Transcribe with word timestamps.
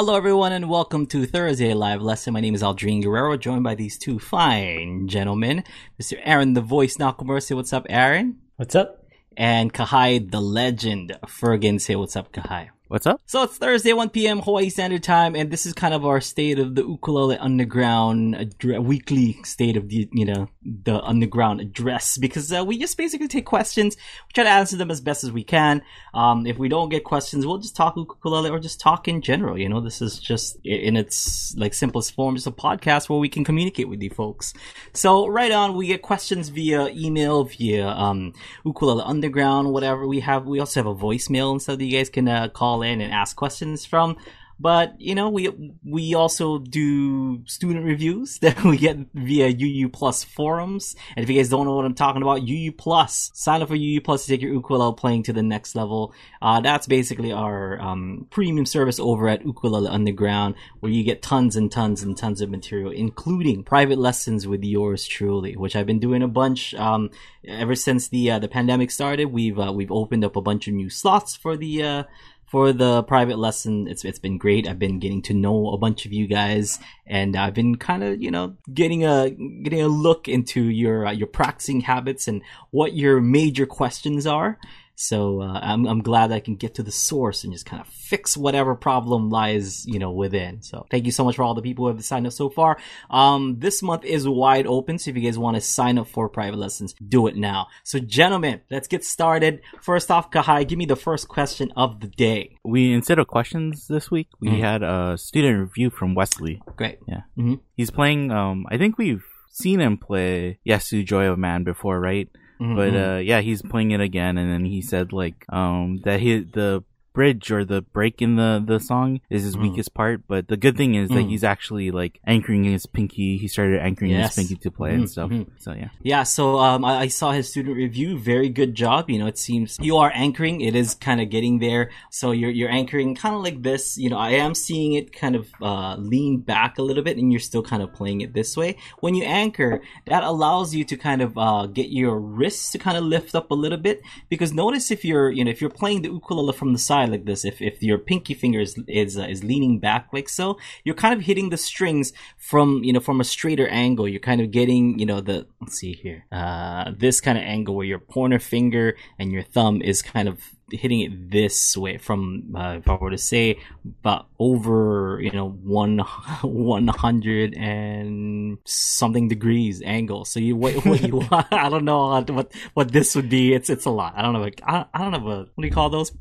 Hello, 0.00 0.16
everyone, 0.16 0.52
and 0.52 0.70
welcome 0.70 1.04
to 1.08 1.26
Thursday 1.26 1.74
Live 1.74 2.00
Lesson. 2.00 2.32
My 2.32 2.40
name 2.40 2.54
is 2.54 2.62
Aldrine 2.62 3.02
Guerrero, 3.02 3.36
joined 3.36 3.64
by 3.64 3.74
these 3.74 3.98
two 3.98 4.18
fine 4.18 5.06
gentlemen, 5.08 5.62
Mr. 6.00 6.18
Aaron, 6.24 6.54
the 6.54 6.62
voice 6.62 6.96
Nakamura. 6.96 7.54
What's 7.54 7.74
up, 7.74 7.84
Aaron? 7.90 8.38
What's 8.56 8.74
up? 8.74 9.04
And 9.36 9.74
Kahai, 9.74 10.30
the 10.30 10.40
legend, 10.40 11.18
Fergan. 11.26 11.78
Say 11.78 11.96
what's 11.96 12.16
up, 12.16 12.32
Kahai. 12.32 12.70
What's 12.90 13.06
up? 13.06 13.20
So 13.24 13.44
it's 13.44 13.56
Thursday, 13.56 13.92
1 13.92 14.10
p.m. 14.10 14.40
Hawaii 14.40 14.68
Standard 14.68 15.04
Time, 15.04 15.36
and 15.36 15.48
this 15.48 15.64
is 15.64 15.72
kind 15.72 15.94
of 15.94 16.04
our 16.04 16.20
state 16.20 16.58
of 16.58 16.74
the 16.74 16.82
Ukulele 16.82 17.38
Underground 17.38 18.34
addre- 18.34 18.82
weekly 18.82 19.40
state 19.44 19.76
of 19.76 19.88
the, 19.88 20.08
you 20.10 20.24
know, 20.24 20.48
the 20.64 21.00
underground 21.00 21.60
address 21.60 22.18
because 22.18 22.52
uh, 22.52 22.64
we 22.64 22.76
just 22.76 22.98
basically 22.98 23.28
take 23.28 23.46
questions, 23.46 23.96
we 23.96 24.32
try 24.32 24.42
to 24.42 24.50
answer 24.50 24.76
them 24.76 24.90
as 24.90 25.00
best 25.00 25.22
as 25.22 25.30
we 25.30 25.44
can. 25.44 25.82
Um, 26.14 26.46
if 26.46 26.58
we 26.58 26.68
don't 26.68 26.88
get 26.88 27.04
questions, 27.04 27.46
we'll 27.46 27.58
just 27.58 27.76
talk 27.76 27.96
ukulele 27.96 28.50
or 28.50 28.58
just 28.58 28.80
talk 28.80 29.06
in 29.06 29.22
general. 29.22 29.56
You 29.56 29.68
know, 29.68 29.80
this 29.80 30.02
is 30.02 30.18
just 30.18 30.58
in 30.64 30.96
its 30.96 31.54
like 31.56 31.74
simplest 31.74 32.16
form, 32.16 32.34
just 32.34 32.48
a 32.48 32.50
podcast 32.50 33.08
where 33.08 33.20
we 33.20 33.28
can 33.28 33.44
communicate 33.44 33.88
with 33.88 34.02
you 34.02 34.10
folks. 34.10 34.52
So 34.94 35.28
right 35.28 35.52
on, 35.52 35.76
we 35.76 35.86
get 35.86 36.02
questions 36.02 36.48
via 36.48 36.88
email, 36.88 37.44
via 37.44 37.86
um, 37.86 38.32
Ukulele 38.64 39.04
Underground, 39.04 39.70
whatever 39.70 40.08
we 40.08 40.18
have. 40.18 40.44
We 40.44 40.58
also 40.58 40.80
have 40.80 40.88
a 40.88 40.94
voicemail 40.96 41.52
and 41.52 41.62
stuff 41.62 41.78
that 41.78 41.84
you 41.84 41.96
guys 41.96 42.10
can 42.10 42.26
uh, 42.26 42.48
call 42.48 42.79
in 42.82 43.00
and 43.00 43.12
ask 43.12 43.36
questions 43.36 43.84
from. 43.84 44.16
But 44.60 45.00
you 45.00 45.14
know, 45.14 45.30
we 45.30 45.48
we 45.82 46.14
also 46.14 46.58
do 46.58 47.42
student 47.46 47.86
reviews 47.86 48.38
that 48.42 48.62
we 48.62 48.76
get 48.76 48.98
via 49.14 49.48
UU 49.48 49.88
Plus 49.88 50.22
forums. 50.22 50.94
And 51.16 51.22
if 51.22 51.30
you 51.30 51.36
guys 51.36 51.48
don't 51.48 51.64
know 51.64 51.76
what 51.76 51.86
I'm 51.86 51.94
talking 51.94 52.20
about, 52.20 52.42
UU 52.42 52.72
Plus, 52.72 53.30
sign 53.32 53.62
up 53.62 53.68
for 53.68 53.74
UU 53.74 54.02
Plus 54.02 54.26
to 54.26 54.32
take 54.32 54.42
your 54.42 54.52
ukulele 54.52 54.94
playing 54.94 55.22
to 55.24 55.32
the 55.32 55.42
next 55.42 55.74
level. 55.74 56.12
Uh, 56.42 56.60
that's 56.60 56.86
basically 56.86 57.32
our 57.32 57.80
um, 57.80 58.26
premium 58.28 58.66
service 58.66 59.00
over 59.00 59.28
at 59.28 59.46
Ukulele 59.46 59.88
Underground, 59.88 60.56
where 60.80 60.92
you 60.92 61.04
get 61.04 61.22
tons 61.22 61.56
and 61.56 61.72
tons 61.72 62.02
and 62.02 62.14
tons 62.14 62.42
of 62.42 62.50
material, 62.50 62.90
including 62.90 63.64
private 63.64 63.98
lessons 63.98 64.46
with 64.46 64.62
yours 64.62 65.06
truly, 65.06 65.56
which 65.56 65.74
I've 65.74 65.86
been 65.86 66.00
doing 66.00 66.22
a 66.22 66.28
bunch 66.28 66.74
um, 66.74 67.08
ever 67.46 67.74
since 67.74 68.08
the 68.08 68.32
uh, 68.32 68.38
the 68.38 68.48
pandemic 68.48 68.90
started. 68.90 69.26
We've 69.26 69.58
uh, 69.58 69.72
we've 69.72 69.90
opened 69.90 70.22
up 70.22 70.36
a 70.36 70.42
bunch 70.42 70.68
of 70.68 70.74
new 70.74 70.90
slots 70.90 71.34
for 71.34 71.56
the 71.56 71.82
uh, 71.82 72.02
for 72.50 72.72
the 72.72 73.04
private 73.04 73.38
lesson. 73.38 73.86
It's 73.86 74.04
it's 74.04 74.18
been 74.18 74.36
great. 74.36 74.66
I've 74.66 74.78
been 74.78 74.98
getting 74.98 75.22
to 75.22 75.34
know 75.34 75.70
a 75.70 75.78
bunch 75.78 76.04
of 76.04 76.12
you 76.12 76.26
guys, 76.26 76.80
and 77.06 77.36
I've 77.36 77.54
been 77.54 77.76
kind 77.76 78.02
of 78.02 78.20
you 78.20 78.32
know 78.32 78.56
getting 78.74 79.04
a 79.04 79.30
getting 79.30 79.80
a 79.80 79.88
look 79.88 80.26
into 80.26 80.64
your 80.64 81.06
uh, 81.06 81.12
your 81.12 81.28
practicing 81.28 81.82
habits 81.82 82.26
and 82.26 82.42
what 82.72 82.94
your 82.94 83.20
major 83.20 83.66
questions 83.66 84.26
are. 84.26 84.58
So 85.02 85.40
uh, 85.40 85.58
I'm 85.62 85.86
I'm 85.86 86.02
glad 86.02 86.30
I 86.30 86.40
can 86.40 86.56
get 86.56 86.74
to 86.74 86.82
the 86.82 86.92
source 86.92 87.42
and 87.42 87.54
just 87.54 87.64
kind 87.64 87.80
of 87.80 87.88
fix 87.88 88.36
whatever 88.36 88.74
problem 88.74 89.30
lies 89.30 89.86
you 89.86 89.98
know 89.98 90.10
within. 90.10 90.60
So 90.60 90.86
thank 90.90 91.06
you 91.06 91.10
so 91.12 91.24
much 91.24 91.36
for 91.36 91.42
all 91.42 91.54
the 91.54 91.62
people 91.62 91.86
who 91.86 91.92
have 91.96 92.04
signed 92.04 92.26
up 92.26 92.34
so 92.34 92.50
far. 92.50 92.76
Um, 93.08 93.56
this 93.60 93.82
month 93.82 94.04
is 94.04 94.28
wide 94.28 94.66
open, 94.66 94.98
so 94.98 95.08
if 95.10 95.16
you 95.16 95.22
guys 95.22 95.38
want 95.38 95.54
to 95.56 95.62
sign 95.62 95.96
up 95.96 96.06
for 96.06 96.28
private 96.28 96.58
lessons, 96.58 96.94
do 97.08 97.26
it 97.28 97.34
now. 97.36 97.68
So 97.82 97.98
gentlemen, 97.98 98.60
let's 98.70 98.88
get 98.88 99.02
started. 99.02 99.62
First 99.80 100.10
off, 100.10 100.30
Kahai, 100.30 100.68
give 100.68 100.76
me 100.78 100.84
the 100.84 100.96
first 100.96 101.28
question 101.28 101.72
of 101.76 102.00
the 102.00 102.08
day. 102.08 102.56
We 102.62 102.92
instead 102.92 103.18
of 103.18 103.26
questions 103.26 103.86
this 103.88 104.10
week, 104.10 104.28
we 104.38 104.48
Mhm. 104.48 104.60
had 104.60 104.82
a 104.82 105.16
student 105.16 105.60
review 105.60 105.88
from 105.88 106.14
Wesley. 106.14 106.60
Great. 106.76 106.98
Yeah. 107.08 107.22
Mhm. 107.38 107.60
He's 107.74 107.90
playing. 107.90 108.30
Um, 108.30 108.66
I 108.70 108.76
think 108.76 108.98
we've 108.98 109.24
seen 109.50 109.80
him 109.80 109.96
play 109.96 110.58
Jesu 110.66 111.02
Joy 111.04 111.24
of 111.26 111.38
Man 111.38 111.64
before, 111.64 111.98
right? 111.98 112.28
Mhm. 112.60 112.76
But 112.76 112.94
uh, 112.94 113.18
yeah, 113.18 113.40
he's 113.40 113.62
playing 113.62 113.92
it 113.92 114.00
again, 114.00 114.36
and 114.36 114.52
then 114.52 114.64
he 114.64 114.82
said 114.82 115.12
like 115.12 115.46
um 115.48 116.00
that 116.04 116.20
he 116.20 116.40
the 116.40 116.84
bridge 117.12 117.50
or 117.50 117.64
the 117.64 117.82
break 117.82 118.22
in 118.22 118.36
the 118.36 118.62
the 118.64 118.78
song 118.78 119.20
is 119.30 119.42
his 119.42 119.56
Mm. 119.56 119.62
weakest 119.62 119.94
part. 119.94 120.22
But 120.28 120.48
the 120.48 120.56
good 120.56 120.76
thing 120.76 120.94
is 120.94 121.08
that 121.08 121.24
Mm. 121.26 121.28
he's 121.30 121.42
actually 121.44 121.90
like 121.90 122.20
anchoring 122.26 122.64
his 122.64 122.86
pinky. 122.86 123.36
He 123.36 123.48
started 123.48 123.80
anchoring 123.80 124.12
Yes. 124.12 124.36
his 124.36 124.46
pinky 124.48 124.60
to 124.62 124.70
play 124.70 124.90
Mhm, 124.92 124.94
and 124.94 125.10
stuff. 125.10 125.30
mhm. 125.30 125.46
So 125.58 125.72
yeah. 125.72 125.88
Yeah, 126.02 126.22
so 126.22 126.58
um, 126.58 126.84
I, 126.84 126.98
I 126.98 127.06
saw 127.08 127.32
his 127.32 127.48
student 127.50 127.76
review. 127.76 128.18
Very 128.18 128.48
good 128.48 128.74
job. 128.74 129.10
You 129.10 129.18
know, 129.18 129.26
it 129.26 129.38
seems 129.38 129.76
you 129.80 129.96
are 129.96 130.12
anchoring. 130.14 130.60
It 130.60 130.74
is 130.76 130.94
kind 130.94 131.20
of 131.20 131.30
getting 131.30 131.58
there. 131.58 131.90
So 132.10 132.30
you're 132.32 132.50
you're 132.50 132.70
anchoring 132.70 133.14
kind 133.16 133.34
of 133.34 133.42
like 133.42 133.62
this. 133.62 133.98
You 133.98 134.10
know, 134.10 134.18
I 134.18 134.30
am 134.32 134.54
seeing 134.54 134.92
it 134.92 135.12
kind 135.12 135.34
of 135.34 135.48
uh, 135.60 135.96
lean 135.98 136.38
back 136.38 136.78
a 136.78 136.82
little 136.82 137.02
bit, 137.02 137.16
and 137.18 137.32
you're 137.32 137.40
still 137.40 137.62
kind 137.62 137.82
of 137.82 137.92
playing 137.92 138.20
it 138.20 138.34
this 138.34 138.56
way. 138.56 138.76
When 139.00 139.14
you 139.14 139.24
anchor, 139.24 139.80
that 140.06 140.22
allows 140.22 140.74
you 140.74 140.84
to 140.84 140.96
kind 140.96 141.22
of 141.22 141.36
uh, 141.36 141.66
get 141.66 141.88
your 141.90 142.18
wrists 142.20 142.70
to 142.72 142.78
kind 142.78 142.96
of 142.96 143.04
lift 143.04 143.34
up 143.34 143.50
a 143.50 143.54
little 143.54 143.78
bit. 143.78 144.00
Because 144.28 144.52
notice 144.52 144.90
if 144.90 145.04
you're 145.04 145.30
you 145.30 145.44
know 145.44 145.50
if 145.50 145.60
you're 145.60 145.70
playing 145.70 146.02
the 146.02 146.08
ukulele 146.10 146.52
from 146.52 146.72
the 146.72 146.78
side 146.78 146.99
like 147.06 147.24
this, 147.24 147.44
if 147.44 147.60
if 147.60 147.82
your 147.82 147.98
pinky 147.98 148.34
finger 148.34 148.60
is 148.60 148.78
is, 148.86 149.18
uh, 149.18 149.22
is 149.22 149.44
leaning 149.44 149.78
back 149.78 150.08
like 150.12 150.28
so, 150.28 150.58
you're 150.84 150.94
kind 150.94 151.14
of 151.14 151.20
hitting 151.20 151.50
the 151.50 151.56
strings 151.56 152.12
from 152.38 152.82
you 152.84 152.92
know 152.92 153.00
from 153.00 153.20
a 153.20 153.24
straighter 153.24 153.68
angle. 153.68 154.08
You're 154.08 154.20
kind 154.20 154.40
of 154.40 154.50
getting 154.50 154.98
you 154.98 155.06
know 155.06 155.20
the 155.20 155.46
let's 155.60 155.78
see 155.78 155.92
here 155.92 156.26
uh, 156.32 156.92
this 156.96 157.20
kind 157.20 157.38
of 157.38 157.44
angle 157.44 157.74
where 157.74 157.86
your 157.86 157.98
pointer 157.98 158.38
finger 158.38 158.96
and 159.18 159.32
your 159.32 159.42
thumb 159.42 159.82
is 159.82 160.02
kind 160.02 160.28
of 160.28 160.40
hitting 160.72 161.00
it 161.00 161.30
this 161.30 161.76
way 161.76 161.98
from 161.98 162.54
uh, 162.56 162.76
if 162.78 162.88
I 162.88 162.94
were 162.96 163.10
to 163.10 163.18
say 163.18 163.58
about 164.00 164.26
over 164.38 165.18
you 165.22 165.30
know 165.32 165.48
one 165.50 165.98
one 166.42 166.88
hundred 166.88 167.54
and 167.54 168.58
something 168.64 169.28
degrees 169.28 169.82
angle. 169.84 170.24
So 170.24 170.40
you 170.40 170.56
what, 170.56 170.74
what 170.84 171.02
you 171.02 171.16
want? 171.30 171.46
I 171.52 171.68
don't 171.68 171.84
know 171.84 172.08
what 172.08 172.30
what- 172.30 172.52
what 172.74 172.92
this 172.92 173.14
would 173.14 173.28
be. 173.28 173.52
It's 173.54 173.70
it's 173.70 173.84
a 173.84 173.90
lot. 173.90 174.14
I 174.16 174.22
don't 174.22 174.32
know. 174.32 174.40
Like, 174.40 174.60
I, 174.66 174.84
I 174.94 174.98
don't 174.98 175.12
have 175.12 175.26
a 175.26 175.38
what 175.54 175.60
do 175.60 175.66
you 175.66 175.72
call 175.72 175.90
those 175.90 176.12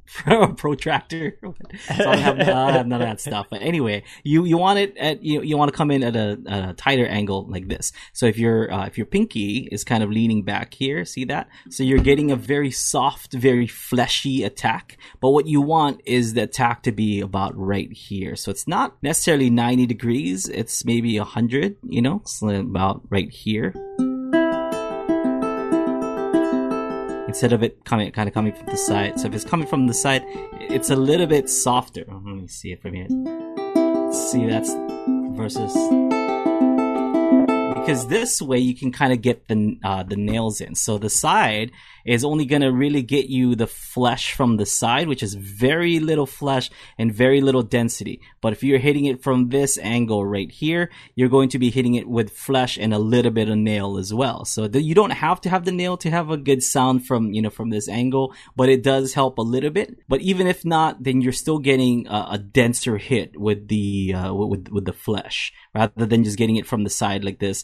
protractor? 0.57 1.38
so 1.41 2.09
I 2.09 2.15
have, 2.17 2.39
I 2.39 2.71
have 2.71 2.88
none 2.88 3.01
of 3.01 3.07
that 3.07 3.19
stuff. 3.21 3.47
But 3.49 3.61
anyway, 3.61 4.03
you 4.23 4.45
you 4.45 4.57
want 4.57 4.79
it 4.79 4.97
at 4.97 5.23
you 5.23 5.41
you 5.41 5.57
want 5.57 5.71
to 5.71 5.77
come 5.77 5.91
in 5.91 6.03
at 6.03 6.15
a, 6.15 6.38
a 6.47 6.73
tighter 6.73 7.05
angle 7.07 7.45
like 7.49 7.67
this. 7.67 7.91
So 8.13 8.25
if 8.25 8.38
your 8.38 8.71
uh, 8.71 8.85
if 8.85 8.97
your 8.97 9.05
pinky 9.05 9.67
is 9.71 9.83
kind 9.83 10.03
of 10.03 10.09
leaning 10.09 10.43
back 10.43 10.73
here, 10.73 11.05
see 11.05 11.25
that? 11.25 11.49
So 11.69 11.83
you're 11.83 11.99
getting 11.99 12.31
a 12.31 12.35
very 12.35 12.71
soft, 12.71 13.33
very 13.33 13.67
fleshy 13.67 14.38
attack. 14.44 14.97
But 15.19 15.31
what 15.31 15.47
you 15.47 15.61
want 15.61 16.01
is 16.05 16.33
the 16.33 16.44
attack 16.44 16.83
to 16.83 16.91
be 16.91 17.22
about 17.22 17.57
right 17.57 17.91
here. 17.91 18.35
So 18.35 18.51
it's 18.51 18.67
not 18.67 19.01
necessarily 19.01 19.50
90 19.50 19.85
degrees. 19.85 20.47
It's 20.47 20.85
maybe 20.85 21.17
100. 21.17 21.77
You 21.83 22.01
know, 22.01 22.23
about 22.41 23.01
right 23.09 23.29
here. 23.29 23.73
instead 27.29 27.53
of 27.53 27.61
it 27.61 27.85
coming 27.85 28.11
kind 28.11 28.27
of 28.27 28.33
coming 28.33 28.51
from 28.51 28.66
the 28.66 28.75
side. 28.75 29.19
So 29.19 29.27
if 29.27 29.35
it's 29.35 29.45
coming 29.45 29.67
from 29.67 29.88
the 29.88 29.94
side, 29.94 30.23
it's 30.59 30.89
a 30.89 30.95
little 30.95 31.27
bit 31.27 31.47
softer. 31.47 32.03
Mm-hmm, 32.06 32.27
let 32.27 32.41
me 32.41 32.47
see 32.47 32.71
it 32.71 32.81
from 32.81 32.94
here. 32.95 33.07
See 34.11 34.45
that's 34.47 34.73
versus 35.38 36.19
because 37.79 38.07
this 38.07 38.41
way 38.41 38.57
you 38.59 38.75
can 38.75 38.91
kind 38.91 39.13
of 39.13 39.22
get 39.22 39.47
the 39.47 39.79
uh, 39.84 40.03
the 40.03 40.16
nails 40.16 40.62
in. 40.62 40.75
So 40.75 40.97
the 40.97 41.09
side 41.09 41.72
is 42.06 42.23
only 42.23 42.45
going 42.45 42.62
to 42.62 42.72
really 42.72 43.01
get 43.01 43.29
you 43.29 43.56
the 43.56 43.67
flesh 43.67 44.34
from 44.34 44.57
the 44.57 44.66
side, 44.66 45.07
which 45.07 45.22
is 45.22 45.35
very 45.35 46.00
little 46.00 46.25
flesh 46.25 46.69
and 46.97 47.13
very 47.13 47.41
little 47.41 47.62
density. 47.62 48.22
But 48.41 48.53
if 48.53 48.63
you're 48.63 48.79
hitting 48.79 49.06
it 49.06 49.22
from 49.22 49.50
this 49.50 49.78
angle 49.78 50.25
right 50.25 50.50
here, 50.51 50.89
you're 51.16 51.29
going 51.29 51.50
to 51.50 51.59
be 51.59 51.69
hitting 51.69 51.95
it 51.95 52.07
with 52.07 52.31
flesh 52.31 52.78
and 52.78 52.94
a 52.94 53.00
little 53.00 53.31
bit 53.31 53.50
of 53.50 53.57
nail 53.57 53.97
as 53.97 54.13
well. 54.13 54.45
So 54.45 54.68
the, 54.68 54.81
you 54.81 54.95
don't 54.95 55.12
have 55.12 55.41
to 55.41 55.50
have 55.50 55.66
the 55.66 55.72
nail 55.72 55.97
to 55.97 56.09
have 56.09 56.29
a 56.29 56.38
good 56.38 56.63
sound 56.63 57.06
from 57.06 57.34
you 57.34 57.41
know 57.41 57.50
from 57.50 57.69
this 57.69 57.88
angle, 57.88 58.34
but 58.56 58.69
it 58.69 58.84
does 58.84 59.13
help 59.13 59.38
a 59.38 59.44
little 59.44 59.69
bit. 59.69 60.00
But 60.07 60.22
even 60.22 60.47
if 60.47 60.66
not, 60.66 61.03
then 61.03 61.22
you're 61.22 61.31
still 61.31 61.59
getting 61.59 62.07
a, 62.07 62.28
a 62.31 62.38
denser 62.38 62.97
hit 62.97 63.39
with 63.39 63.68
the 63.68 64.13
uh, 64.13 64.34
with 64.34 64.69
with 64.69 64.85
the 64.85 64.94
flesh 64.94 65.53
rather 65.75 66.06
than 66.06 66.23
just 66.23 66.38
getting 66.38 66.56
it 66.56 66.66
from 66.66 66.84
the 66.84 66.89
side 66.89 67.23
like 67.23 67.39
this, 67.39 67.63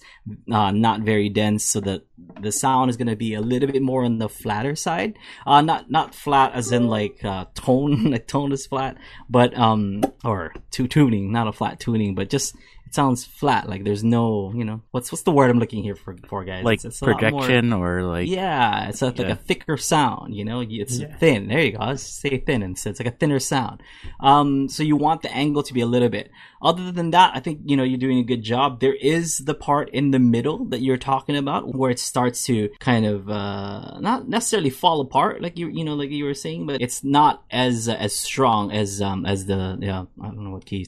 uh, 0.52 0.72
not 0.72 1.02
very 1.02 1.30
dense. 1.30 1.64
So 1.66 1.80
that 1.82 2.02
the 2.40 2.52
sound 2.52 2.90
is 2.90 2.98
going 2.98 3.08
to 3.08 3.16
be 3.16 3.34
a 3.34 3.42
little 3.42 3.72
bit 3.72 3.82
more 3.82 4.04
on 4.04 4.18
the 4.18 4.30
flatter 4.30 4.76
side. 4.76 5.18
Uh, 5.46 5.62
not 5.62 5.90
not 5.90 6.16
flat 6.16 6.54
as 6.54 6.72
in 6.72 6.88
like 6.88 7.24
uh, 7.24 7.46
tone, 7.54 8.04
like 8.12 8.28
tone 8.28 8.52
is 8.52 8.68
flat, 8.68 8.98
but 9.30 9.58
um, 9.58 10.04
or 10.24 10.54
to 10.72 10.88
tuning, 10.88 11.32
not 11.32 11.48
a 11.48 11.52
flat 11.52 11.80
tuning, 11.80 12.16
but 12.16 12.30
just 12.30 12.56
sounds 12.96 13.26
flat. 13.26 13.70
Like 13.70 13.84
there's 13.84 14.04
no, 14.04 14.52
you 14.56 14.64
know, 14.66 14.82
what's 14.92 15.12
what's 15.12 15.24
the 15.24 15.32
word 15.32 15.50
I'm 15.52 15.60
looking 15.60 15.84
here 15.84 15.96
for, 15.96 16.16
for 16.30 16.44
guys? 16.46 16.64
Like 16.64 16.80
It's- 16.80 16.86
it's 16.86 17.02
a 17.02 17.06
lot 17.06 17.22
more- 17.22 17.42
projection 17.42 17.74
or 17.74 18.04
like 18.04 18.28
yeah, 18.28 18.90
it's 18.90 19.02
a, 19.02 19.08
like 19.08 19.20
a 19.20 19.36
thicker 19.36 19.78
sound. 19.78 20.34
You 20.34 20.46
know, 20.46 20.62
it's 20.62 20.98
Yeah. 21.00 21.16
thin. 21.18 21.48
There 21.50 21.62
you 21.62 21.74
go. 21.74 21.80
Let's 21.86 22.04
say 22.04 22.38
thin, 22.40 22.64
and 22.64 22.78
so 22.80 22.90
it's 22.90 23.00
like 23.02 23.14
a 23.14 23.18
thinner 23.20 23.40
sound. 23.40 23.84
Um, 24.20 24.70
so 24.70 24.82
you 24.84 24.96
want 24.96 25.22
the 25.22 25.32
angle 25.36 25.64
to 25.64 25.74
be 25.74 25.82
a 25.82 25.86
little 25.96 26.10
bit. 26.10 26.32
Other 26.62 26.92
than 26.92 27.12
that, 27.12 27.32
I 27.36 27.40
think 27.42 27.60
you 27.66 27.76
know 27.78 27.84
you're 27.84 28.00
doing 28.06 28.18
a 28.20 28.24
good 28.24 28.42
job. 28.42 28.80
There 28.80 28.96
is 28.96 29.40
the 29.40 29.54
part 29.54 29.90
in 29.90 30.12
the 30.12 30.20
middle 30.20 30.66
that 30.72 30.82
you're 30.82 30.98
talking 31.12 31.36
about 31.38 31.76
where 31.76 31.92
it 31.92 32.00
starts 32.00 32.46
to 32.46 32.70
kind 32.80 33.06
of 33.06 33.30
uh, 33.30 34.00
not 34.00 34.28
necessarily 34.30 34.72
fall 34.72 35.00
apart, 35.02 35.42
like 35.42 35.60
you 35.60 35.68
you 35.70 35.84
know 35.84 35.94
like 35.96 36.10
you 36.10 36.26
were 36.26 36.34
saying, 36.34 36.66
but 36.66 36.82
it's 36.82 37.04
not 37.04 37.44
as 37.52 37.88
as 37.90 38.16
strong 38.16 38.72
as 38.72 39.02
um 39.02 39.26
as 39.26 39.46
the 39.46 39.78
yeah 39.82 40.06
I 40.22 40.26
don't 40.28 40.44
know 40.46 40.52
what 40.56 40.66
key 40.66 40.88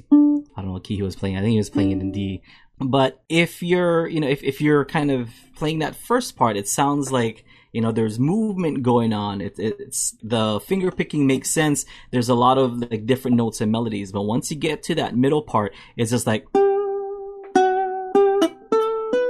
I 0.57 0.61
don't 0.61 0.69
know 0.69 0.73
what 0.73 0.83
key 0.83 0.95
he 0.95 1.03
was 1.03 1.15
playing. 1.15 1.37
I 1.37 1.41
think 1.41 1.51
he 1.51 1.57
was 1.57 1.69
playing 1.69 1.91
it 1.91 2.01
in 2.01 2.11
D. 2.11 2.41
But 2.79 3.21
if 3.29 3.61
you're, 3.61 4.07
you 4.07 4.19
know, 4.19 4.27
if, 4.27 4.43
if 4.43 4.59
you're 4.59 4.85
kind 4.85 5.11
of 5.11 5.29
playing 5.55 5.79
that 5.79 5.95
first 5.95 6.35
part, 6.35 6.57
it 6.57 6.67
sounds 6.67 7.11
like 7.11 7.45
you 7.73 7.81
know 7.81 7.91
there's 7.91 8.17
movement 8.17 8.81
going 8.81 9.13
on 9.13 9.41
it, 9.41 9.59
it's 9.59 10.15
the 10.23 10.59
finger 10.61 10.89
picking 10.89 11.27
makes 11.27 11.51
sense 11.51 11.85
there's 12.11 12.29
a 12.29 12.33
lot 12.33 12.57
of 12.57 12.79
like 12.89 13.05
different 13.05 13.35
notes 13.37 13.61
and 13.61 13.71
melodies 13.71 14.11
but 14.11 14.21
once 14.23 14.49
you 14.49 14.57
get 14.57 14.81
to 14.81 14.95
that 14.95 15.15
middle 15.15 15.41
part 15.41 15.75
it's 15.97 16.09
just 16.09 16.25
like 16.25 16.47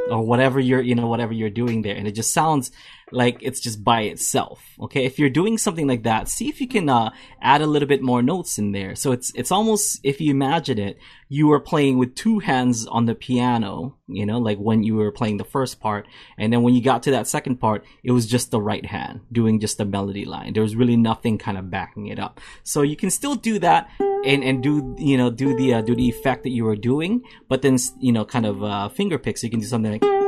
or 0.10 0.22
whatever 0.22 0.60
you're 0.60 0.82
you 0.82 0.96
know 0.96 1.08
whatever 1.08 1.34
you're 1.34 1.50
doing 1.50 1.82
there 1.82 1.96
and 1.96 2.08
it 2.08 2.12
just 2.12 2.32
sounds 2.32 2.72
like 3.12 3.38
it's 3.42 3.60
just 3.60 3.84
by 3.84 4.02
itself 4.02 4.62
okay? 4.80 5.06
If 5.06 5.18
you're 5.18 5.30
doing 5.30 5.58
something 5.58 5.88
like 5.88 6.04
that 6.04 6.28
see 6.28 6.50
if 6.50 6.60
you 6.60 6.68
can 6.68 6.90
uh, 6.90 7.12
add 7.42 7.62
a 7.62 7.68
little 7.68 7.88
bit 7.88 8.02
more 8.02 8.22
notes 8.22 8.58
in 8.58 8.72
there. 8.72 8.96
So 8.96 9.12
it's 9.12 9.32
it's 9.36 9.52
almost 9.52 10.00
if 10.04 10.20
you 10.20 10.32
imagine 10.32 10.78
it 10.78 10.98
you 11.30 11.48
were 11.48 11.60
playing 11.60 11.98
with 11.98 12.16
two 12.16 12.40
hands 12.40 12.86
on 12.88 13.06
the 13.06 13.14
piano 13.16 13.98
you 14.08 14.26
know 14.26 14.38
like 14.38 14.58
when 14.58 14.84
you 14.84 14.96
were 14.96 15.12
playing 15.12 15.38
the 15.38 15.44
first 15.44 15.80
part 15.80 16.08
and 16.38 16.54
then 16.54 16.64
when 16.64 16.74
you 16.74 16.82
got 16.82 17.04
to 17.04 17.12
that 17.12 17.28
second 17.28 17.58
part 17.58 17.84
it 18.04 18.12
was 18.12 18.26
just 18.26 18.52
the 18.52 18.62
right 18.62 18.86
hand 18.86 19.22
doing 19.32 19.60
just 19.60 19.78
the 19.78 19.86
melody 19.86 20.26
line. 20.26 20.54
There 20.54 20.64
was 20.64 20.76
really 20.76 20.98
nothing 20.98 21.38
kind 21.38 21.58
of 21.58 21.70
backing 21.70 22.08
it 22.08 22.20
up. 22.20 22.40
So 22.64 22.82
you 22.82 22.96
can 22.96 23.10
still 23.10 23.36
do 23.36 23.60
that 23.60 23.90
and 24.26 24.44
and 24.44 24.62
do 24.62 24.96
you 24.98 25.18
know 25.18 25.30
do 25.30 25.56
the 25.56 25.76
uh, 25.76 25.82
do 25.82 25.96
the 25.96 26.10
effect 26.10 26.44
that 26.44 26.50
you 26.50 26.66
were 26.66 26.76
doing 26.76 27.22
but 27.48 27.62
then 27.62 27.78
you 28.00 28.12
know 28.12 28.26
kind 28.26 28.46
of 28.46 28.64
uh, 28.64 28.90
finger 28.90 29.18
picks. 29.18 29.42
So 29.42 29.48
you 29.48 29.52
can 29.52 29.62
do 29.62 29.68
something 29.68 29.92
like 29.92 30.27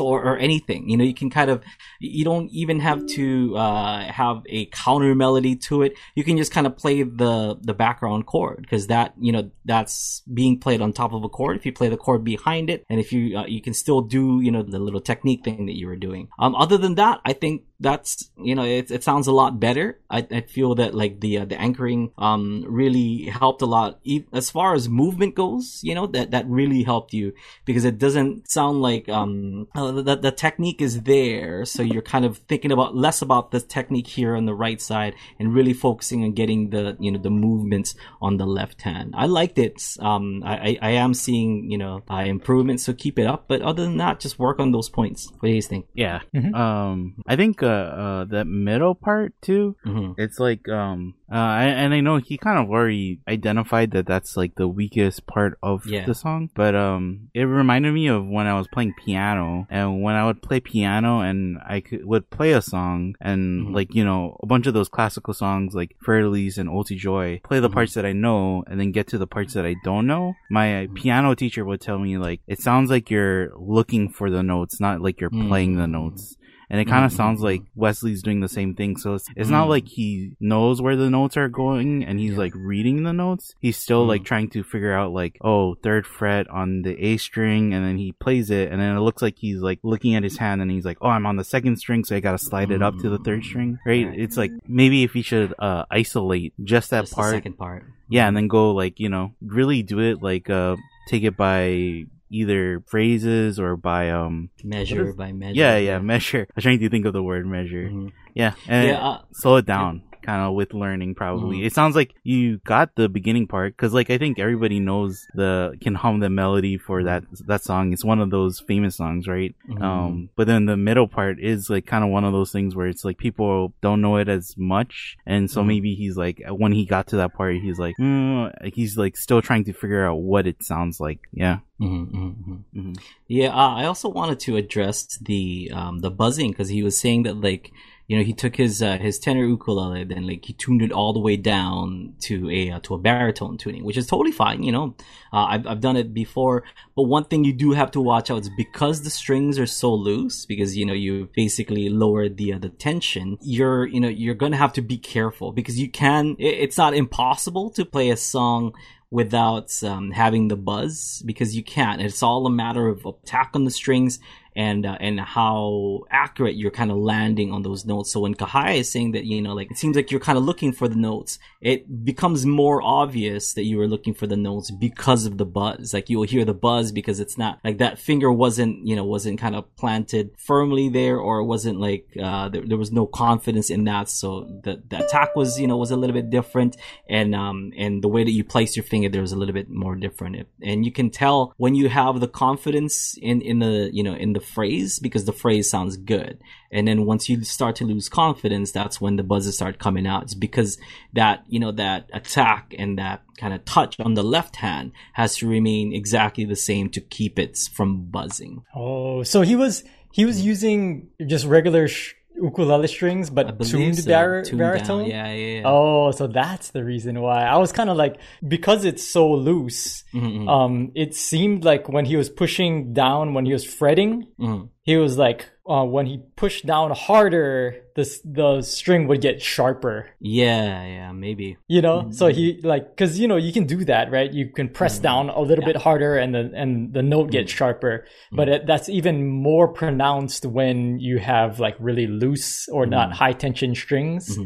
or, 0.00 0.22
or, 0.22 0.36
anything. 0.36 0.88
You 0.88 0.96
know 0.96 1.04
you 1.04 1.14
can 1.14 1.30
kind 1.30 1.50
of 1.50 1.62
you 2.00 2.24
don't 2.24 2.50
even 2.50 2.80
have 2.80 3.06
to 3.06 3.56
uh, 3.56 4.04
have 4.04 4.42
a 4.48 4.66
counter 4.66 5.14
melody 5.14 5.56
to 5.56 5.82
it. 5.82 5.94
You 6.14 6.24
can 6.24 6.36
just 6.36 6.52
kind 6.52 6.66
of 6.66 6.76
play 6.76 7.02
the 7.02 7.56
the 7.60 7.74
background 7.74 8.26
chord 8.26 8.58
because 8.62 8.88
that 8.88 9.14
you 9.18 9.32
know 9.32 9.50
that's 9.64 10.22
being 10.32 10.58
played 10.58 10.80
on 10.80 10.92
top 10.92 11.12
of 11.12 11.24
a 11.24 11.28
chord. 11.28 11.56
If 11.56 11.66
you 11.66 11.72
play 11.72 11.88
the 11.88 11.96
chord 11.96 12.24
behind 12.24 12.70
it 12.70 12.84
and 12.88 13.00
if 13.00 13.12
you 13.12 13.38
uh, 13.38 13.46
you 13.46 13.60
can 13.60 13.74
still 13.74 14.00
do 14.00 14.40
you 14.40 14.50
know 14.50 14.62
the 14.62 14.78
little 14.78 15.00
technique 15.00 15.44
thing 15.44 15.66
that 15.66 15.76
you 15.76 15.86
were 15.86 15.96
doing. 15.96 16.28
Um 16.38 16.54
other 16.54 16.78
than 16.78 16.94
that 16.96 17.20
i 17.24 17.32
think 17.32 17.64
that's 17.80 18.30
you 18.38 18.54
know 18.54 18.64
it, 18.64 18.90
it 18.90 19.04
sounds 19.04 19.26
a 19.26 19.32
lot 19.32 19.60
better. 19.60 19.98
I, 20.10 20.26
I 20.30 20.40
feel 20.42 20.74
that 20.76 20.94
like 20.94 21.20
the 21.20 21.38
uh, 21.38 21.44
the 21.44 21.60
anchoring 21.60 22.12
um 22.18 22.64
really 22.66 23.24
helped 23.24 23.62
a 23.62 23.66
lot. 23.66 24.00
As 24.32 24.50
far 24.50 24.74
as 24.74 24.88
movement 24.88 25.34
goes 25.34 25.80
you 25.82 25.94
know 25.94 26.06
that 26.08 26.30
that 26.30 26.48
really 26.48 26.82
helped 26.82 27.12
you 27.12 27.34
because 27.64 27.84
it 27.84 27.98
doesn't 27.98 28.50
sound 28.50 28.80
like 28.80 29.08
um 29.08 29.68
uh, 29.74 29.90
the, 29.90 30.16
the 30.16 30.32
technique 30.32 30.80
is 30.80 31.02
there. 31.02 31.64
So 31.64 31.82
you're 31.82 32.02
kind 32.02 32.24
of 32.24 32.38
thinking 32.38 32.72
about 32.72 32.96
less 32.96 33.22
about 33.22 33.50
the 33.50 33.60
technique 33.60 34.08
here 34.08 34.34
on 34.34 34.46
the 34.46 34.54
right 34.54 34.80
side 34.80 35.14
and 35.38 35.54
really 35.54 35.72
focusing 35.72 36.24
on 36.24 36.32
getting 36.32 36.70
the 36.70 36.96
you 36.98 37.10
know 37.10 37.18
the 37.18 37.30
movements 37.30 37.94
on 38.20 38.36
the 38.36 38.46
left 38.46 38.82
hand. 38.82 39.14
I 39.16 39.26
liked 39.54 39.58
it 39.58 39.82
um 40.00 40.42
i 40.44 40.78
i, 40.80 40.90
am 40.90 41.14
seeing 41.14 41.70
you 41.70 41.78
know 41.78 42.02
uh, 42.10 42.24
improvements 42.26 42.84
so 42.84 42.92
keep 42.92 43.18
it 43.18 43.26
up 43.26 43.44
but 43.48 43.62
other 43.62 43.82
than 43.84 43.96
that 43.96 44.20
just 44.20 44.38
work 44.38 44.58
on 44.58 44.72
those 44.72 44.88
points 44.88 45.30
what 45.40 45.48
do 45.48 45.54
you 45.54 45.62
think 45.62 45.86
yeah 45.94 46.20
mm-hmm. 46.34 46.54
um 46.54 47.14
i 47.26 47.36
think 47.36 47.62
uh, 47.62 47.66
uh 47.66 48.24
that 48.24 48.46
middle 48.46 48.94
part 48.94 49.34
too. 49.42 49.76
Mm-hmm. 49.86 50.20
It's 50.20 50.38
like 50.38 50.68
um 50.68 51.14
uh 51.30 51.34
and 51.34 51.94
I 51.94 52.00
know 52.00 52.18
he 52.18 52.36
kind 52.36 52.58
of 52.58 52.70
already 52.70 53.20
identified 53.26 53.92
that 53.92 54.06
that's 54.06 54.36
like 54.36 54.54
the 54.56 54.68
weakest 54.68 55.26
part 55.26 55.58
of 55.62 55.86
yeah. 55.86 56.04
the 56.04 56.14
song, 56.14 56.50
but 56.54 56.74
um 56.74 57.30
it 57.34 57.44
reminded 57.44 57.92
me 57.92 58.08
of 58.08 58.26
when 58.26 58.46
I 58.46 58.58
was 58.58 58.68
playing 58.68 58.94
piano 59.04 59.66
and 59.70 60.02
when 60.02 60.14
I 60.14 60.26
would 60.26 60.42
play 60.42 60.60
piano 60.60 61.20
and 61.20 61.58
I 61.66 61.80
could, 61.80 62.04
would 62.04 62.30
play 62.30 62.52
a 62.52 62.62
song 62.62 63.14
and 63.20 63.64
mm-hmm. 63.64 63.74
like 63.74 63.94
you 63.94 64.04
know 64.04 64.36
a 64.42 64.46
bunch 64.46 64.66
of 64.66 64.74
those 64.74 64.88
classical 64.88 65.34
songs 65.34 65.74
like 65.74 65.96
Für-Elise 66.04 66.58
and 66.58 66.70
to 66.86 66.94
Joy, 66.94 67.40
play 67.44 67.60
the 67.60 67.68
mm-hmm. 67.68 67.74
parts 67.74 67.94
that 67.94 68.04
I 68.04 68.12
know 68.12 68.64
and 68.66 68.78
then 68.78 68.92
get 68.92 69.06
to 69.08 69.18
the 69.18 69.26
parts 69.26 69.54
that 69.54 69.64
I 69.64 69.76
don't 69.84 70.06
know. 70.06 70.34
My 70.50 70.66
mm-hmm. 70.66 70.94
piano 70.94 71.34
teacher 71.34 71.64
would 71.64 71.80
tell 71.80 71.98
me 71.98 72.18
like 72.18 72.40
it 72.46 72.60
sounds 72.60 72.90
like 72.90 73.10
you're 73.10 73.52
looking 73.56 74.10
for 74.10 74.28
the 74.28 74.42
notes, 74.42 74.80
not 74.80 75.00
like 75.00 75.20
you're 75.20 75.30
playing 75.30 75.76
the 75.76 75.86
mm. 75.86 75.92
notes 75.92 76.36
and 76.74 76.80
it 76.80 76.86
kind 76.86 77.04
of 77.04 77.12
mm-hmm. 77.12 77.18
sounds 77.18 77.40
like 77.40 77.62
Wesley's 77.76 78.20
doing 78.20 78.40
the 78.40 78.48
same 78.48 78.74
thing. 78.74 78.96
So 78.96 79.14
it's, 79.14 79.28
it's 79.36 79.46
mm-hmm. 79.46 79.52
not 79.52 79.68
like 79.68 79.86
he 79.86 80.34
knows 80.40 80.82
where 80.82 80.96
the 80.96 81.08
notes 81.08 81.36
are 81.36 81.48
going 81.48 82.02
and 82.02 82.18
he's 82.18 82.32
yeah. 82.32 82.38
like 82.38 82.52
reading 82.56 83.04
the 83.04 83.12
notes. 83.12 83.54
He's 83.60 83.76
still 83.76 84.00
mm-hmm. 84.00 84.08
like 84.08 84.24
trying 84.24 84.50
to 84.50 84.64
figure 84.64 84.92
out 84.92 85.12
like, 85.12 85.38
oh, 85.40 85.76
third 85.76 86.04
fret 86.04 86.50
on 86.50 86.82
the 86.82 87.00
A 87.00 87.16
string, 87.16 87.74
and 87.74 87.86
then 87.86 87.96
he 87.96 88.10
plays 88.10 88.50
it, 88.50 88.72
and 88.72 88.80
then 88.80 88.96
it 88.96 89.00
looks 89.02 89.22
like 89.22 89.36
he's 89.38 89.60
like 89.60 89.78
looking 89.84 90.16
at 90.16 90.24
his 90.24 90.36
hand, 90.36 90.62
and 90.62 90.68
he's 90.68 90.84
like, 90.84 90.98
oh, 91.00 91.10
I'm 91.10 91.26
on 91.26 91.36
the 91.36 91.44
second 91.44 91.76
string, 91.76 92.04
so 92.04 92.16
I 92.16 92.18
gotta 92.18 92.38
slide 92.38 92.72
it 92.72 92.82
up 92.82 92.98
to 93.02 93.08
the 93.08 93.18
third 93.18 93.44
string, 93.44 93.78
right? 93.86 94.08
right. 94.08 94.18
It's 94.18 94.36
like 94.36 94.50
maybe 94.66 95.04
if 95.04 95.12
he 95.12 95.22
should 95.22 95.54
uh, 95.60 95.84
isolate 95.92 96.54
just 96.64 96.90
that 96.90 97.02
just 97.02 97.14
part, 97.14 97.30
second 97.34 97.56
part, 97.56 97.84
yeah, 98.08 98.26
and 98.26 98.36
then 98.36 98.48
go 98.48 98.72
like 98.72 98.98
you 98.98 99.10
know 99.10 99.32
really 99.40 99.84
do 99.84 100.00
it 100.00 100.24
like 100.24 100.50
uh 100.50 100.74
take 101.06 101.22
it 101.22 101.36
by 101.36 102.06
either 102.34 102.82
phrases 102.86 103.60
or 103.60 103.76
by 103.76 104.10
um 104.10 104.50
measure 104.62 105.12
by 105.12 105.32
measure. 105.32 105.54
Yeah, 105.54 105.76
yeah, 105.76 105.98
measure. 106.00 106.46
I 106.50 106.52
was 106.56 106.64
trying 106.64 106.80
to 106.80 106.90
think 106.90 107.06
of 107.06 107.12
the 107.12 107.22
word 107.22 107.46
measure. 107.46 107.86
Mm-hmm. 107.86 108.08
Yeah, 108.34 108.54
and 108.66 108.88
yeah, 108.88 109.08
uh, 109.08 109.22
slow 109.32 109.56
it 109.56 109.66
down 109.66 110.02
kind 110.24 110.42
of 110.42 110.54
with 110.54 110.74
learning 110.74 111.14
probably. 111.14 111.58
Mm. 111.58 111.66
It 111.66 111.72
sounds 111.72 111.94
like 111.94 112.14
you 112.22 112.58
got 112.58 112.94
the 112.96 113.08
beginning 113.08 113.46
part 113.46 113.76
cuz 113.76 113.92
like 113.92 114.10
I 114.10 114.18
think 114.18 114.38
everybody 114.38 114.80
knows 114.80 115.26
the 115.34 115.76
can 115.80 115.94
hum 115.94 116.20
the 116.20 116.30
melody 116.30 116.76
for 116.78 117.04
that 117.04 117.24
that 117.46 117.62
song. 117.62 117.92
It's 117.92 118.04
one 118.04 118.20
of 118.20 118.30
those 118.30 118.60
famous 118.60 118.96
songs, 118.96 119.28
right? 119.28 119.54
Mm. 119.68 119.82
Um 119.82 120.28
but 120.36 120.46
then 120.46 120.66
the 120.66 120.76
middle 120.76 121.08
part 121.08 121.38
is 121.38 121.70
like 121.70 121.86
kind 121.86 122.04
of 122.04 122.10
one 122.10 122.24
of 122.24 122.32
those 122.32 122.50
things 122.50 122.74
where 122.74 122.88
it's 122.88 123.04
like 123.04 123.18
people 123.18 123.72
don't 123.80 124.00
know 124.00 124.16
it 124.16 124.28
as 124.28 124.56
much 124.56 125.16
and 125.26 125.50
so 125.50 125.62
mm. 125.62 125.66
maybe 125.66 125.94
he's 125.94 126.16
like 126.16 126.42
when 126.48 126.72
he 126.72 126.84
got 126.84 127.06
to 127.08 127.16
that 127.16 127.34
part 127.34 127.56
he's 127.56 127.78
like 127.78 127.94
mm, 128.00 128.50
he's 128.74 128.96
like 128.96 129.16
still 129.16 129.42
trying 129.42 129.64
to 129.64 129.72
figure 129.72 130.06
out 130.06 130.16
what 130.16 130.46
it 130.46 130.62
sounds 130.62 131.00
like. 131.00 131.20
Yeah. 131.32 131.58
Mm-hmm, 131.80 132.16
mm-hmm. 132.16 132.52
Mm-hmm. 132.78 132.92
Yeah, 133.28 133.48
uh, 133.48 133.74
I 133.74 133.84
also 133.86 134.08
wanted 134.08 134.40
to 134.40 134.56
address 134.56 135.18
the 135.20 135.70
um, 135.72 135.98
the 135.98 136.10
buzzing 136.10 136.50
because 136.50 136.68
he 136.68 136.82
was 136.82 136.98
saying 136.98 137.24
that 137.24 137.40
like 137.40 137.72
you 138.06 138.18
know, 138.18 138.24
he 138.24 138.34
took 138.34 138.56
his 138.56 138.82
uh, 138.82 138.98
his 138.98 139.18
tenor 139.18 139.46
ukulele, 139.46 140.04
then 140.04 140.26
like 140.26 140.44
he 140.44 140.52
tuned 140.52 140.82
it 140.82 140.92
all 140.92 141.14
the 141.14 141.20
way 141.20 141.36
down 141.36 142.14
to 142.20 142.50
a 142.50 142.72
uh, 142.72 142.80
to 142.80 142.94
a 142.94 142.98
baritone 142.98 143.56
tuning, 143.56 143.82
which 143.82 143.96
is 143.96 144.06
totally 144.06 144.32
fine. 144.32 144.62
You 144.62 144.72
know, 144.72 144.94
uh, 145.32 145.46
I've 145.46 145.66
I've 145.66 145.80
done 145.80 145.96
it 145.96 146.12
before, 146.12 146.64
but 146.94 147.04
one 147.04 147.24
thing 147.24 147.44
you 147.44 147.54
do 147.54 147.72
have 147.72 147.90
to 147.92 148.02
watch 148.02 148.30
out 148.30 148.42
is 148.42 148.50
because 148.50 149.02
the 149.02 149.10
strings 149.10 149.58
are 149.58 149.66
so 149.66 149.94
loose, 149.94 150.44
because 150.44 150.76
you 150.76 150.84
know 150.84 150.92
you 150.92 151.30
basically 151.34 151.88
lowered 151.88 152.36
the 152.36 152.52
uh, 152.52 152.58
the 152.58 152.68
tension. 152.68 153.38
You're 153.40 153.86
you 153.86 154.00
know 154.00 154.08
you're 154.08 154.34
gonna 154.34 154.58
have 154.58 154.74
to 154.74 154.82
be 154.82 154.98
careful 154.98 155.52
because 155.52 155.78
you 155.78 155.90
can. 155.90 156.36
It, 156.38 156.58
it's 156.64 156.76
not 156.76 156.92
impossible 156.92 157.70
to 157.70 157.86
play 157.86 158.10
a 158.10 158.18
song 158.18 158.74
without 159.10 159.72
um, 159.84 160.10
having 160.10 160.48
the 160.48 160.56
buzz 160.56 161.22
because 161.24 161.56
you 161.56 161.62
can't. 161.62 162.02
It's 162.02 162.22
all 162.22 162.46
a 162.46 162.50
matter 162.50 162.88
of 162.88 163.06
attack 163.06 163.52
on 163.54 163.64
the 163.64 163.70
strings 163.70 164.18
and 164.56 164.86
uh, 164.86 164.96
and 165.00 165.18
how 165.20 166.02
accurate 166.10 166.56
you're 166.56 166.70
kind 166.70 166.90
of 166.90 166.96
landing 166.96 167.52
on 167.52 167.62
those 167.62 167.84
notes. 167.84 168.10
So 168.10 168.20
when 168.20 168.34
Kahai 168.34 168.76
is 168.76 168.90
saying 168.90 169.12
that 169.12 169.24
you 169.24 169.42
know 169.42 169.54
like 169.54 169.70
it 169.70 169.78
seems 169.78 169.96
like 169.96 170.10
you're 170.10 170.20
kind 170.20 170.38
of 170.38 170.44
looking 170.44 170.72
for 170.72 170.88
the 170.88 170.96
notes, 170.96 171.38
it 171.60 172.04
becomes 172.04 172.46
more 172.46 172.80
obvious 172.82 173.54
that 173.54 173.64
you 173.64 173.78
were 173.78 173.88
looking 173.88 174.14
for 174.14 174.26
the 174.26 174.36
notes 174.36 174.70
because 174.70 175.26
of 175.26 175.38
the 175.38 175.44
buzz. 175.44 175.92
Like 175.92 176.08
you 176.08 176.18
will 176.18 176.26
hear 176.26 176.44
the 176.44 176.54
buzz 176.54 176.92
because 176.92 177.20
it's 177.20 177.36
not 177.36 177.58
like 177.64 177.78
that 177.78 177.98
finger 177.98 178.30
wasn't 178.30 178.86
you 178.86 178.94
know 178.94 179.04
wasn't 179.04 179.40
kind 179.40 179.56
of 179.56 179.74
planted 179.76 180.30
firmly 180.38 180.88
there 180.88 181.18
or 181.18 181.40
it 181.40 181.44
wasn't 181.44 181.80
like 181.80 182.06
uh, 182.22 182.48
there, 182.48 182.62
there 182.64 182.78
was 182.78 182.92
no 182.92 183.06
confidence 183.06 183.70
in 183.70 183.84
that. 183.84 184.08
So 184.08 184.60
the 184.62 184.82
the 184.88 185.04
attack 185.04 185.34
was 185.34 185.58
you 185.58 185.66
know 185.66 185.76
was 185.76 185.90
a 185.90 185.96
little 185.96 186.14
bit 186.14 186.30
different 186.30 186.76
and 187.08 187.34
um 187.34 187.72
and 187.76 188.02
the 188.02 188.08
way 188.08 188.22
that 188.22 188.30
you 188.30 188.44
place 188.44 188.76
your 188.76 188.84
finger 188.84 189.08
there 189.08 189.20
was 189.20 189.32
a 189.32 189.36
little 189.36 189.54
bit 189.54 189.68
more 189.68 189.96
different. 189.96 190.46
And 190.62 190.84
you 190.84 190.92
can 190.92 191.10
tell 191.10 191.52
when 191.56 191.74
you 191.74 191.88
have 191.88 192.20
the 192.20 192.28
confidence 192.28 193.18
in 193.20 193.40
in 193.42 193.58
the 193.58 193.90
you 193.92 194.02
know 194.02 194.14
in 194.14 194.32
the 194.32 194.43
phrase 194.44 194.98
because 194.98 195.24
the 195.24 195.32
phrase 195.32 195.68
sounds 195.68 195.96
good. 195.96 196.40
And 196.70 196.86
then 196.86 197.06
once 197.06 197.28
you 197.28 197.42
start 197.44 197.76
to 197.76 197.84
lose 197.84 198.08
confidence, 198.08 198.72
that's 198.72 199.00
when 199.00 199.16
the 199.16 199.22
buzzes 199.22 199.56
start 199.56 199.78
coming 199.78 200.06
out. 200.06 200.24
It's 200.24 200.34
because 200.34 200.78
that, 201.12 201.44
you 201.48 201.60
know, 201.60 201.72
that 201.72 202.10
attack 202.12 202.74
and 202.78 202.98
that 202.98 203.22
kind 203.38 203.54
of 203.54 203.64
touch 203.64 203.98
on 204.00 204.14
the 204.14 204.24
left 204.24 204.56
hand 204.56 204.92
has 205.14 205.36
to 205.36 205.48
remain 205.48 205.92
exactly 205.92 206.44
the 206.44 206.56
same 206.56 206.90
to 206.90 207.00
keep 207.00 207.38
it 207.38 207.58
from 207.72 208.06
buzzing. 208.06 208.64
Oh, 208.74 209.22
so 209.22 209.42
he 209.42 209.56
was, 209.56 209.84
he 210.12 210.24
was 210.24 210.42
using 210.42 211.08
just 211.26 211.44
regular 211.46 211.88
sh- 211.88 212.14
ukulele 212.34 212.88
strings, 212.88 213.30
but 213.30 213.60
tuned, 213.62 213.98
so. 213.98 214.10
bar- 214.10 214.42
tuned 214.42 214.58
baritone. 214.58 215.06
Yeah, 215.06 215.32
yeah, 215.32 215.58
yeah, 215.58 215.62
Oh, 215.64 216.10
so 216.10 216.26
that's 216.26 216.70
the 216.70 216.84
reason 216.84 217.20
why. 217.20 217.44
I 217.44 217.56
was 217.58 217.72
kind 217.72 217.90
of 217.90 217.96
like 217.96 218.16
because 218.46 218.84
it's 218.84 219.06
so 219.06 219.32
loose. 219.32 220.04
Mm-hmm. 220.12 220.48
Um, 220.48 220.92
it 220.94 221.14
seemed 221.14 221.64
like 221.64 221.88
when 221.88 222.04
he 222.04 222.16
was 222.16 222.28
pushing 222.28 222.92
down, 222.92 223.34
when 223.34 223.46
he 223.46 223.52
was 223.52 223.64
fretting, 223.64 224.28
mm-hmm. 224.38 224.66
he 224.82 224.96
was 224.96 225.16
like 225.16 225.50
uh, 225.68 225.84
when 225.84 226.06
he 226.06 226.20
pushed 226.36 226.66
down 226.66 226.90
harder, 226.90 227.83
the 227.94 228.20
the 228.24 228.62
string 228.62 229.06
would 229.06 229.20
get 229.20 229.40
sharper. 229.40 230.10
Yeah, 230.20 230.84
yeah, 230.84 231.12
maybe. 231.12 231.56
You 231.68 231.80
know, 231.80 232.02
mm-hmm. 232.02 232.12
so 232.12 232.26
he 232.26 232.60
like 232.62 232.90
because 232.90 233.18
you 233.18 233.28
know 233.28 233.36
you 233.36 233.52
can 233.52 233.66
do 233.66 233.84
that, 233.84 234.10
right? 234.10 234.32
You 234.32 234.50
can 234.50 234.68
press 234.68 234.94
mm-hmm. 234.94 235.02
down 235.02 235.28
a 235.30 235.40
little 235.40 235.62
yeah. 235.62 235.72
bit 235.72 235.82
harder, 235.82 236.16
and 236.16 236.34
the 236.34 236.50
and 236.54 236.92
the 236.92 237.02
note 237.02 237.30
gets 237.30 237.52
mm-hmm. 237.52 237.58
sharper. 237.58 238.06
Mm-hmm. 238.06 238.36
But 238.36 238.48
it, 238.48 238.66
that's 238.66 238.88
even 238.88 239.26
more 239.26 239.68
pronounced 239.68 240.44
when 240.44 240.98
you 240.98 241.18
have 241.18 241.60
like 241.60 241.76
really 241.78 242.08
loose 242.08 242.68
or 242.68 242.84
not 242.84 243.10
mm-hmm. 243.10 243.18
high 243.18 243.32
tension 243.32 243.74
strings. 243.74 244.38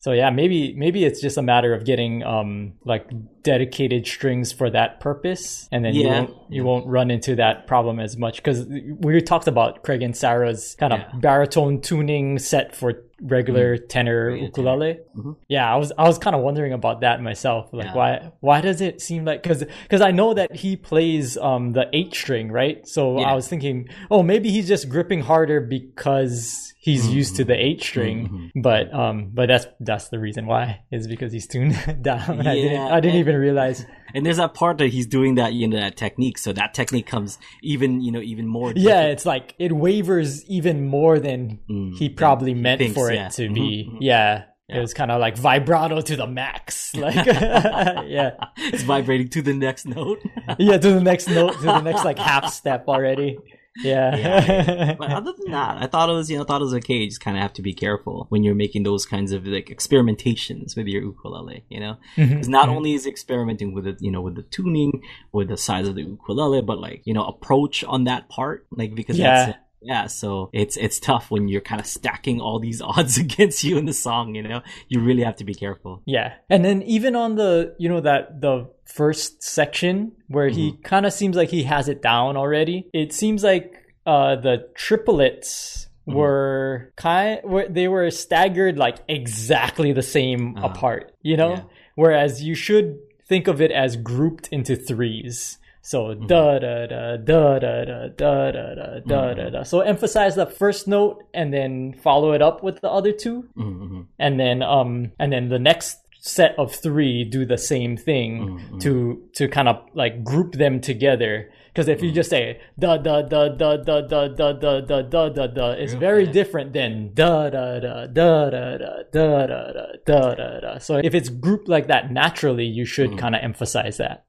So 0.00 0.12
yeah, 0.12 0.30
maybe 0.30 0.74
maybe 0.76 1.04
it's 1.04 1.20
just 1.20 1.38
a 1.38 1.42
matter 1.42 1.74
of 1.74 1.84
getting 1.84 2.24
um 2.24 2.74
like 2.84 3.08
dedicated 3.46 4.04
strings 4.08 4.52
for 4.52 4.68
that 4.70 4.98
purpose, 4.98 5.68
and 5.70 5.84
then 5.84 5.94
yeah. 5.94 6.02
you 6.02 6.08
won't 6.08 6.34
you 6.48 6.64
won't 6.64 6.86
run 6.88 7.12
into 7.12 7.36
that 7.36 7.68
problem 7.68 8.00
as 8.00 8.16
much 8.16 8.38
because 8.38 8.66
we 8.66 9.20
talked 9.22 9.46
about 9.46 9.84
Craig 9.84 10.02
and 10.02 10.16
Sarah's 10.16 10.74
kind 10.80 10.92
of 10.92 10.98
yeah. 10.98 11.18
baritone 11.20 11.80
tuning 11.80 12.40
set 12.40 12.74
for 12.74 13.04
regular 13.20 13.76
mm-hmm. 13.76 13.86
tenor 13.86 14.26
Regular 14.26 14.46
ukulele. 14.46 14.98
Mm-hmm. 15.16 15.32
Yeah, 15.48 15.72
I 15.72 15.76
was 15.76 15.92
I 15.96 16.04
was 16.04 16.18
kind 16.18 16.36
of 16.36 16.42
wondering 16.42 16.72
about 16.72 17.00
that 17.00 17.22
myself. 17.22 17.70
Like, 17.72 17.86
yeah. 17.86 17.94
why 17.94 18.32
why 18.40 18.60
does 18.60 18.80
it 18.80 19.00
seem 19.00 19.24
like 19.24 19.42
because 19.42 19.64
because 19.82 20.00
I 20.00 20.10
know 20.10 20.34
that 20.34 20.54
he 20.54 20.76
plays 20.76 21.36
um 21.36 21.72
the 21.72 21.88
eight 21.92 22.14
string, 22.14 22.50
right? 22.50 22.86
So 22.86 23.20
yeah. 23.20 23.30
I 23.30 23.34
was 23.34 23.48
thinking, 23.48 23.88
oh, 24.10 24.22
maybe 24.22 24.50
he's 24.50 24.68
just 24.68 24.88
gripping 24.88 25.20
harder 25.20 25.60
because 25.60 26.74
he's 26.78 27.04
mm-hmm. 27.04 27.16
used 27.16 27.36
to 27.36 27.44
the 27.44 27.54
eight 27.54 27.82
string. 27.82 28.28
Mm-hmm. 28.28 28.60
But 28.60 28.92
um, 28.94 29.30
but 29.32 29.46
that's 29.48 29.66
that's 29.80 30.08
the 30.08 30.18
reason 30.18 30.46
why 30.46 30.82
is 30.90 31.06
because 31.06 31.32
he's 31.32 31.46
tuned 31.46 31.74
down. 32.02 32.44
Yeah, 32.44 32.50
I 32.50 32.54
didn't 32.54 32.80
I 32.80 33.00
didn't 33.00 33.16
and, 33.16 33.20
even 33.20 33.36
realize. 33.36 33.84
And 34.16 34.24
there's 34.24 34.38
that 34.38 34.54
part 34.54 34.78
that 34.78 34.88
he's 34.88 35.06
doing 35.06 35.34
that 35.34 35.52
you 35.52 35.68
know 35.68 35.76
that 35.76 35.98
technique, 35.98 36.38
so 36.38 36.50
that 36.54 36.72
technique 36.72 37.06
comes 37.06 37.38
even 37.62 38.00
you 38.00 38.10
know 38.10 38.22
even 38.22 38.46
more. 38.46 38.72
Yeah, 38.74 39.02
it's 39.02 39.26
like 39.26 39.54
it 39.58 39.72
wavers 39.72 40.42
even 40.46 40.86
more 40.86 41.18
than 41.20 41.60
mm, 41.68 41.94
he 41.98 42.08
probably 42.08 42.54
meant 42.54 42.78
thinks, 42.78 42.94
for 42.94 43.10
it 43.10 43.16
yeah. 43.16 43.28
to 43.28 43.42
mm-hmm, 43.42 43.54
be. 43.54 43.86
Mm-hmm. 43.86 44.02
Yeah. 44.02 44.44
Yeah. 44.70 44.78
It 44.78 44.80
was 44.80 44.94
kind 44.94 45.10
of 45.10 45.20
like 45.20 45.36
vibrato 45.36 46.00
to 46.00 46.16
the 46.16 46.26
max. 46.26 46.94
Like, 46.96 47.26
yeah. 47.26 48.30
It's 48.56 48.82
vibrating 48.84 49.28
to 49.28 49.42
the 49.42 49.52
next 49.52 49.86
note. 49.86 50.18
yeah, 50.58 50.78
to 50.78 50.92
the 50.92 51.00
next 51.00 51.28
note, 51.28 51.52
to 51.58 51.66
the 51.66 51.82
next 51.82 52.04
like 52.04 52.18
half 52.18 52.50
step 52.52 52.88
already. 52.88 53.38
Yeah. 53.82 54.16
yeah. 54.16 54.94
But 54.98 55.12
other 55.12 55.32
than 55.36 55.52
that, 55.52 55.82
I 55.82 55.86
thought 55.86 56.08
it 56.08 56.12
was, 56.12 56.30
you 56.30 56.38
know, 56.38 56.44
thought 56.44 56.60
it 56.60 56.64
was 56.64 56.74
okay. 56.74 56.94
You 56.94 57.08
just 57.08 57.20
kind 57.20 57.36
of 57.36 57.42
have 57.42 57.52
to 57.54 57.62
be 57.62 57.74
careful 57.74 58.26
when 58.28 58.42
you're 58.42 58.54
making 58.54 58.82
those 58.82 59.06
kinds 59.06 59.32
of 59.32 59.46
like 59.46 59.66
experimentations 59.66 60.76
with 60.76 60.86
your 60.86 61.02
ukulele, 61.02 61.64
you 61.68 61.80
know? 61.80 61.96
Because 62.16 62.30
mm-hmm. 62.30 62.50
not 62.50 62.68
mm-hmm. 62.68 62.76
only 62.76 62.94
is 62.94 63.06
experimenting 63.06 63.74
with 63.74 63.86
it, 63.86 63.96
you 64.00 64.10
know, 64.10 64.20
with 64.20 64.36
the 64.36 64.42
tuning, 64.42 65.02
with 65.32 65.48
the 65.48 65.56
size 65.56 65.88
of 65.88 65.94
the 65.94 66.02
ukulele, 66.02 66.62
but 66.62 66.78
like, 66.78 67.02
you 67.04 67.14
know, 67.14 67.24
approach 67.24 67.84
on 67.84 68.04
that 68.04 68.28
part, 68.28 68.66
like, 68.70 68.94
because 68.94 69.18
yeah. 69.18 69.46
that's, 69.46 69.58
yeah, 69.82 70.06
so 70.06 70.50
it's 70.52 70.76
it's 70.76 70.98
tough 70.98 71.30
when 71.30 71.48
you're 71.48 71.60
kind 71.60 71.80
of 71.80 71.86
stacking 71.86 72.40
all 72.40 72.58
these 72.58 72.80
odds 72.84 73.18
against 73.18 73.64
you 73.64 73.78
in 73.78 73.84
the 73.84 73.92
song, 73.92 74.34
you 74.34 74.42
know. 74.42 74.62
You 74.88 75.00
really 75.00 75.22
have 75.22 75.36
to 75.36 75.44
be 75.44 75.54
careful. 75.54 76.02
Yeah. 76.06 76.34
And 76.50 76.64
then 76.64 76.82
even 76.82 77.16
on 77.16 77.36
the, 77.36 77.74
you 77.78 77.88
know, 77.88 78.00
that 78.00 78.40
the 78.40 78.70
first 78.84 79.42
section 79.42 80.12
where 80.28 80.48
mm-hmm. 80.48 80.58
he 80.58 80.76
kind 80.78 81.06
of 81.06 81.12
seems 81.12 81.36
like 81.36 81.50
he 81.50 81.64
has 81.64 81.88
it 81.88 82.02
down 82.02 82.36
already. 82.36 82.88
It 82.92 83.12
seems 83.12 83.42
like 83.44 83.74
uh 84.06 84.36
the 84.36 84.68
triplets 84.74 85.88
mm-hmm. 86.08 86.18
were 86.18 86.92
kind 86.96 87.40
were, 87.44 87.68
they 87.68 87.88
were 87.88 88.10
staggered 88.10 88.78
like 88.78 88.98
exactly 89.08 89.92
the 89.92 90.02
same 90.02 90.56
uh-huh. 90.56 90.68
apart, 90.68 91.12
you 91.22 91.36
know? 91.36 91.50
Yeah. 91.50 91.62
Whereas 91.94 92.42
you 92.42 92.54
should 92.54 92.98
think 93.28 93.48
of 93.48 93.60
it 93.60 93.70
as 93.70 93.96
grouped 93.96 94.48
into 94.48 94.76
threes. 94.76 95.58
So 95.86 96.06
mm-hmm. 96.06 96.26
da 96.26 96.58
da 96.58 96.86
da 96.86 97.16
da 97.16 97.58
da 97.60 97.84
da 97.84 98.08
da 98.08 98.50
da 98.50 98.74
da 98.74 99.00
da 99.06 99.34
da 99.34 99.50
da. 99.50 99.62
So 99.62 99.82
emphasize 99.82 100.34
the 100.34 100.44
first 100.46 100.88
note 100.88 101.22
and 101.32 101.54
then 101.54 101.94
follow 102.02 102.32
it 102.32 102.42
up 102.42 102.60
with 102.60 102.80
the 102.80 102.90
other 102.90 103.12
2 103.12 103.44
mm-hmm. 103.56 104.00
and 104.18 104.40
then 104.40 104.64
um 104.64 105.12
and 105.20 105.32
then 105.32 105.48
the 105.48 105.60
next 105.60 105.98
set 106.18 106.58
of 106.58 106.74
three 106.74 107.22
do 107.22 107.46
the 107.46 107.56
same 107.56 107.96
thing 107.96 108.58
mm-hmm. 108.58 108.78
to 108.78 109.22
to 109.34 109.46
kind 109.46 109.68
of 109.68 109.76
like 109.94 110.24
group 110.24 110.54
them 110.54 110.80
together 110.80 111.52
because 111.76 111.88
if 111.88 112.02
you 112.02 112.10
just 112.10 112.30
say 112.30 112.58
da 112.78 112.96
da 112.96 113.20
da 113.20 113.48
da 113.50 113.76
da 113.76 114.00
da 114.00 114.28
da 114.28 114.52
da 114.52 114.80
da 114.80 115.02
da 115.02 115.28
da 115.28 115.46
da, 115.46 115.70
it's 115.72 115.92
very 115.92 116.26
different 116.26 116.72
than 116.72 117.12
da 117.12 117.50
da 117.50 117.78
da 117.78 118.06
da 118.06 118.48
da 118.48 118.78
da 118.78 118.78
da 118.78 119.12
da 119.12 119.72
da 119.74 119.86
da 120.06 120.34
da 120.34 120.60
da. 120.60 120.78
So 120.78 120.96
if 120.96 121.14
it's 121.14 121.28
grouped 121.28 121.68
like 121.68 121.88
that 121.88 122.10
naturally, 122.10 122.64
you 122.64 122.86
should 122.86 123.18
kind 123.18 123.34
of 123.34 123.42
emphasize 123.44 123.98
that. 123.98 124.24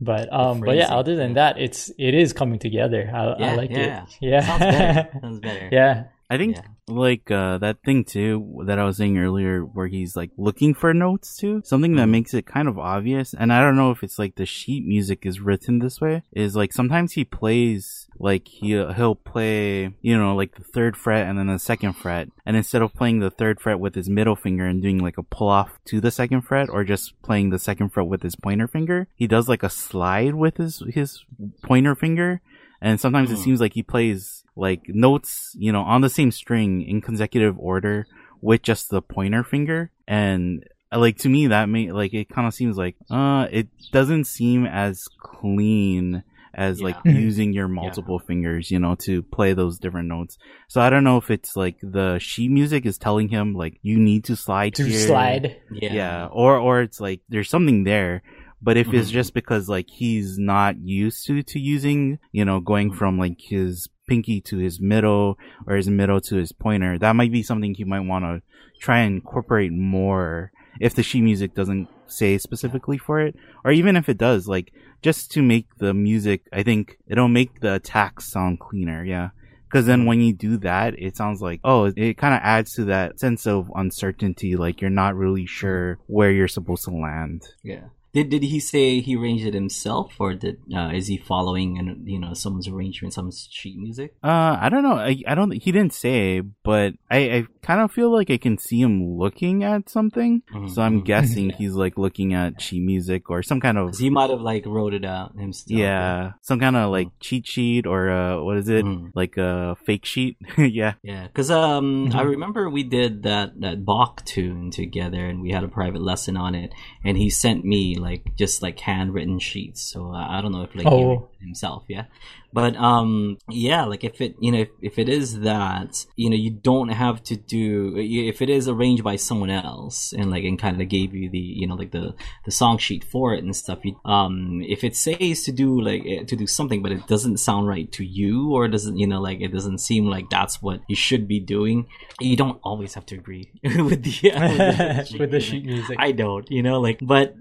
But 0.00 0.32
um, 0.32 0.60
but 0.60 0.76
yeah, 0.76 0.94
other 0.94 1.16
than 1.16 1.34
that, 1.34 1.58
it's 1.58 1.90
it 1.98 2.14
is 2.14 2.32
coming 2.32 2.58
together. 2.58 3.10
I, 3.12 3.24
I 3.24 3.54
like 3.56 3.72
it. 3.72 4.00
Yeah, 4.22 4.40
sounds 4.40 4.60
better. 4.60 5.20
Sounds 5.20 5.40
better. 5.40 5.68
Yeah. 5.70 6.04
I 6.32 6.38
think 6.38 6.56
yeah. 6.56 6.62
Like 6.90 7.30
uh, 7.30 7.58
that 7.58 7.82
thing 7.84 8.04
too 8.04 8.62
that 8.66 8.78
I 8.78 8.84
was 8.84 8.96
saying 8.96 9.18
earlier, 9.18 9.62
where 9.62 9.86
he's 9.86 10.16
like 10.16 10.30
looking 10.36 10.74
for 10.74 10.92
notes 10.92 11.36
too. 11.36 11.62
Something 11.64 11.96
that 11.96 12.02
mm-hmm. 12.02 12.12
makes 12.12 12.34
it 12.34 12.46
kind 12.46 12.68
of 12.68 12.78
obvious, 12.78 13.34
and 13.34 13.52
I 13.52 13.60
don't 13.60 13.76
know 13.76 13.90
if 13.90 14.02
it's 14.02 14.18
like 14.18 14.34
the 14.34 14.46
sheet 14.46 14.84
music 14.86 15.24
is 15.24 15.40
written 15.40 15.78
this 15.78 16.00
way. 16.00 16.22
Is 16.32 16.56
like 16.56 16.72
sometimes 16.72 17.12
he 17.12 17.24
plays 17.24 18.08
like 18.18 18.48
he 18.48 18.68
he'll 18.70 19.14
play 19.14 19.94
you 20.02 20.18
know 20.18 20.34
like 20.34 20.56
the 20.56 20.64
third 20.64 20.96
fret 20.96 21.26
and 21.26 21.38
then 21.38 21.46
the 21.46 21.58
second 21.58 21.94
fret, 21.94 22.28
and 22.44 22.56
instead 22.56 22.82
of 22.82 22.94
playing 22.94 23.20
the 23.20 23.30
third 23.30 23.60
fret 23.60 23.80
with 23.80 23.94
his 23.94 24.08
middle 24.08 24.36
finger 24.36 24.66
and 24.66 24.82
doing 24.82 24.98
like 24.98 25.18
a 25.18 25.22
pull 25.22 25.48
off 25.48 25.78
to 25.86 26.00
the 26.00 26.10
second 26.10 26.42
fret, 26.42 26.68
or 26.68 26.84
just 26.84 27.20
playing 27.22 27.50
the 27.50 27.58
second 27.58 27.90
fret 27.90 28.06
with 28.06 28.22
his 28.22 28.36
pointer 28.36 28.68
finger, 28.68 29.08
he 29.14 29.26
does 29.26 29.48
like 29.48 29.62
a 29.62 29.70
slide 29.70 30.34
with 30.34 30.56
his 30.56 30.82
his 30.92 31.24
pointer 31.62 31.94
finger 31.94 32.40
and 32.80 33.00
sometimes 33.00 33.28
mm. 33.28 33.32
it 33.32 33.36
hmm. 33.36 33.42
seems 33.42 33.60
like 33.60 33.74
he 33.74 33.82
plays 33.82 34.39
like 34.56 34.82
notes, 34.88 35.54
you 35.58 35.72
know, 35.72 35.82
on 35.82 36.00
the 36.00 36.10
same 36.10 36.30
string 36.30 36.82
in 36.82 37.00
consecutive 37.00 37.58
order 37.58 38.06
with 38.40 38.62
just 38.62 38.90
the 38.90 39.02
pointer 39.02 39.44
finger. 39.44 39.90
And 40.06 40.64
like 40.92 41.18
to 41.18 41.28
me, 41.28 41.48
that 41.48 41.68
may 41.68 41.92
like 41.92 42.14
it 42.14 42.28
kind 42.28 42.46
of 42.46 42.54
seems 42.54 42.76
like 42.76 42.96
uh, 43.10 43.46
it 43.50 43.68
doesn't 43.92 44.24
seem 44.24 44.66
as 44.66 45.08
clean 45.20 46.24
as 46.52 46.80
yeah. 46.80 46.86
like 46.86 46.96
using 47.04 47.52
your 47.52 47.68
multiple 47.68 48.18
yeah. 48.20 48.26
fingers, 48.26 48.70
you 48.70 48.78
know, 48.78 48.96
to 48.96 49.22
play 49.22 49.52
those 49.52 49.78
different 49.78 50.08
notes. 50.08 50.36
So 50.68 50.80
I 50.80 50.90
don't 50.90 51.04
know 51.04 51.16
if 51.16 51.30
it's 51.30 51.56
like 51.56 51.76
the 51.82 52.18
sheet 52.18 52.50
music 52.50 52.86
is 52.86 52.98
telling 52.98 53.28
him 53.28 53.54
like 53.54 53.78
you 53.82 53.98
need 53.98 54.24
to 54.24 54.36
slide 54.36 54.74
to 54.74 54.84
here. 54.84 55.06
slide, 55.06 55.60
yeah, 55.70 55.92
yeah, 55.92 56.26
or 56.26 56.58
or 56.58 56.80
it's 56.80 57.00
like 57.00 57.20
there's 57.28 57.50
something 57.50 57.84
there 57.84 58.22
but 58.62 58.76
if 58.76 58.88
mm-hmm. 58.88 58.96
it's 58.96 59.10
just 59.10 59.34
because 59.34 59.68
like 59.68 59.88
he's 59.88 60.38
not 60.38 60.78
used 60.78 61.26
to 61.26 61.42
to 61.42 61.58
using, 61.58 62.18
you 62.32 62.44
know, 62.44 62.60
going 62.60 62.90
mm-hmm. 62.90 62.98
from 62.98 63.18
like 63.18 63.38
his 63.38 63.88
pinky 64.10 64.40
to 64.40 64.58
his 64.58 64.80
middle 64.80 65.38
or 65.68 65.76
his 65.76 65.88
middle 65.88 66.20
to 66.20 66.34
his 66.34 66.50
pointer, 66.50 66.98
that 66.98 67.14
might 67.14 67.30
be 67.30 67.44
something 67.44 67.72
he 67.72 67.84
might 67.84 68.00
want 68.00 68.24
to 68.24 68.42
try 68.80 68.98
and 68.98 69.14
incorporate 69.14 69.72
more 69.72 70.50
if 70.80 70.94
the 70.94 71.02
sheet 71.02 71.22
music 71.22 71.54
doesn't 71.54 71.88
say 72.08 72.36
specifically 72.36 72.98
for 72.98 73.20
it, 73.20 73.36
or 73.64 73.70
even 73.70 73.94
if 73.94 74.08
it 74.08 74.18
does, 74.18 74.48
like 74.48 74.72
just 75.00 75.30
to 75.30 75.42
make 75.42 75.66
the 75.78 75.94
music, 75.94 76.42
I 76.52 76.64
think 76.64 76.98
it'll 77.06 77.28
make 77.28 77.60
the 77.60 77.74
attacks 77.74 78.32
sound 78.32 78.58
cleaner. 78.58 79.04
Yeah. 79.04 79.30
Cause 79.72 79.86
then 79.86 80.04
when 80.06 80.20
you 80.20 80.32
do 80.32 80.56
that, 80.58 80.98
it 80.98 81.16
sounds 81.16 81.40
like, 81.40 81.60
oh, 81.62 81.92
it 81.96 82.18
kind 82.18 82.34
of 82.34 82.40
adds 82.42 82.74
to 82.74 82.86
that 82.86 83.20
sense 83.20 83.46
of 83.46 83.70
uncertainty. 83.76 84.56
Like 84.56 84.80
you're 84.80 84.90
not 84.90 85.14
really 85.14 85.46
sure 85.46 86.00
where 86.08 86.32
you're 86.32 86.48
supposed 86.48 86.84
to 86.86 86.90
land. 86.90 87.46
Yeah. 87.62 87.84
Did 88.12 88.28
did 88.30 88.42
he 88.42 88.58
say 88.58 89.00
he 89.00 89.16
arranged 89.16 89.46
it 89.46 89.54
himself, 89.54 90.14
or 90.18 90.34
did 90.34 90.58
uh, 90.74 90.90
is 90.92 91.06
he 91.06 91.16
following 91.16 91.78
and 91.78 92.08
you 92.08 92.18
know 92.18 92.34
someone's 92.34 92.66
arrangement, 92.66 93.14
some 93.14 93.30
sheet 93.30 93.78
music? 93.78 94.14
Uh, 94.22 94.58
I 94.60 94.68
don't 94.68 94.82
know. 94.82 94.96
I, 94.96 95.22
I 95.26 95.34
don't. 95.36 95.52
He 95.52 95.70
didn't 95.70 95.94
say, 95.94 96.40
but 96.40 96.94
I, 97.08 97.18
I 97.18 97.46
kind 97.62 97.80
of 97.80 97.92
feel 97.92 98.12
like 98.12 98.30
I 98.30 98.36
can 98.36 98.58
see 98.58 98.80
him 98.80 99.16
looking 99.16 99.62
at 99.62 99.88
something. 99.88 100.42
Mm-hmm. 100.52 100.68
So 100.68 100.82
I'm 100.82 101.02
guessing 101.02 101.50
he's 101.58 101.74
like 101.74 101.96
looking 101.96 102.34
at 102.34 102.60
sheet 102.60 102.82
music 102.82 103.30
or 103.30 103.44
some 103.44 103.60
kind 103.60 103.78
of. 103.78 103.96
He 103.96 104.10
might 104.10 104.30
have 104.30 104.40
like 104.40 104.66
wrote 104.66 104.92
it 104.94 105.04
out 105.04 105.36
himself. 105.36 105.78
Yeah, 105.78 106.32
some 106.42 106.58
kind 106.58 106.76
of 106.76 106.90
like 106.90 107.08
mm-hmm. 107.08 107.20
cheat 107.20 107.46
sheet 107.46 107.86
or 107.86 108.10
uh, 108.10 108.42
what 108.42 108.56
is 108.56 108.68
it? 108.68 108.84
Mm-hmm. 108.84 109.08
Like 109.14 109.36
a 109.36 109.76
fake 109.84 110.04
sheet? 110.04 110.36
yeah. 110.58 110.94
Yeah, 111.02 111.28
because 111.28 111.50
um, 111.52 112.06
I 112.06 112.08
mm-hmm. 112.08 112.28
remember 112.28 112.68
we 112.68 112.82
did 112.82 113.22
that 113.22 113.60
that 113.60 113.84
Bach 113.84 114.24
tune 114.24 114.72
together, 114.72 115.24
and 115.26 115.40
we 115.40 115.52
had 115.52 115.62
a 115.62 115.68
private 115.68 116.02
lesson 116.02 116.36
on 116.36 116.56
it, 116.56 116.72
and 117.04 117.16
he 117.16 117.30
sent 117.30 117.64
me 117.64 117.99
like 118.00 118.36
just 118.36 118.62
like 118.62 118.78
handwritten 118.80 119.38
sheets. 119.38 119.82
So 119.82 120.12
uh, 120.12 120.26
I 120.28 120.40
don't 120.40 120.52
know 120.52 120.62
if 120.62 120.74
like 120.74 120.86
oh. 120.86 121.28
himself, 121.40 121.84
yeah. 121.88 122.04
But 122.52 122.74
um, 122.76 123.38
yeah, 123.48 123.84
like 123.84 124.02
if 124.02 124.20
it 124.20 124.34
you 124.40 124.50
know 124.50 124.60
if, 124.60 124.68
if 124.82 124.98
it 124.98 125.08
is 125.08 125.40
that 125.40 126.04
you 126.16 126.28
know 126.28 126.36
you 126.36 126.50
don't 126.50 126.88
have 126.88 127.22
to 127.24 127.36
do 127.36 127.94
if 127.96 128.42
it 128.42 128.50
is 128.50 128.68
arranged 128.68 129.04
by 129.04 129.16
someone 129.16 129.50
else 129.50 130.12
and 130.12 130.30
like 130.30 130.42
and 130.42 130.58
kind 130.58 130.80
of 130.80 130.88
gave 130.88 131.14
you 131.14 131.30
the 131.30 131.38
you 131.38 131.66
know 131.66 131.76
like 131.76 131.92
the 131.92 132.14
the 132.44 132.50
song 132.50 132.78
sheet 132.78 133.04
for 133.04 133.34
it 133.34 133.44
and 133.44 133.54
stuff. 133.54 133.78
You, 133.84 134.00
um, 134.04 134.62
if 134.66 134.82
it 134.82 134.96
says 134.96 135.44
to 135.44 135.52
do 135.52 135.80
like 135.80 136.02
eh, 136.04 136.24
to 136.24 136.34
do 136.34 136.46
something, 136.46 136.82
but 136.82 136.90
it 136.90 137.06
doesn't 137.06 137.38
sound 137.38 137.68
right 137.68 137.90
to 137.92 138.04
you 138.04 138.52
or 138.52 138.66
doesn't 138.66 138.98
you 138.98 139.06
know 139.06 139.20
like 139.20 139.40
it 139.40 139.52
doesn't 139.52 139.78
seem 139.78 140.06
like 140.06 140.28
that's 140.28 140.60
what 140.60 140.80
you 140.88 140.96
should 140.96 141.28
be 141.28 141.38
doing, 141.38 141.86
you 142.18 142.36
don't 142.36 142.58
always 142.64 142.94
have 142.94 143.06
to 143.06 143.14
agree 143.14 143.50
with 143.62 144.02
the, 144.02 144.32
uh, 144.32 144.40
with 144.48 145.10
the 145.10 145.16
with 145.20 145.30
the 145.30 145.40
sheet 145.40 145.64
music. 145.64 145.96
I 146.00 146.10
don't, 146.12 146.50
you 146.50 146.64
know, 146.64 146.80
like 146.80 146.98
but 147.00 147.36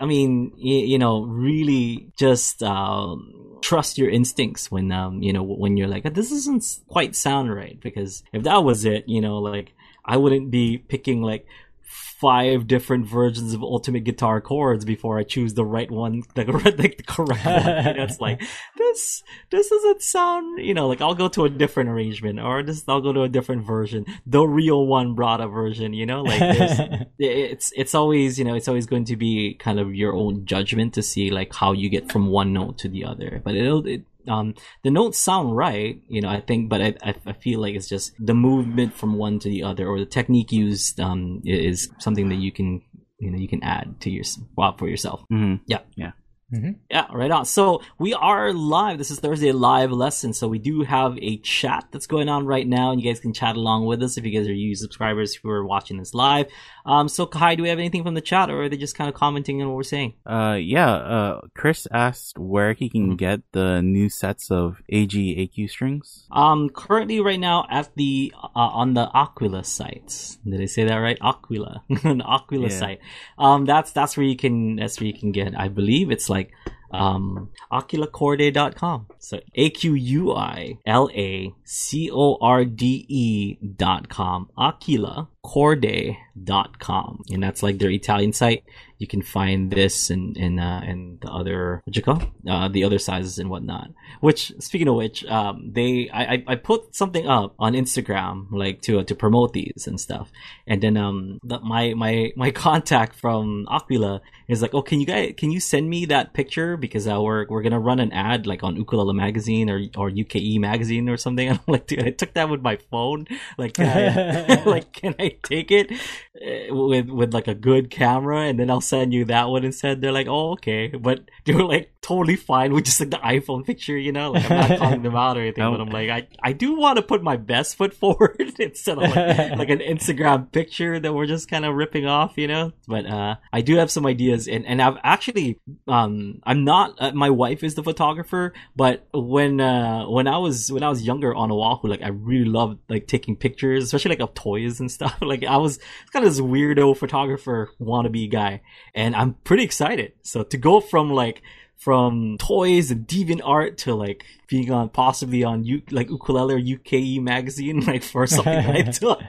I 0.00 0.06
mean, 0.06 0.52
you, 0.56 0.98
know, 0.98 1.22
really 1.22 2.12
just 2.16 2.62
um, 2.62 3.58
trust 3.62 3.98
your 3.98 4.10
instincts 4.10 4.70
when, 4.70 4.92
um, 4.92 5.22
you 5.22 5.32
know, 5.32 5.42
when 5.42 5.76
you're 5.76 5.88
like, 5.88 6.04
this 6.14 6.30
doesn't 6.30 6.64
quite 6.88 7.14
sound 7.14 7.54
right. 7.54 7.78
Because 7.80 8.22
if 8.32 8.42
that 8.44 8.64
was 8.64 8.84
it, 8.84 9.08
you 9.08 9.20
know, 9.20 9.38
like 9.38 9.74
I 10.04 10.16
wouldn't 10.16 10.50
be 10.50 10.78
picking 10.78 11.22
like 11.22 11.46
five 11.86 12.66
different 12.66 13.06
versions 13.06 13.52
of 13.52 13.62
ultimate 13.62 14.04
guitar 14.04 14.40
chords 14.40 14.84
before 14.84 15.18
I 15.18 15.22
choose 15.22 15.54
the 15.54 15.64
right 15.64 15.90
one, 15.90 16.22
the, 16.34 16.44
like 16.78 16.96
the 16.96 17.02
correct 17.02 17.44
one. 17.44 17.86
You 17.86 17.94
know, 17.94 18.04
it's 18.04 18.20
like 18.20 18.42
this. 18.76 19.22
This 19.50 19.68
doesn't 19.68 20.02
sound. 20.02 20.64
You 20.64 20.74
know, 20.74 20.88
like 20.88 21.00
I'll 21.00 21.14
go 21.14 21.28
to 21.28 21.44
a 21.44 21.48
different 21.50 21.90
arrangement, 21.90 22.40
or 22.40 22.62
just 22.62 22.88
I'll 22.88 23.00
go 23.00 23.12
to 23.12 23.22
a 23.22 23.28
different 23.28 23.66
version, 23.66 24.06
the 24.26 24.46
real 24.46 24.86
one 24.86 25.14
brought 25.14 25.40
a 25.40 25.48
version. 25.48 25.92
You 25.92 26.06
know, 26.06 26.22
like 26.22 26.40
it's 27.18 27.72
it's 27.76 27.94
always 27.94 28.38
you 28.38 28.44
know 28.44 28.54
it's 28.54 28.68
always 28.68 28.86
going 28.86 29.04
to 29.06 29.16
be 29.16 29.54
kind 29.54 29.78
of 29.78 29.94
your 29.94 30.14
own 30.14 30.46
judgment 30.46 30.94
to 30.94 31.02
see 31.02 31.30
like 31.30 31.54
how 31.54 31.72
you 31.72 31.88
get 31.88 32.10
from 32.10 32.28
one 32.28 32.52
note 32.52 32.78
to 32.78 32.88
the 32.88 33.04
other. 33.04 33.40
But 33.44 33.54
it'll 33.54 33.86
it, 33.86 34.02
um, 34.28 34.54
the 34.82 34.90
notes 34.90 35.18
sound 35.18 35.56
right, 35.56 36.00
you 36.08 36.20
know, 36.20 36.28
I 36.28 36.40
think, 36.40 36.68
but 36.68 36.80
I, 36.80 36.94
I, 37.02 37.14
I, 37.26 37.32
feel 37.32 37.60
like 37.60 37.74
it's 37.74 37.88
just 37.88 38.12
the 38.18 38.34
movement 38.34 38.94
from 38.94 39.14
one 39.14 39.38
to 39.40 39.48
the 39.48 39.62
other 39.62 39.86
or 39.86 39.98
the 39.98 40.06
technique 40.06 40.52
used, 40.52 41.00
um, 41.00 41.42
is 41.44 41.90
something 41.98 42.28
that 42.28 42.36
you 42.36 42.52
can, 42.52 42.82
you 43.18 43.30
know, 43.30 43.38
you 43.38 43.48
can 43.48 43.62
add 43.62 44.00
to 44.02 44.10
your, 44.10 44.24
well, 44.56 44.76
for 44.76 44.88
yourself. 44.88 45.22
Mm-hmm. 45.32 45.62
Yeah. 45.66 45.80
Yeah. 45.96 46.12
Mm-hmm. 46.52 46.72
Yeah, 46.88 47.06
right 47.12 47.30
on. 47.30 47.44
So 47.44 47.82
we 47.98 48.14
are 48.14 48.52
live. 48.52 48.98
This 48.98 49.10
is 49.10 49.18
Thursday 49.18 49.50
live 49.50 49.90
lesson. 49.90 50.32
So 50.32 50.46
we 50.46 50.60
do 50.60 50.82
have 50.82 51.18
a 51.20 51.38
chat 51.38 51.88
that's 51.90 52.06
going 52.06 52.28
on 52.28 52.46
right 52.46 52.66
now, 52.66 52.92
and 52.92 53.02
you 53.02 53.10
guys 53.10 53.18
can 53.18 53.32
chat 53.32 53.56
along 53.56 53.86
with 53.86 54.00
us 54.00 54.16
if 54.16 54.24
you 54.24 54.30
guys 54.30 54.46
are 54.46 54.52
new 54.52 54.76
subscribers 54.76 55.34
who 55.34 55.50
are 55.50 55.66
watching 55.66 55.98
this 55.98 56.14
live. 56.14 56.46
Um, 56.84 57.08
so 57.08 57.26
Kai, 57.26 57.56
do 57.56 57.64
we 57.64 57.68
have 57.68 57.80
anything 57.80 58.04
from 58.04 58.14
the 58.14 58.20
chat, 58.20 58.48
or 58.48 58.62
are 58.62 58.68
they 58.68 58.76
just 58.76 58.96
kind 58.96 59.08
of 59.08 59.14
commenting 59.16 59.60
on 59.60 59.68
what 59.68 59.76
we're 59.76 59.82
saying? 59.82 60.14
Uh, 60.24 60.56
yeah. 60.60 60.92
Uh, 60.92 61.40
Chris 61.56 61.88
asked 61.90 62.38
where 62.38 62.74
he 62.74 62.88
can 62.88 63.16
get 63.16 63.40
the 63.50 63.82
new 63.82 64.08
sets 64.08 64.48
of 64.48 64.80
AG 64.88 65.16
AQ 65.16 65.68
strings. 65.68 66.28
Um, 66.30 66.70
currently 66.70 67.18
right 67.18 67.40
now 67.40 67.66
at 67.68 67.90
the 67.96 68.32
uh, 68.36 68.48
on 68.54 68.94
the 68.94 69.10
Aquila 69.12 69.64
site. 69.64 70.36
Did 70.48 70.60
I 70.60 70.66
say 70.66 70.84
that 70.84 70.96
right? 70.96 71.18
Aquila, 71.20 71.82
the 71.88 72.24
Aquila 72.24 72.68
yeah. 72.68 72.78
site. 72.78 73.00
Um, 73.36 73.64
that's 73.64 73.90
that's 73.90 74.16
where 74.16 74.26
you 74.26 74.36
can 74.36 74.76
that's 74.76 75.00
where 75.00 75.08
you 75.08 75.18
can 75.18 75.32
get. 75.32 75.58
I 75.58 75.66
believe 75.66 76.12
it's 76.12 76.28
like 76.28 76.35
like 76.36 76.52
um, 76.92 77.48
aquilacorde.com. 77.72 79.06
So 79.18 79.40
A 79.54 79.70
Q 79.70 79.94
U 79.94 80.32
I 80.32 80.78
L 80.86 81.08
A 81.12 81.52
C 81.64 82.10
O 82.12 82.38
R 82.40 82.64
D 82.64 83.04
E 83.08 83.58
dot 83.62 84.08
com. 84.08 84.48
Aquila 84.56 85.28
Corde.com. 85.46 87.22
And 87.32 87.40
that's 87.40 87.62
like 87.62 87.78
their 87.78 87.90
Italian 87.90 88.32
site. 88.32 88.64
You 88.98 89.06
can 89.06 89.22
find 89.22 89.70
this 89.70 90.10
and 90.10 90.36
and 90.38 90.58
uh, 90.58 90.80
and 90.82 91.20
the 91.20 91.28
other 91.28 91.82
what 91.84 91.94
you 91.94 92.02
call 92.02 92.22
uh, 92.48 92.68
the 92.68 92.82
other 92.82 92.98
sizes 92.98 93.38
and 93.38 93.50
whatnot. 93.50 93.90
Which 94.20 94.52
speaking 94.58 94.88
of 94.88 94.96
which, 94.96 95.22
um, 95.26 95.70
they 95.72 96.08
I, 96.12 96.42
I 96.46 96.54
put 96.56 96.96
something 96.96 97.28
up 97.28 97.54
on 97.58 97.74
Instagram 97.74 98.50
like 98.50 98.80
to 98.82 99.00
uh, 99.00 99.04
to 99.04 99.14
promote 99.14 99.52
these 99.52 99.86
and 99.86 100.00
stuff. 100.00 100.32
And 100.66 100.82
then 100.82 100.96
um 100.96 101.38
the, 101.44 101.60
my 101.60 101.92
my 101.92 102.32
my 102.36 102.50
contact 102.66 103.14
from 103.14 103.68
Aquila 103.70 104.22
is 104.48 104.62
like, 104.62 104.72
oh, 104.72 104.82
can 104.82 104.98
you 104.98 105.06
guys 105.06 105.34
can 105.36 105.50
you 105.50 105.60
send 105.60 105.90
me 105.90 106.06
that 106.06 106.32
picture 106.32 106.78
because 106.78 107.06
uh, 107.06 107.20
we're 107.20 107.46
we're 107.48 107.62
gonna 107.62 107.78
run 107.78 108.00
an 108.00 108.12
ad 108.12 108.46
like 108.46 108.62
on 108.62 108.76
Ukulele 108.76 109.14
magazine 109.14 109.68
or 109.68 109.78
or 109.96 110.10
UKE 110.10 110.58
magazine 110.58 111.10
or 111.10 111.18
something. 111.18 111.48
And 111.48 111.58
I'm 111.68 111.72
like, 111.72 111.86
dude, 111.86 112.02
I 112.02 112.10
took 112.10 112.32
that 112.32 112.48
with 112.48 112.62
my 112.62 112.78
phone. 112.90 113.26
Like, 113.58 113.78
like, 113.78 114.92
can 114.92 115.14
I 115.18 115.35
take 115.42 115.70
it 115.70 115.92
uh, 115.92 116.74
with 116.74 117.08
with 117.08 117.34
like 117.34 117.48
a 117.48 117.54
good 117.54 117.90
camera 117.90 118.42
and 118.42 118.58
then 118.58 118.70
I'll 118.70 118.80
send 118.80 119.12
you 119.12 119.24
that 119.26 119.48
one 119.48 119.64
instead. 119.64 120.00
They're 120.00 120.12
like, 120.12 120.28
oh 120.28 120.52
okay, 120.52 120.88
but 120.88 121.30
were 121.56 121.64
like 121.64 121.92
totally 122.06 122.36
fine 122.36 122.72
with 122.72 122.84
just 122.84 123.00
like 123.00 123.10
the 123.10 123.16
iPhone 123.16 123.64
picture, 123.64 123.96
you 123.96 124.12
know. 124.12 124.30
Like 124.30 124.48
I'm 124.48 124.68
not 124.68 124.78
calling 124.78 125.02
them 125.02 125.16
out 125.16 125.36
or 125.36 125.40
anything, 125.40 125.68
but 125.68 125.80
I'm 125.84 125.88
like, 125.88 126.08
I 126.08 126.28
I 126.40 126.52
do 126.52 126.76
want 126.76 126.98
to 126.98 127.02
put 127.02 127.22
my 127.22 127.36
best 127.36 127.74
foot 127.74 127.92
forward 127.92 128.54
instead 128.60 128.98
of 128.98 129.10
like, 129.10 129.58
like 129.58 129.70
an 129.70 129.80
Instagram 129.80 130.52
picture 130.52 131.00
that 131.00 131.12
we're 131.12 131.26
just 131.26 131.48
kind 131.48 131.64
of 131.64 131.74
ripping 131.74 132.06
off, 132.06 132.34
you 132.36 132.46
know. 132.46 132.72
But 132.86 133.06
uh, 133.06 133.36
I 133.52 133.60
do 133.60 133.76
have 133.76 133.90
some 133.90 134.06
ideas, 134.06 134.46
and 134.46 134.64
and 134.66 134.80
I've 134.80 134.98
actually 135.02 135.58
um 135.88 136.40
I'm 136.44 136.64
not 136.64 136.94
uh, 136.98 137.12
my 137.12 137.30
wife 137.30 137.64
is 137.64 137.74
the 137.74 137.82
photographer, 137.82 138.52
but 138.76 139.08
when 139.12 139.60
uh 139.60 140.08
when 140.08 140.28
I 140.28 140.38
was 140.38 140.70
when 140.70 140.84
I 140.84 140.88
was 140.88 141.02
younger 141.02 141.34
on 141.34 141.50
Oahu, 141.50 141.88
like 141.88 142.02
I 142.02 142.08
really 142.08 142.48
loved 142.48 142.78
like 142.88 143.08
taking 143.08 143.34
pictures, 143.34 143.82
especially 143.82 144.10
like 144.10 144.20
of 144.20 144.34
toys 144.34 144.78
and 144.78 144.90
stuff. 144.90 145.14
Like 145.26 145.42
I 145.42 145.56
was 145.56 145.80
kind 146.12 146.24
of 146.24 146.30
this 146.30 146.40
weirdo 146.40 146.96
photographer 146.96 147.70
wannabe 147.80 148.30
guy, 148.30 148.62
and 148.94 149.16
I'm 149.16 149.34
pretty 149.42 149.64
excited. 149.64 150.12
So 150.22 150.44
to 150.44 150.56
go 150.56 150.80
from 150.80 151.10
like 151.10 151.42
from 151.76 152.36
toys 152.38 152.90
and 152.90 153.06
DeviantArt 153.06 153.76
to 153.78 153.94
like 153.94 154.24
being 154.48 154.70
on 154.72 154.88
possibly 154.88 155.44
on 155.44 155.64
U- 155.64 155.82
like 155.90 156.08
ukulele 156.10 156.54
or 156.54 156.58
UKE 156.58 157.20
magazine 157.20 157.80
like 157.86 158.02
for 158.02 158.26
something 158.26 158.52
I 158.54 158.82
took. 158.90 159.20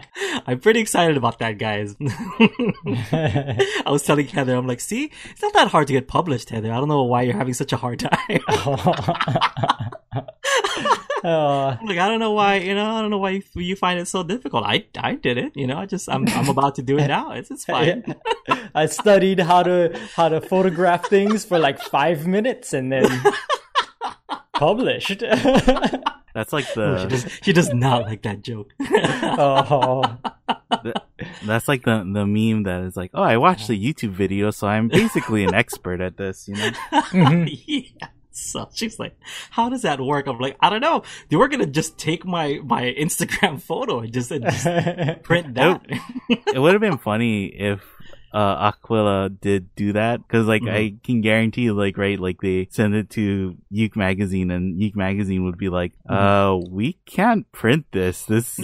I'm 0.47 0.59
pretty 0.59 0.79
excited 0.79 1.17
about 1.17 1.39
that, 1.39 1.57
guys. 1.57 1.95
I 2.01 3.83
was 3.87 4.03
telling 4.03 4.27
Heather, 4.27 4.55
I'm 4.55 4.67
like, 4.67 4.79
see, 4.79 5.11
it's 5.29 5.41
not 5.41 5.53
that 5.53 5.67
hard 5.69 5.87
to 5.87 5.93
get 5.93 6.07
published, 6.07 6.49
Heather. 6.49 6.71
I 6.71 6.77
don't 6.77 6.87
know 6.87 7.03
why 7.03 7.23
you're 7.23 7.35
having 7.35 7.53
such 7.53 7.73
a 7.73 7.77
hard 7.77 7.99
time. 7.99 8.39
Uh, 11.23 11.77
like 11.83 11.97
I 11.97 12.07
don't 12.07 12.19
know 12.19 12.31
why 12.31 12.55
you 12.55 12.75
know 12.75 12.85
I 12.95 13.01
don't 13.01 13.09
know 13.09 13.17
why 13.17 13.31
you, 13.31 13.43
you, 13.55 13.75
find 13.75 13.99
it 13.99 14.07
so 14.07 14.21
difficult. 14.23 14.63
I 14.65 14.85
I 14.97 15.15
did 15.15 15.37
it. 15.37 15.53
You 15.55 15.65
know 15.65 15.77
I 15.77 15.85
just 15.85 16.07
I'm 16.09 16.27
I'm 16.29 16.47
about 16.47 16.75
to 16.75 16.83
do 16.83 16.97
it 16.99 17.07
now. 17.07 17.31
It's 17.31 17.49
it's 17.49 17.65
fine. 17.65 18.15
I 18.75 18.85
studied 18.85 19.39
how 19.39 19.63
to 19.63 19.99
how 20.15 20.29
to 20.29 20.41
photograph 20.41 21.07
things 21.07 21.43
for 21.43 21.57
like 21.57 21.79
five 21.79 22.27
minutes 22.27 22.73
and 22.73 22.91
then 22.91 23.07
published. 24.53 25.19
That's 26.35 26.53
like 26.53 26.71
the. 26.75 27.01
She 27.01 27.07
does, 27.07 27.39
she 27.41 27.53
does 27.53 27.73
not 27.73 28.03
like 28.03 28.21
that 28.21 28.43
joke. 28.43 28.71
oh. 28.79 30.03
that's 31.47 31.67
like 31.67 31.83
the 31.83 32.05
the 32.13 32.27
meme 32.27 32.61
that 32.63 32.83
is 32.83 32.95
like, 32.95 33.09
oh, 33.15 33.23
I 33.23 33.37
watched 33.37 33.67
the 33.67 33.73
YouTube 33.73 34.11
video, 34.11 34.51
so 34.51 34.67
I'm 34.67 34.87
basically 34.87 35.45
an 35.45 35.55
expert 35.55 35.99
at 35.99 36.17
this. 36.17 36.47
You 36.47 36.53
know. 36.53 37.45
Yeah. 37.65 38.09
So 38.37 38.69
she's 38.73 38.99
like, 38.99 39.17
"How 39.49 39.69
does 39.69 39.81
that 39.81 39.99
work?" 39.99 40.27
I'm 40.27 40.39
like, 40.39 40.57
"I 40.59 40.69
don't 40.69 40.81
know. 40.81 41.03
They 41.29 41.35
were 41.35 41.47
gonna 41.47 41.65
just 41.65 41.97
take 41.97 42.25
my 42.25 42.59
my 42.63 42.83
Instagram 42.99 43.61
photo 43.61 43.99
and 43.99 44.13
just, 44.13 44.31
and 44.31 44.43
just 44.43 45.23
print 45.23 45.55
that." 45.55 45.81
it, 46.29 46.59
would 46.59 46.73
have 46.73 46.81
been 46.81 46.99
funny 46.99 47.47
if 47.47 47.81
uh, 48.33 48.71
Aquila 48.73 49.29
did 49.29 49.73
do 49.75 49.93
that 49.93 50.21
because 50.21 50.45
like 50.45 50.61
mm-hmm. 50.61 50.75
I 50.75 50.95
can 51.03 51.21
guarantee 51.21 51.63
you 51.63 51.73
like 51.73 51.97
right 51.97 52.19
like 52.19 52.39
they 52.41 52.67
send 52.69 52.93
it 52.93 53.09
to 53.11 53.57
Uke 53.71 53.95
magazine 53.95 54.51
and 54.51 54.79
Uke 54.79 54.95
magazine 54.95 55.43
would 55.45 55.57
be 55.57 55.69
like 55.69 55.93
mm-hmm. 56.07 56.13
uh 56.13 56.55
we 56.69 56.99
can't 57.05 57.51
print 57.51 57.85
this 57.91 58.25
this 58.25 58.59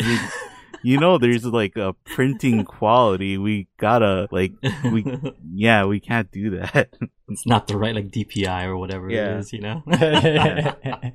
you 0.84 1.00
know 1.00 1.18
there's 1.18 1.46
like 1.46 1.76
a 1.78 1.94
printing 2.04 2.66
quality 2.66 3.38
we 3.38 3.68
gotta 3.78 4.28
like 4.32 4.52
we 4.84 5.06
yeah 5.54 5.86
we 5.86 6.00
can't 6.00 6.30
do 6.32 6.60
that 6.60 6.94
it's 7.30 7.46
not 7.46 7.68
the 7.68 7.78
right 7.78 7.96
like 7.96 8.10
dpi 8.10 8.66
or 8.66 8.78
whatever 8.78 9.10
yeah. 9.10 9.36
it 9.36 9.40
is 9.40 9.54
you 9.54 9.62
know 9.62 9.84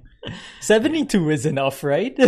72 0.61 1.31
is 1.31 1.47
enough 1.47 1.83
right 1.85 2.16
you 2.18 2.27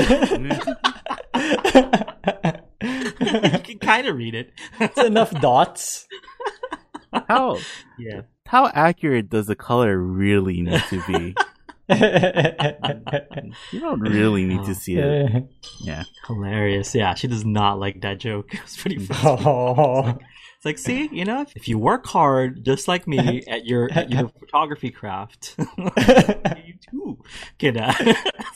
can 3.21 3.79
kind 3.81 4.07
of 4.07 4.17
read 4.17 4.35
it 4.35 4.53
it's 4.79 4.99
enough 4.99 5.31
dots 5.41 6.07
how 7.29 7.59
yeah 7.99 8.23
how 8.47 8.71
accurate 8.75 9.29
does 9.31 9.47
the 9.47 9.57
color 9.57 9.99
really 9.99 10.61
need 10.61 10.83
to 10.89 11.03
be 11.07 11.35
you 13.73 13.81
don't 13.81 13.99
really 14.01 14.45
need 14.45 14.65
to 14.65 14.71
oh. 14.71 14.75
see 14.75 14.95
it. 14.95 15.45
Yeah. 15.81 16.05
Hilarious. 16.29 16.95
Yeah, 16.95 17.15
she 17.15 17.27
does 17.27 17.45
not 17.45 17.81
like 17.81 18.03
that 18.03 18.21
joke. 18.21 18.55
It's 18.55 18.81
pretty 18.81 18.99
funny. 18.99 19.43
Oh. 19.45 20.17
It's, 20.61 20.67
like, 20.67 20.77
see, 20.77 21.09
you 21.11 21.25
know, 21.25 21.47
if 21.57 21.69
you 21.69 21.79
work 21.79 22.05
hard 22.05 22.67
just 22.67 22.87
like 22.87 23.07
me 23.07 23.43
at 23.49 23.65
your 23.65 23.91
at 23.91 24.11
your 24.11 24.29
photography 24.39 24.91
craft, 24.91 25.55
you 25.59 26.75
too 26.91 27.19
can. 27.59 27.79
Uh, 27.79 27.95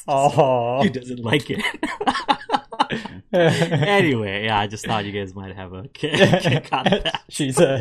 oh. 0.06 0.82
He 0.82 0.90
doesn't 0.90 1.20
like 1.20 1.46
it. 1.48 1.64
anyway, 3.32 4.44
yeah, 4.44 4.60
I 4.60 4.66
just 4.66 4.84
thought 4.84 5.06
you 5.06 5.12
guys 5.12 5.34
might 5.34 5.56
have 5.56 5.72
a 5.72 5.88
kick, 5.88 6.70
out 6.74 6.92
of 6.92 7.04
that. 7.04 7.22
She's 7.30 7.58
a 7.58 7.80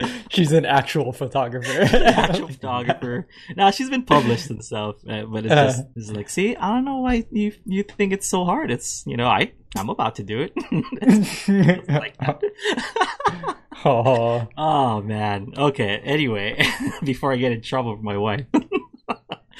she's 0.30 0.52
an 0.52 0.64
actual 0.64 1.12
photographer. 1.12 1.96
actual 1.96 2.48
photographer. 2.48 3.26
Now 3.56 3.70
she's 3.70 3.90
been 3.90 4.04
published 4.04 4.50
and 4.50 4.64
stuff, 4.64 4.96
uh, 5.08 5.24
but 5.24 5.46
it's 5.46 5.54
just 5.54 5.84
it's 5.96 6.10
like, 6.10 6.28
see, 6.28 6.56
I 6.56 6.74
don't 6.74 6.84
know 6.84 6.98
why 6.98 7.26
you 7.30 7.52
you 7.64 7.82
think 7.82 8.12
it's 8.12 8.26
so 8.26 8.44
hard. 8.44 8.70
It's 8.70 9.04
you 9.06 9.16
know, 9.16 9.26
I 9.26 9.52
I'm 9.76 9.88
about 9.88 10.16
to 10.16 10.22
do 10.22 10.40
it. 10.40 11.88
like 11.88 12.16
oh. 13.84 14.48
oh 14.56 15.02
man. 15.02 15.52
Okay. 15.56 16.00
Anyway, 16.04 16.64
before 17.04 17.32
I 17.32 17.36
get 17.36 17.52
in 17.52 17.62
trouble 17.62 17.94
with 17.94 18.02
my 18.02 18.16
wife. 18.16 18.46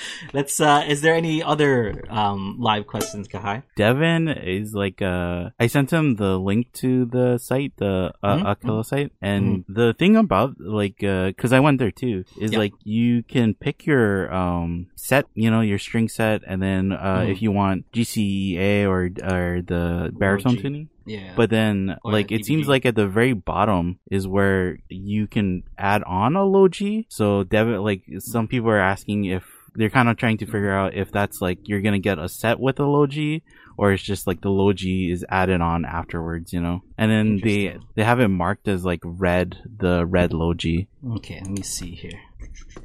Let's. 0.32 0.60
uh 0.60 0.84
Is 0.86 1.00
there 1.02 1.14
any 1.14 1.42
other 1.42 2.04
um 2.08 2.56
live 2.58 2.86
questions, 2.86 3.28
Kahai? 3.28 3.62
Devin 3.76 4.28
is 4.28 4.74
like. 4.74 5.02
uh 5.02 5.50
I 5.58 5.66
sent 5.66 5.90
him 5.90 6.16
the 6.16 6.38
link 6.38 6.72
to 6.84 7.04
the 7.04 7.38
site, 7.38 7.72
the 7.76 8.12
uh, 8.22 8.36
mm-hmm. 8.36 8.46
Aquila 8.46 8.84
site, 8.84 9.12
and 9.20 9.64
mm-hmm. 9.64 9.72
the 9.72 9.94
thing 9.94 10.16
about 10.16 10.56
like, 10.58 11.02
uh 11.02 11.28
because 11.28 11.52
I 11.52 11.60
went 11.60 11.78
there 11.78 11.90
too, 11.90 12.24
is 12.40 12.54
like 12.54 12.72
you 12.84 13.22
can 13.22 13.54
pick 13.54 13.86
your 13.86 14.32
um 14.32 14.88
set, 14.96 15.26
you 15.34 15.50
know, 15.50 15.60
your 15.60 15.78
string 15.78 16.08
set, 16.08 16.42
and 16.46 16.62
then 16.62 16.92
uh 16.92 16.96
mm-hmm. 16.96 17.32
if 17.32 17.42
you 17.42 17.52
want 17.52 17.90
GCEA 17.92 18.86
or 18.86 19.10
or 19.22 19.62
the 19.62 20.10
baritone 20.12 20.56
tuning 20.56 20.88
Yeah. 21.06 21.32
But 21.34 21.50
then, 21.50 21.96
or 22.04 22.12
like, 22.12 22.30
it 22.30 22.44
seems 22.44 22.68
like 22.68 22.86
at 22.86 22.94
the 22.94 23.08
very 23.08 23.32
bottom 23.32 23.98
is 24.10 24.28
where 24.28 24.78
you 24.88 25.26
can 25.26 25.64
add 25.76 26.02
on 26.04 26.36
a 26.36 26.44
low 26.44 26.68
G. 26.68 27.06
So, 27.08 27.42
Devin, 27.42 27.82
like, 27.82 28.04
some 28.18 28.46
people 28.46 28.70
are 28.70 28.78
asking 28.78 29.24
if 29.24 29.42
they're 29.74 29.90
kind 29.90 30.08
of 30.08 30.16
trying 30.16 30.38
to 30.38 30.46
figure 30.46 30.72
out 30.72 30.94
if 30.94 31.12
that's 31.12 31.40
like 31.40 31.58
you're 31.64 31.80
gonna 31.80 31.98
get 31.98 32.18
a 32.18 32.28
set 32.28 32.58
with 32.58 32.80
a 32.80 32.86
low 32.86 33.06
G 33.06 33.42
or 33.80 33.92
it's 33.92 34.02
just 34.02 34.26
like 34.26 34.42
the 34.42 34.50
low 34.50 34.74
G 34.74 35.10
is 35.10 35.24
added 35.30 35.62
on 35.62 35.86
afterwards, 35.86 36.52
you 36.52 36.60
know. 36.60 36.82
And 36.98 37.10
then 37.10 37.40
they 37.42 37.78
they 37.94 38.04
have 38.04 38.20
it 38.20 38.28
marked 38.28 38.68
as 38.68 38.84
like 38.84 39.00
red, 39.02 39.56
the 39.64 40.04
red 40.04 40.34
low 40.34 40.52
G. 40.52 40.86
Okay, 41.16 41.40
let 41.42 41.50
me 41.50 41.62
see 41.62 41.94
here. 41.94 42.20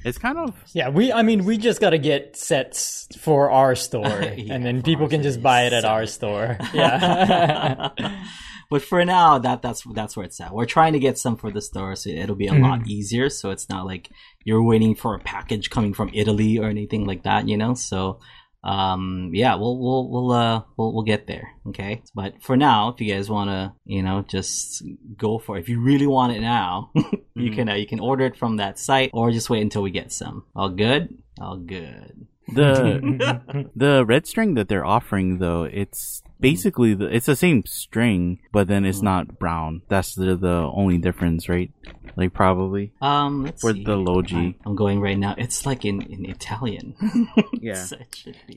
It's 0.06 0.18
kind 0.18 0.38
of 0.38 0.56
yeah. 0.74 0.88
We 0.88 1.12
I 1.12 1.22
mean 1.22 1.44
we 1.44 1.58
just 1.58 1.82
gotta 1.82 1.98
get 1.98 2.38
sets 2.38 3.10
for 3.20 3.52
our 3.52 3.76
store, 3.76 4.08
yeah, 4.38 4.54
and 4.54 4.66
then 4.66 4.84
people 4.84 5.10
can 5.10 5.22
just 5.22 5.42
buy 5.42 5.64
it 5.64 5.74
at 5.74 5.84
our 5.84 6.06
store. 6.06 6.58
Yeah. 6.74 7.90
but 8.70 8.82
for 8.82 9.04
now, 9.04 9.38
that 9.40 9.62
that's 9.62 9.84
that's 9.94 10.16
where 10.16 10.26
it's 10.26 10.40
at. 10.40 10.54
We're 10.54 10.66
trying 10.66 10.94
to 10.94 11.00
get 11.00 11.18
some 11.18 11.36
for 11.36 11.52
the 11.52 11.62
store, 11.62 11.98
so 11.98 12.10
it'll 12.10 12.36
be 12.36 12.48
a 12.48 12.52
mm. 12.52 12.62
lot 12.62 12.88
easier. 12.88 13.30
So 13.30 13.52
it's 13.52 13.68
not 13.68 13.86
like 13.86 14.10
you're 14.46 14.64
waiting 14.64 14.96
for 14.96 15.16
a 15.16 15.20
package 15.20 15.70
coming 15.70 15.94
from 15.94 16.12
Italy 16.14 16.58
or 16.60 16.70
anything 16.70 17.06
like 17.06 17.24
that, 17.24 17.50
you 17.50 17.58
know. 17.58 17.74
So 17.74 18.20
um, 18.66 19.30
yeah, 19.34 19.56
we'll 19.56 19.78
we'll 19.78 20.10
we'll 20.10 20.32
uh 20.32 20.64
we'll 20.76 20.94
we'll 20.94 21.04
get 21.04 21.28
there. 21.28 21.52
Okay, 21.68 22.02
but 22.16 22.42
for 22.42 22.58
now, 22.58 22.90
if 22.90 23.00
you 23.00 23.14
guys 23.14 23.30
want 23.30 23.50
to, 23.52 23.74
you 23.86 24.02
know, 24.02 24.26
just 24.28 24.84
go 25.18 25.38
for 25.38 25.58
it. 25.58 25.62
If 25.62 25.70
you 25.70 25.80
really 25.80 26.08
want 26.08 26.34
it 26.34 26.42
now, 26.42 26.92
you 26.96 27.04
mm-hmm. 27.04 27.54
can 27.54 27.70
uh, 27.70 27.74
you 27.76 27.86
can 27.86 28.00
order 28.00 28.26
it 28.26 28.38
from 28.38 28.58
that 28.58 28.80
site 28.80 29.12
or 29.14 29.32
just 29.32 29.50
wait 29.52 29.62
until 29.62 29.84
we 29.84 29.92
get 29.92 30.12
some. 30.12 30.46
All 30.56 30.70
good. 30.70 31.16
All 31.40 31.58
good. 31.58 32.26
The 32.48 33.70
the 33.76 34.06
red 34.06 34.26
string 34.26 34.56
that 34.56 34.68
they're 34.68 34.86
offering 34.86 35.38
though, 35.38 35.64
it's 35.64 36.24
basically 36.40 36.94
the, 36.94 37.06
it's 37.06 37.26
the 37.26 37.36
same 37.36 37.66
string, 37.66 38.40
but 38.52 38.68
then 38.68 38.86
it's 38.86 39.02
not 39.02 39.40
brown. 39.40 39.82
That's 39.88 40.16
the 40.16 40.36
the 40.36 40.70
only 40.74 40.98
difference, 40.98 41.50
right? 41.50 41.72
Like 42.16 42.34
probably. 42.34 42.94
Um, 43.02 43.44
let's 43.44 43.62
for 43.62 43.74
see. 43.74 43.84
the 43.84 43.96
low 43.96 44.22
G. 44.22 44.56
I'm 44.66 44.76
going 44.76 45.02
right 45.02 45.18
now. 45.18 45.36
It's 45.38 45.66
like 45.66 45.86
in, 45.86 46.02
in 46.02 46.26
Italian. 46.26 46.96
yeah. 47.54 47.74
so 47.74 47.98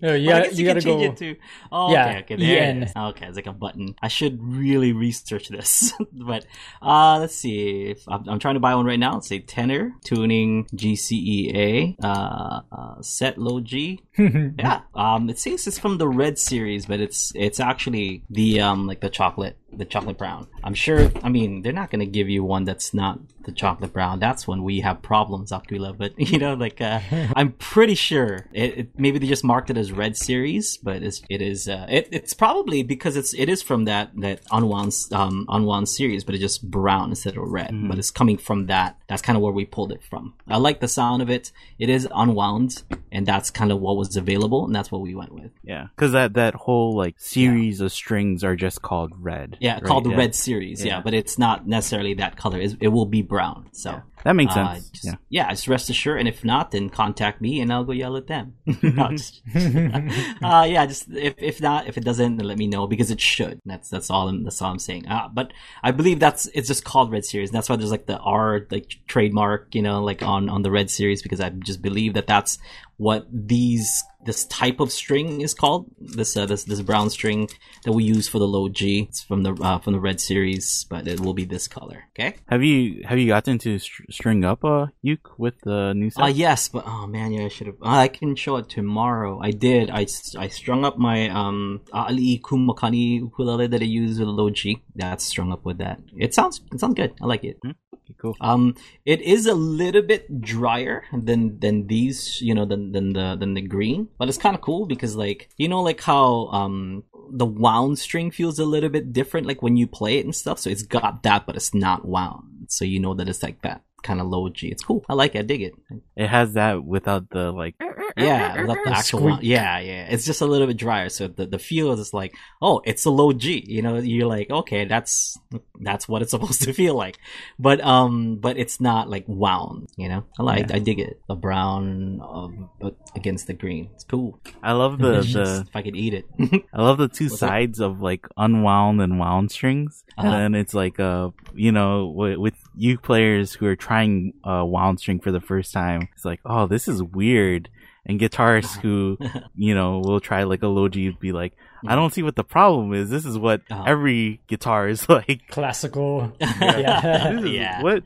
oh, 0.02 0.14
yeah, 0.14 0.44
you, 0.44 0.50
you, 0.52 0.66
gotta 0.66 0.80
go. 0.80 1.00
It 1.00 1.16
to, 1.16 1.36
oh, 1.72 1.92
yeah, 1.92 2.08
okay, 2.08 2.18
okay, 2.20 2.36
there 2.36 2.70
it 2.70 2.82
is. 2.84 2.92
Okay, 2.94 3.26
it's 3.26 3.36
like 3.36 3.46
a 3.46 3.52
button. 3.52 3.94
I 4.00 4.08
should 4.08 4.42
really 4.42 4.92
research 4.92 5.48
this, 5.48 5.92
but 6.12 6.46
uh, 6.80 7.18
let's 7.18 7.34
see. 7.34 7.86
If 7.90 8.08
I'm, 8.08 8.28
I'm, 8.28 8.38
trying 8.38 8.54
to 8.54 8.60
buy 8.60 8.74
one 8.74 8.86
right 8.86 8.98
now. 8.98 9.14
Let's 9.14 9.28
say 9.28 9.40
tenor 9.40 9.94
tuning 10.04 10.66
GCEA 10.66 11.96
uh, 12.02 12.60
uh 12.70 13.02
set 13.02 13.38
low 13.38 13.60
G. 13.60 14.00
yeah. 14.18 14.82
Um, 14.94 15.28
it 15.30 15.38
says 15.38 15.66
it's 15.66 15.78
from 15.78 15.98
the 15.98 16.08
Red 16.08 16.38
series, 16.38 16.86
but 16.86 17.00
it's 17.00 17.32
it's 17.34 17.60
actually 17.68 18.22
the 18.30 18.60
um 18.60 18.86
like 18.86 19.00
the 19.00 19.10
chocolate 19.10 19.56
the 19.72 19.84
chocolate 19.84 20.18
brown. 20.18 20.48
I'm 20.64 20.74
sure. 20.74 21.10
I 21.22 21.28
mean, 21.28 21.62
they're 21.62 21.72
not 21.72 21.90
going 21.90 22.00
to 22.00 22.06
give 22.06 22.28
you 22.28 22.44
one 22.44 22.64
that's 22.64 22.94
not 22.94 23.20
the 23.44 23.52
chocolate 23.52 23.92
brown. 23.92 24.18
That's 24.18 24.46
when 24.46 24.62
we 24.62 24.80
have 24.80 25.00
problems, 25.00 25.52
Aquila. 25.52 25.94
But 25.94 26.18
you 26.18 26.38
know, 26.38 26.54
like 26.54 26.80
uh, 26.80 27.00
I'm 27.36 27.52
pretty 27.52 27.94
sure 27.94 28.46
it, 28.52 28.78
it, 28.78 28.88
maybe 28.98 29.18
they 29.18 29.26
just 29.26 29.44
marked 29.44 29.70
it 29.70 29.76
as 29.76 29.92
red 29.92 30.16
series, 30.16 30.76
but 30.76 31.02
it's, 31.02 31.22
it 31.28 31.42
is 31.42 31.68
uh, 31.68 31.86
it, 31.88 32.08
it's 32.12 32.34
probably 32.34 32.82
because 32.82 33.16
it's 33.16 33.34
it 33.34 33.48
is 33.48 33.62
from 33.62 33.84
that 33.86 34.10
that 34.20 34.40
unwound 34.50 34.92
um 35.12 35.46
unwound 35.48 35.88
series, 35.88 36.24
but 36.24 36.34
it's 36.34 36.42
just 36.42 36.70
brown 36.70 37.10
instead 37.10 37.36
of 37.36 37.48
red. 37.48 37.70
Mm. 37.70 37.88
But 37.88 37.98
it's 37.98 38.10
coming 38.10 38.38
from 38.38 38.66
that. 38.66 38.98
That's 39.08 39.22
kind 39.22 39.36
of 39.36 39.42
where 39.42 39.52
we 39.52 39.64
pulled 39.64 39.92
it 39.92 40.02
from. 40.02 40.34
I 40.46 40.58
like 40.58 40.80
the 40.80 40.88
sound 40.88 41.22
of 41.22 41.30
it. 41.30 41.52
It 41.78 41.88
is 41.88 42.08
unwound, 42.14 42.82
and 43.12 43.26
that's 43.26 43.50
kind 43.50 43.72
of 43.72 43.80
what 43.80 43.96
was 43.96 44.16
available, 44.16 44.64
and 44.64 44.74
that's 44.74 44.92
what 44.92 45.00
we 45.00 45.14
went 45.14 45.32
with. 45.32 45.52
Yeah, 45.62 45.88
because 45.96 46.12
that 46.12 46.34
that 46.34 46.54
whole 46.54 46.96
like 46.96 47.14
series 47.18 47.80
yeah. 47.80 47.86
of 47.86 47.92
strings 47.92 48.44
are 48.44 48.56
just 48.56 48.82
called 48.82 49.12
red. 49.18 49.56
Yeah, 49.60 49.74
right? 49.74 49.84
called 49.84 50.04
the 50.04 50.10
yeah. 50.10 50.16
red 50.16 50.34
series. 50.34 50.84
Yeah. 50.84 50.96
yeah. 50.96 51.00
but 51.00 51.14
it's 51.14 51.38
not 51.38 51.66
necessarily 51.66 52.14
that 52.14 52.36
color. 52.36 52.60
It's, 52.60 52.76
it 52.80 52.88
will 52.88 53.06
be 53.06 53.22
brown. 53.22 53.68
So. 53.72 54.02
That 54.24 54.36
makes 54.36 54.56
uh, 54.56 54.74
sense. 54.74 54.90
Just, 54.90 55.04
yeah, 55.04 55.14
yeah. 55.28 55.50
Just 55.50 55.68
rest 55.68 55.90
assured, 55.90 56.18
and 56.18 56.28
if 56.28 56.44
not, 56.44 56.70
then 56.70 56.90
contact 56.90 57.40
me, 57.40 57.60
and 57.60 57.72
I'll 57.72 57.84
go 57.84 57.92
yell 57.92 58.16
at 58.16 58.26
them. 58.26 58.54
no, 58.82 59.10
just, 59.10 59.42
uh, 59.54 60.66
yeah, 60.68 60.86
just 60.86 61.08
if 61.10 61.34
if 61.38 61.60
not, 61.60 61.86
if 61.86 61.96
it 61.96 62.04
doesn't, 62.04 62.36
then 62.36 62.46
let 62.46 62.58
me 62.58 62.66
know 62.66 62.86
because 62.86 63.10
it 63.10 63.20
should. 63.20 63.60
That's 63.64 63.88
that's 63.88 64.10
all. 64.10 64.28
I'm, 64.28 64.44
that's 64.44 64.60
all 64.60 64.70
I'm 64.70 64.78
saying. 64.78 65.08
Uh, 65.08 65.28
but 65.32 65.52
I 65.82 65.90
believe 65.90 66.20
that's 66.20 66.46
it's 66.54 66.68
just 66.68 66.84
called 66.84 67.12
red 67.12 67.24
series. 67.24 67.50
And 67.50 67.56
that's 67.56 67.68
why 67.68 67.76
there's 67.76 67.90
like 67.90 68.06
the 68.06 68.18
R 68.18 68.66
like 68.70 68.96
trademark, 69.06 69.74
you 69.74 69.82
know, 69.82 70.02
like 70.02 70.22
on 70.22 70.48
on 70.48 70.62
the 70.62 70.70
red 70.70 70.90
series 70.90 71.22
because 71.22 71.40
I 71.40 71.50
just 71.50 71.82
believe 71.82 72.14
that 72.14 72.26
that's 72.26 72.58
what 72.98 73.26
these 73.30 74.02
this 74.24 74.44
type 74.46 74.80
of 74.80 74.92
string 74.92 75.40
is 75.40 75.54
called. 75.54 75.86
This 76.00 76.36
uh, 76.36 76.46
this 76.46 76.64
this 76.64 76.82
brown 76.82 77.10
string 77.10 77.48
that 77.84 77.92
we 77.92 78.04
use 78.04 78.28
for 78.28 78.38
the 78.38 78.46
low 78.46 78.68
G. 78.68 79.06
It's 79.08 79.22
from 79.22 79.42
the 79.42 79.54
uh, 79.54 79.78
from 79.78 79.92
the 79.92 80.00
red 80.00 80.20
series, 80.20 80.84
but 80.90 81.06
it 81.06 81.20
will 81.20 81.34
be 81.34 81.44
this 81.44 81.68
color. 81.68 82.04
Okay. 82.10 82.36
Have 82.48 82.62
you 82.62 83.04
have 83.04 83.18
you 83.18 83.28
gotten 83.28 83.58
to 83.58 83.78
string 84.10 84.44
up 84.44 84.64
a 84.64 84.66
uh, 84.66 84.86
uke 85.02 85.38
with 85.38 85.60
the 85.62 85.92
new 85.94 86.10
set? 86.10 86.22
Uh, 86.22 86.26
yes, 86.26 86.68
but 86.68 86.84
oh 86.86 87.06
man, 87.06 87.32
yeah, 87.32 87.44
I 87.44 87.48
should 87.48 87.66
have. 87.66 87.76
I 87.82 88.08
can 88.08 88.36
show 88.36 88.56
it 88.56 88.68
tomorrow. 88.68 89.40
I 89.40 89.50
did. 89.50 89.90
I, 89.90 90.06
I 90.38 90.48
strung 90.48 90.84
up 90.84 90.98
my 90.98 91.28
um 91.28 91.82
Ali 91.92 92.40
Kumakani 92.42 93.20
ukulele 93.20 93.66
that 93.68 93.82
I 93.82 93.84
use 93.84 94.18
with 94.18 94.28
the 94.28 94.32
low 94.32 94.50
G. 94.50 94.82
That's 94.94 95.24
strung 95.24 95.52
up 95.52 95.64
with 95.64 95.78
that. 95.78 96.00
It 96.16 96.34
sounds 96.34 96.60
it 96.72 96.80
sounds 96.80 96.94
good. 96.94 97.14
I 97.20 97.26
like 97.26 97.44
it. 97.44 97.58
Mm-hmm 97.62 97.72
cool. 98.18 98.36
Um, 98.40 98.74
it 99.04 99.20
is 99.22 99.46
a 99.46 99.54
little 99.54 100.02
bit 100.02 100.40
drier 100.40 101.04
than 101.12 101.58
than 101.60 101.86
these, 101.86 102.40
you 102.40 102.54
know, 102.54 102.64
than 102.64 102.92
than 102.92 103.12
the 103.12 103.36
than 103.38 103.54
the 103.54 103.62
green, 103.62 104.08
but 104.18 104.28
it's 104.28 104.38
kind 104.38 104.54
of 104.54 104.60
cool 104.60 104.86
because 104.86 105.16
like 105.16 105.48
you 105.56 105.68
know, 105.68 105.82
like 105.82 106.00
how 106.00 106.48
um 106.48 107.04
the 107.30 107.46
wound 107.46 107.98
string 107.98 108.30
feels 108.30 108.58
a 108.58 108.64
little 108.64 108.88
bit 108.88 109.12
different, 109.12 109.46
like 109.46 109.62
when 109.62 109.76
you 109.76 109.86
play 109.86 110.18
it 110.18 110.24
and 110.24 110.34
stuff. 110.34 110.58
So 110.58 110.70
it's 110.70 110.82
got 110.82 111.22
that, 111.22 111.46
but 111.46 111.56
it's 111.56 111.74
not 111.74 112.06
wound, 112.06 112.66
so 112.68 112.84
you 112.84 113.00
know 113.00 113.14
that 113.14 113.28
it's 113.28 113.42
like 113.42 113.62
that 113.62 113.82
kind 114.02 114.20
of 114.20 114.26
low 114.26 114.48
G. 114.48 114.68
It's 114.68 114.82
cool. 114.82 115.04
I 115.08 115.14
like 115.14 115.34
it. 115.34 115.40
I 115.40 115.42
dig 115.42 115.62
it. 115.62 115.74
It 116.16 116.28
has 116.28 116.54
that 116.54 116.84
without 116.84 117.30
the 117.30 117.52
like 117.52 117.74
yeah, 118.16 118.62
without 118.62 118.84
the 118.84 118.96
actual 118.96 119.20
one. 119.20 119.40
Yeah, 119.42 119.78
yeah. 119.78 120.06
It's 120.08 120.24
just 120.24 120.40
a 120.40 120.46
little 120.46 120.66
bit 120.66 120.76
drier, 120.76 121.08
so 121.08 121.28
the 121.28 121.46
the 121.46 121.58
feel 121.58 121.92
is 121.92 122.12
like, 122.12 122.34
oh, 122.60 122.82
it's 122.84 123.04
a 123.04 123.10
low 123.10 123.32
G. 123.32 123.64
You 123.66 123.82
know, 123.82 123.96
you're 123.98 124.26
like, 124.26 124.50
okay, 124.50 124.84
that's 124.84 125.38
that's 125.80 126.08
what 126.08 126.22
it's 126.22 126.30
supposed 126.36 126.62
to 126.62 126.72
feel 126.72 126.94
like. 126.94 127.18
But 127.58 127.80
um, 127.80 128.36
but 128.36 128.56
it's 128.56 128.80
not 128.80 129.08
like 129.08 129.24
wound. 129.26 129.88
You 129.96 130.08
know, 130.08 130.24
I 130.38 130.42
like, 130.42 130.70
yeah. 130.70 130.76
I 130.76 130.78
dig 130.78 131.00
it. 131.00 131.20
The 131.28 131.34
brown 131.34 132.20
um, 132.22 132.70
against 133.14 133.46
the 133.46 133.54
green. 133.54 133.90
It's 133.94 134.04
cool. 134.04 134.40
I 134.62 134.72
love 134.72 134.98
the 134.98 135.20
the 135.20 135.64
if 135.68 135.76
I 135.76 135.82
could 135.82 135.96
eat 135.96 136.14
it. 136.14 136.26
I 136.72 136.82
love 136.82 136.98
the 136.98 137.08
two 137.08 137.26
What's 137.26 137.40
sides 137.40 137.78
that? 137.78 137.86
of 137.86 138.00
like 138.00 138.26
unwound 138.36 139.00
and 139.00 139.18
wound 139.18 139.50
strings, 139.50 140.04
uh-huh. 140.16 140.28
and 140.28 140.54
then 140.54 140.60
it's 140.60 140.74
like 140.74 140.98
uh, 140.98 141.30
you 141.54 141.72
know, 141.72 142.08
with, 142.08 142.38
with 142.38 142.54
you 142.78 142.98
players 142.98 143.54
who 143.54 143.66
are 143.66 143.76
trying 143.76 144.32
uh 144.44 144.64
wound 144.64 145.00
string 145.00 145.20
for 145.20 145.32
the 145.32 145.40
first 145.40 145.72
time, 145.72 146.08
it's 146.14 146.24
like, 146.24 146.40
oh, 146.44 146.66
this 146.66 146.88
is 146.88 147.02
weird. 147.02 147.68
And 148.06 148.20
guitarists 148.20 148.78
who, 148.80 149.18
you 149.54 149.74
know, 149.74 149.98
will 149.98 150.20
try 150.20 150.44
like 150.44 150.62
a 150.62 150.68
low 150.68 150.88
G 150.88 151.10
be 151.10 151.32
like, 151.32 151.54
I 151.86 151.94
don't 151.94 152.12
see 152.12 152.22
what 152.22 152.36
the 152.36 152.44
problem 152.44 152.92
is. 152.94 153.10
This 153.10 153.24
is 153.24 153.38
what 153.38 153.62
uh-huh. 153.70 153.84
every 153.86 154.40
guitar 154.46 154.88
is 154.88 155.08
like. 155.08 155.48
Classical. 155.48 156.32
yeah. 156.40 157.40
yeah. 157.40 157.82
What, 157.82 158.04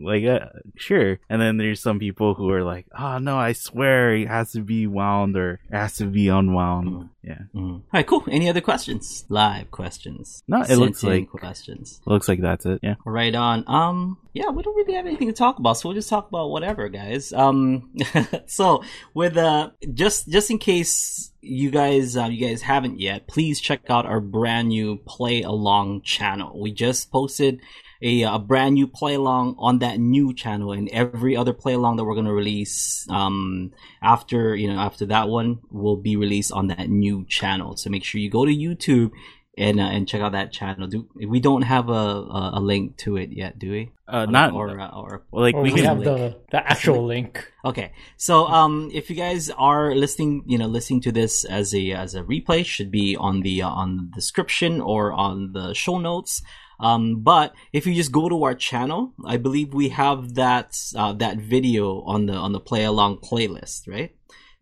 like, 0.00 0.24
uh, 0.24 0.48
sure. 0.76 1.18
And 1.28 1.40
then 1.40 1.56
there's 1.56 1.80
some 1.80 1.98
people 1.98 2.34
who 2.34 2.50
are 2.50 2.62
like, 2.62 2.86
oh 2.98 3.18
no, 3.18 3.36
I 3.36 3.52
swear 3.52 4.14
it 4.14 4.28
has 4.28 4.52
to 4.52 4.60
be 4.60 4.86
wound 4.86 5.36
or 5.36 5.60
it 5.70 5.76
has 5.76 5.96
to 5.96 6.06
be 6.06 6.28
unwound. 6.28 6.88
Mm. 6.88 7.08
Yeah. 7.22 7.38
Mm. 7.54 7.72
All 7.72 7.82
right, 7.92 8.06
cool. 8.06 8.22
Any 8.30 8.50
other 8.50 8.60
questions? 8.60 9.24
Live 9.28 9.70
questions. 9.70 10.42
No, 10.46 10.62
it 10.62 10.76
looks 10.76 11.02
like 11.02 11.30
questions. 11.30 12.00
Looks 12.04 12.28
like 12.28 12.42
that's 12.42 12.66
it. 12.66 12.80
Yeah. 12.82 12.96
Right 13.06 13.34
on. 13.34 13.64
Um, 13.66 14.18
yeah, 14.34 14.50
we 14.50 14.62
don't 14.62 14.76
really 14.76 14.94
have 14.94 15.06
anything 15.06 15.28
to 15.28 15.32
talk 15.32 15.58
about, 15.58 15.78
so 15.78 15.88
we'll 15.88 15.94
just 15.94 16.10
talk 16.10 16.28
about 16.28 16.50
whatever, 16.50 16.88
guys. 16.88 17.32
Um, 17.32 17.94
so 18.46 18.82
with 19.14 19.36
uh, 19.36 19.70
just 19.94 20.28
just 20.28 20.50
in 20.50 20.58
case 20.58 21.32
you 21.44 21.70
guys 21.70 22.16
uh, 22.16 22.26
you 22.26 22.46
guys 22.46 22.62
haven't 22.62 23.00
yet, 23.00 23.26
please 23.26 23.60
check 23.60 23.90
out 23.90 24.06
our 24.06 24.20
brand 24.20 24.68
new 24.68 24.96
play 24.96 25.42
along 25.42 26.02
channel. 26.02 26.60
We 26.60 26.72
just 26.72 27.10
posted 27.10 27.60
a, 28.04 28.22
a 28.22 28.38
brand 28.38 28.74
new 28.74 28.86
play 28.86 29.14
along 29.14 29.56
on 29.58 29.78
that 29.78 29.98
new 29.98 30.34
channel 30.34 30.72
and 30.72 30.88
every 30.90 31.36
other 31.36 31.52
play 31.52 31.72
along 31.72 31.96
that 31.96 32.04
we're 32.04 32.14
going 32.14 32.26
to 32.26 32.32
release 32.32 33.06
um, 33.10 33.72
after 34.02 34.54
you 34.54 34.68
know 34.68 34.78
after 34.78 35.06
that 35.06 35.28
one 35.28 35.60
will 35.70 35.96
be 35.96 36.16
released 36.16 36.52
on 36.52 36.68
that 36.68 36.90
new 36.90 37.24
channel 37.26 37.76
so 37.76 37.88
make 37.88 38.04
sure 38.04 38.20
you 38.20 38.30
go 38.30 38.44
to 38.44 38.52
youtube 38.52 39.10
and 39.56 39.80
uh, 39.80 39.84
and 39.84 40.08
check 40.08 40.20
out 40.20 40.32
that 40.32 40.52
channel. 40.52 40.86
Do 40.86 41.08
we 41.14 41.40
don't 41.40 41.62
have 41.62 41.88
a, 41.88 41.92
a, 41.92 42.52
a 42.54 42.60
link 42.60 42.96
to 42.98 43.16
it 43.16 43.30
yet 43.30 43.58
do 43.58 43.70
we? 43.70 43.92
Uh, 44.06 44.26
not 44.26 44.52
or 44.52 44.78
uh, 44.78 44.90
or 44.90 45.22
like 45.32 45.56
we, 45.56 45.72
we 45.72 45.82
have 45.82 46.02
the 46.02 46.36
the 46.50 46.66
actual 46.70 47.04
link. 47.04 47.50
Okay. 47.64 47.92
So 48.16 48.46
um 48.46 48.90
if 48.92 49.08
you 49.10 49.16
guys 49.16 49.50
are 49.50 49.94
listening 49.94 50.42
you 50.46 50.58
know 50.58 50.66
listening 50.66 51.00
to 51.02 51.12
this 51.12 51.44
as 51.44 51.74
a 51.74 51.92
as 51.92 52.14
a 52.14 52.22
replay 52.22 52.64
should 52.64 52.90
be 52.90 53.16
on 53.16 53.40
the 53.40 53.62
uh, 53.62 53.68
on 53.68 53.96
the 53.96 54.02
description 54.14 54.80
or 54.80 55.12
on 55.12 55.52
the 55.52 55.74
show 55.74 55.98
notes. 55.98 56.42
Um, 56.80 57.20
but 57.20 57.54
if 57.72 57.86
you 57.86 57.94
just 57.94 58.10
go 58.10 58.28
to 58.28 58.42
our 58.42 58.54
channel, 58.54 59.14
I 59.24 59.36
believe 59.36 59.72
we 59.72 59.90
have 59.90 60.34
that 60.34 60.76
uh, 60.96 61.12
that 61.14 61.38
video 61.38 62.00
on 62.02 62.26
the 62.26 62.34
on 62.34 62.52
the 62.52 62.60
play 62.60 62.84
along 62.84 63.18
playlist, 63.18 63.86
right? 63.86 64.14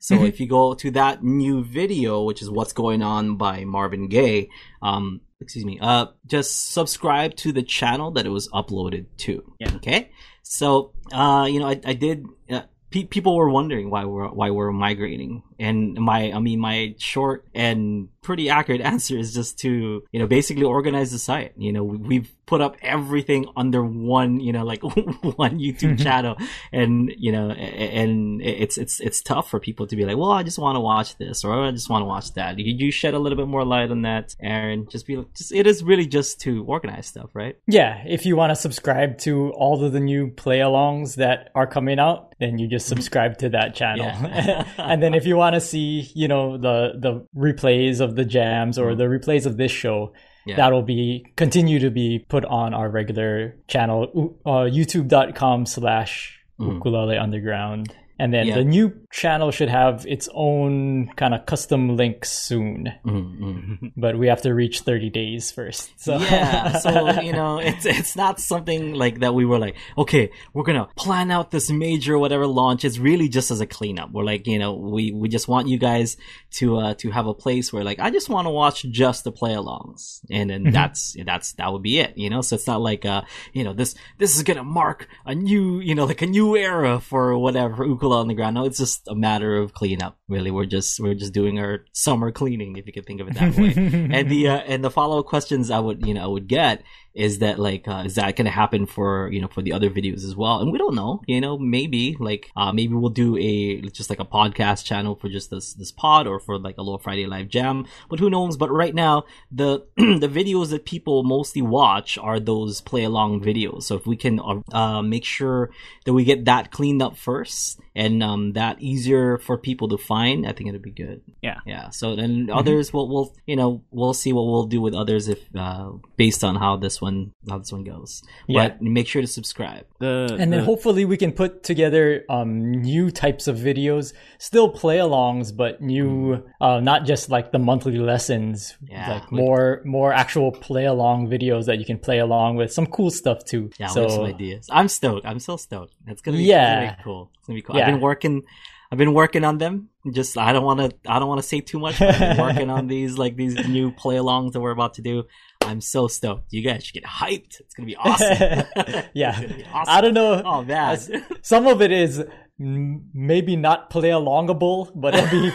So 0.03 0.17
mm-hmm. 0.17 0.25
if 0.25 0.41
you 0.41 0.49
go 0.49 0.75
to 0.75 0.91
that 0.91 1.23
new 1.23 1.63
video, 1.63 2.25
which 2.25 2.43
is 2.43 2.51
"What's 2.51 2.73
Going 2.73 3.03
On" 3.03 3.37
by 3.37 3.65
Marvin 3.65 4.09
Gaye, 4.09 4.49
um, 4.83 5.21
excuse 5.41 5.65
me, 5.65 5.79
uh, 5.81 6.07
just 6.27 6.73
subscribe 6.73 7.37
to 7.37 7.53
the 7.53 7.63
channel 7.63 8.11
that 8.13 8.27
it 8.27 8.31
was 8.31 8.49
uploaded 8.49 9.07
to. 9.19 9.55
Yeah. 9.61 9.77
Okay. 9.77 10.11
So, 10.43 10.93
uh, 11.13 11.47
you 11.49 11.61
know, 11.61 11.69
I, 11.69 11.81
I 11.85 11.93
did, 11.93 12.27
uh, 12.51 12.63
pe- 12.91 13.05
people 13.05 13.37
were 13.37 13.49
wondering 13.49 13.91
why 13.91 14.05
we're, 14.05 14.29
why 14.29 14.51
we're 14.51 14.73
migrating. 14.73 15.45
And 15.61 15.95
my, 15.95 16.33
I 16.33 16.41
mean, 16.41 16.59
my 16.59 16.97
short 16.99 17.47
and 17.55 18.09
pretty 18.23 18.51
accurate 18.51 18.81
answer 18.95 19.17
is 19.17 19.33
just 19.33 19.61
to, 19.61 20.03
you 20.11 20.19
know, 20.19 20.27
basically 20.27 20.65
organize 20.65 21.13
the 21.13 21.21
site. 21.21 21.53
You 21.57 21.73
know, 21.73 21.85
we've 21.85 22.29
put 22.53 22.61
up 22.61 22.77
everything 22.83 23.47
under 23.57 23.83
one, 23.83 24.39
you 24.39 24.53
know, 24.53 24.63
like 24.63 24.83
one 24.83 25.59
YouTube 25.59 25.95
mm-hmm. 25.95 26.03
channel. 26.03 26.37
And, 26.71 27.11
you 27.17 27.33
know, 27.33 27.49
and 27.51 28.43
it's, 28.43 28.77
it's, 28.77 29.01
it's 29.01 29.23
tough 29.23 29.49
for 29.49 29.59
people 29.59 29.87
to 29.87 29.97
be 29.97 30.05
like, 30.05 30.19
well, 30.19 30.33
I 30.33 30.43
just 30.43 30.59
want 30.59 30.77
to 30.77 30.81
watch 30.81 31.17
this 31.17 31.45
or 31.45 31.65
I 31.65 31.71
just 31.71 31.89
want 31.89 32.03
to 32.03 32.05
watch 32.05 32.35
that. 32.35 32.57
Could 32.57 32.67
you 32.67 32.91
shed 32.91 33.15
a 33.15 33.19
little 33.19 33.39
bit 33.39 33.49
more 33.49 33.65
light 33.65 33.91
on 33.91 34.03
that, 34.03 34.37
Aaron? 34.39 34.87
Just 34.91 35.07
be 35.07 35.17
like, 35.17 35.33
just, 35.33 35.51
it 35.51 35.67
is 35.67 35.83
really 35.83 36.05
just 36.05 36.43
to 36.43 36.63
organize 36.65 37.07
stuff, 37.07 37.31
right? 37.33 37.57
Yeah. 37.67 38.03
If 38.07 38.27
you 38.27 38.37
want 38.37 38.51
to 38.51 38.57
subscribe 38.57 39.17
to 39.21 39.51
all 39.53 39.83
of 39.83 39.95
the 39.95 40.01
new 40.01 40.31
play 40.31 40.59
alongs 40.59 41.15
that 41.15 41.49
are 41.55 41.67
coming 41.67 41.99
out, 41.99 42.35
then 42.39 42.59
you 42.59 42.69
just 42.69 42.87
subscribe 42.87 43.39
to 43.39 43.49
that 43.49 43.75
channel. 43.75 44.05
Yeah. 44.05 44.69
and 44.77 45.03
then 45.03 45.15
if 45.15 45.25
you 45.25 45.39
want 45.39 45.55
to 45.55 45.61
see, 45.63 46.13
you 46.15 46.29
know, 46.29 46.59
the, 46.59 46.93
the 46.99 47.27
replays 47.35 48.01
of 48.01 48.15
the 48.15 48.27
jams 48.27 48.79
or 48.79 48.89
mm-hmm. 48.91 48.99
the 48.99 49.05
replays 49.05 49.47
of 49.47 49.57
this 49.57 49.73
show, 49.73 50.13
yeah. 50.47 50.57
that'll 50.57 50.83
be 50.83 51.27
continue 51.37 51.79
to 51.79 51.91
be 51.91 52.25
put 52.29 52.45
on 52.45 52.75
our 52.75 52.89
regular 52.89 53.57
channel, 53.69 54.37
uh, 54.45 54.69
youtube.com 54.71 55.67
slash 55.67 56.41
mm-hmm. 56.59 56.77
ukulele 56.77 57.17
underground. 57.17 57.95
And 58.19 58.33
then 58.33 58.47
yeah. 58.47 58.55
the 58.55 58.65
new 58.65 58.93
channel 59.11 59.51
should 59.51 59.69
have 59.69 60.07
its 60.07 60.29
own 60.33 61.09
kind 61.17 61.35
of 61.35 61.45
custom 61.45 61.97
link 61.97 62.25
soon. 62.25 62.93
Mm-hmm. 63.05 63.87
But 63.97 64.17
we 64.17 64.29
have 64.29 64.43
to 64.43 64.55
reach 64.55 64.81
30 64.81 65.11
days 65.11 65.51
first. 65.51 65.91
So 65.97 66.19
Yeah. 66.19 66.79
So, 66.83 67.21
you 67.21 67.33
know, 67.33 67.59
it's 67.59 67.85
it's 67.85 68.15
not 68.15 68.39
something 68.39 68.95
like 68.95 69.21
that 69.21 69.35
we 69.35 69.45
were 69.45 69.59
like, 69.59 69.77
okay, 69.99 70.31
we're 70.55 70.63
gonna 70.63 70.89
plan 70.97 71.33
out 71.33 71.51
this 71.51 71.71
major 71.71 72.17
whatever 72.17 72.47
launch. 72.47 72.85
It's 72.85 72.99
really 72.99 73.29
just 73.29 73.51
as 73.51 73.61
a 73.61 73.67
cleanup. 73.67 74.13
We're 74.13 74.25
like, 74.25 74.47
you 74.47 74.59
know, 74.59 74.75
we, 74.75 75.11
we 75.11 75.29
just 75.29 75.49
want 75.49 75.67
you 75.67 75.79
guys 75.79 76.17
to 76.53 76.79
uh 76.79 76.95
to 76.95 77.11
have 77.11 77.27
a 77.27 77.35
place 77.35 77.73
where 77.73 77.85
like 77.85 77.99
I 77.99 78.11
just 78.11 78.29
want 78.29 78.47
to 78.47 78.51
watch 78.51 78.83
just 78.83 79.25
the 79.25 79.33
play 79.33 79.53
alongs. 79.53 80.21
And 80.31 80.51
then 80.51 80.65
mm-hmm. 80.65 80.73
that's 80.73 81.17
that's 81.25 81.53
that 81.55 81.73
would 81.73 81.83
be 81.83 81.99
it, 81.99 82.17
you 82.17 82.31
know? 82.31 82.43
So 82.43 82.57
it's 82.57 82.67
not 82.67 82.81
like 82.81 83.05
uh, 83.05 83.23
you 83.53 83.65
know, 83.65 83.73
this 83.73 83.95
this 84.19 84.37
is 84.37 84.43
gonna 84.43 84.65
mark 84.65 85.09
a 85.25 85.35
new, 85.35 85.81
you 85.81 85.95
know, 85.95 86.05
like 86.05 86.23
a 86.23 86.27
new 86.27 86.57
era 86.57 87.01
for 87.01 87.37
whatever 87.39 87.85
Ukulele 87.85 88.23
Underground. 88.23 88.55
No, 88.55 88.65
it's 88.65 88.79
just 88.79 89.09
a 89.09 89.15
matter 89.15 89.57
of 89.57 89.73
cleanup. 89.73 90.19
Really, 90.29 90.51
we're 90.51 90.67
just 90.67 91.01
we're 91.01 91.15
just 91.15 91.33
doing 91.33 91.59
our 91.59 91.85
summer 91.93 92.31
cleaning, 92.31 92.77
if 92.77 92.87
you 92.87 92.93
could 92.93 93.07
think 93.07 93.21
of 93.21 93.29
it 93.29 93.35
that 93.35 93.57
way. 93.57 93.73
and 93.77 94.31
the 94.31 94.49
uh, 94.49 94.59
and 94.59 94.85
the 94.85 94.91
follow 94.91 95.21
up 95.21 95.27
questions 95.27 95.71
I 95.71 95.79
would 95.79 96.07
you 96.07 96.15
know 96.15 96.25
I 96.25 96.27
would 96.27 96.49
get 96.49 96.83
is 97.15 97.41
that 97.41 97.59
like 97.59 97.87
uh, 97.87 98.03
is 98.07 98.15
that 98.15 98.37
going 98.37 98.47
to 98.47 98.51
happen 98.51 98.87
for 98.87 99.29
you 99.31 99.41
know 99.41 99.49
for 99.49 99.63
the 99.63 99.73
other 99.73 99.91
videos 99.91 100.25
as 100.25 100.35
well? 100.37 100.61
And 100.61 100.73
we 100.73 100.79
don't 100.79 100.95
know 100.95 101.23
you 101.27 101.41
know 101.41 101.59
maybe 101.59 102.17
like 102.19 102.51
uh, 102.57 102.73
maybe 102.73 102.95
we'll 102.95 103.11
do 103.11 103.37
a 103.37 103.81
just 103.91 104.11
like 104.11 104.21
a 104.21 104.25
podcast 104.25 104.85
channel 104.85 105.15
for 105.15 105.29
just 105.29 105.51
this 105.51 105.75
this 105.75 105.93
pod 105.93 106.27
or 106.27 106.41
for 106.41 106.59
like 106.59 106.79
a 106.79 106.83
little 106.83 106.99
friday 106.99 107.27
live 107.27 107.49
jam 107.49 107.87
but 108.09 108.19
who 108.19 108.31
knows? 108.31 108.57
But 108.57 108.71
right 108.71 108.95
now 108.95 109.25
the 109.51 109.87
the 109.97 110.29
videos 110.29 110.71
that 110.71 110.85
people 110.85 111.23
mostly 111.23 111.63
watch 111.63 112.19
are 112.19 112.41
those 112.41 112.81
play 112.81 113.05
along 113.05 113.43
videos. 113.43 113.85
So 113.85 113.97
if 113.97 114.07
we 114.07 114.17
can 114.17 114.41
uh, 114.41 114.61
uh, 114.73 115.03
make 115.03 115.25
sure 115.25 115.71
that 116.05 116.13
we 116.13 116.25
get 116.25 116.45
that 116.47 116.71
cleaned 116.71 117.03
up 117.03 117.17
first 117.17 117.81
and 117.95 118.23
um, 118.23 118.53
that 118.55 118.81
easier 118.81 119.39
for 119.39 119.59
people 119.59 119.89
to 119.89 119.99
find 119.99 120.47
i 120.47 120.53
think 120.53 120.69
it'll 120.69 120.81
be 120.81 120.91
good. 120.91 121.21
Yeah. 121.43 121.59
Yeah. 121.67 121.91
So 121.91 122.17
then 122.17 122.47
mm-hmm. 122.47 122.59
others 122.59 122.93
will 122.93 123.09
will 123.09 123.35
you 123.47 123.57
know 123.57 123.83
we'll 123.91 124.15
see 124.15 124.33
what 124.33 124.47
we'll 124.47 124.67
do 124.67 124.81
with 124.81 124.95
others 124.95 125.29
if 125.29 125.41
uh, 125.57 125.91
based 126.17 126.43
on 126.45 126.57
how 126.57 126.77
this 126.77 127.01
one 127.03 127.33
how 127.49 127.59
this 127.59 127.73
one 127.73 127.85
goes. 127.85 128.23
Yeah. 128.47 128.69
But 128.69 128.83
make 128.83 129.09
sure 129.09 129.21
to 129.21 129.29
subscribe. 129.29 129.87
The, 129.99 130.37
and 130.39 130.53
the... 130.53 130.57
then 130.57 130.65
hopefully 130.65 131.05
we 131.05 131.17
can 131.17 131.33
put 131.33 131.63
together 131.63 132.25
um, 132.31 132.71
new 132.71 133.11
types 133.11 133.49
of 133.49 133.57
videos, 133.57 134.13
still 134.39 134.69
play 134.69 134.99
alongs, 134.99 135.55
but 135.55 135.81
new, 135.81 136.37
mm. 136.37 136.45
uh, 136.61 136.81
not 136.81 137.05
just 137.05 137.29
like 137.29 137.53
the 137.53 137.59
monthly 137.59 137.99
lessons, 137.99 138.77
yeah, 138.89 139.15
like 139.15 139.33
more 139.33 139.83
more 139.85 140.13
actual 140.13 140.53
play 140.53 140.87
along 140.87 141.29
videos 141.29 141.67
that 141.67 141.79
you 141.79 141.85
can 141.85 141.99
play 141.99 142.19
along 142.19 142.57
with 142.57 142.73
some 142.73 142.87
cool 142.87 143.11
stuff 143.11 143.45
too. 143.45 143.71
Yeah, 143.79 143.89
so, 143.89 144.09
some 144.09 144.25
ideas. 144.25 144.69
I'm 144.71 144.89
stoked. 144.89 145.27
I'm 145.27 145.41
so 145.41 145.57
stoked. 145.57 145.95
It's 146.07 146.23
gonna 146.23 146.39
be, 146.39 146.45
yeah. 146.45 146.85
Gonna 146.85 146.97
be 146.97 147.03
cool. 147.03 147.31
It's 147.39 147.47
gonna 147.47 147.57
be 147.57 147.63
cool. 147.63 147.77
Yeah. 147.77 147.87
I've 147.87 147.95
been 147.95 148.01
working. 148.01 148.43
I've 148.93 148.99
been 148.99 149.15
working 149.15 149.43
on 149.43 149.57
them. 149.57 149.89
Just 150.13 150.37
I 150.37 150.53
don't 150.53 150.65
want 150.65 150.81
to 150.81 151.11
I 151.11 151.19
don't 151.19 151.27
want 151.29 151.41
to 151.41 151.49
say 151.49 151.61
too 151.61 151.79
much. 151.79 151.99
I've 151.99 152.19
been 152.19 152.37
working 152.47 152.69
on 152.69 152.89
these 152.89 153.17
like 153.17 153.37
these 153.37 153.55
new 153.67 153.91
play 153.91 154.17
alongs 154.17 154.53
that 154.53 154.61
we're 154.61 154.71
about 154.71 154.95
to 154.95 155.03
do. 155.03 155.25
I'm 155.63 155.81
so 155.81 156.09
stoked. 156.09 156.53
You 156.53 156.61
guys 156.61 156.85
should 156.85 156.93
get 156.93 157.05
hyped. 157.05 157.59
It's 157.61 157.73
gonna 157.73 157.87
be 157.87 157.97
awesome. 157.97 158.67
yeah, 159.15 159.31
awesome. 159.73 159.95
I 159.95 160.01
don't 160.03 160.13
know. 160.13 160.43
Oh 160.45 160.63
man, 160.63 160.99
some 161.41 161.67
of 161.69 161.81
it 161.81 161.91
is 161.91 162.23
maybe 162.59 163.57
not 163.57 163.89
play 163.89 164.11
alongable, 164.11 164.93
but 164.95 165.15
it'll 165.15 165.31
be 165.31 165.53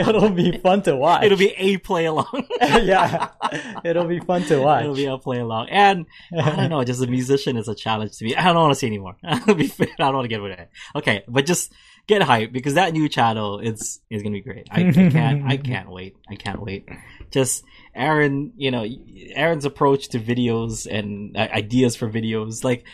it'll 0.00 0.30
be 0.30 0.56
fun 0.58 0.82
to 0.82 0.94
watch. 0.94 1.24
It'll 1.24 1.38
be 1.38 1.52
a 1.56 1.76
play 1.78 2.04
along. 2.04 2.46
yeah, 2.60 3.30
it'll 3.82 4.06
be 4.06 4.20
fun 4.20 4.44
to 4.44 4.60
watch. 4.60 4.84
It'll 4.84 4.94
be 4.94 5.06
a 5.06 5.18
play 5.18 5.40
along, 5.40 5.70
and 5.70 6.06
I 6.38 6.54
don't 6.54 6.70
know. 6.70 6.84
Just 6.84 7.02
a 7.02 7.08
musician 7.08 7.56
is 7.56 7.66
a 7.66 7.74
challenge 7.74 8.16
to 8.18 8.24
me. 8.26 8.36
I 8.36 8.44
don't 8.44 8.54
want 8.54 8.74
to 8.74 8.78
say 8.78 8.86
anymore. 8.86 9.16
I 9.24 9.40
don't 9.40 10.14
want 10.14 10.24
to 10.24 10.28
get 10.28 10.40
rid 10.40 10.52
of 10.52 10.58
it. 10.60 10.70
Okay, 10.94 11.24
but 11.26 11.46
just 11.46 11.72
get 12.10 12.22
hyped 12.22 12.52
because 12.52 12.74
that 12.74 12.92
new 12.92 13.08
channel 13.08 13.60
is 13.60 14.00
is 14.10 14.22
gonna 14.22 14.34
be 14.34 14.40
great. 14.40 14.66
I, 14.70 14.88
I 14.88 14.92
can't 14.92 15.44
I 15.46 15.56
can't 15.70 15.90
wait. 15.90 16.16
I 16.28 16.34
can't 16.34 16.60
wait. 16.60 16.88
Just 17.30 17.64
Aaron, 17.94 18.52
you 18.56 18.70
know, 18.70 18.84
Aaron's 19.34 19.64
approach 19.64 20.08
to 20.08 20.18
videos 20.18 20.86
and 20.90 21.36
uh, 21.36 21.48
ideas 21.52 21.96
for 21.96 22.08
videos, 22.10 22.64
like. 22.64 22.84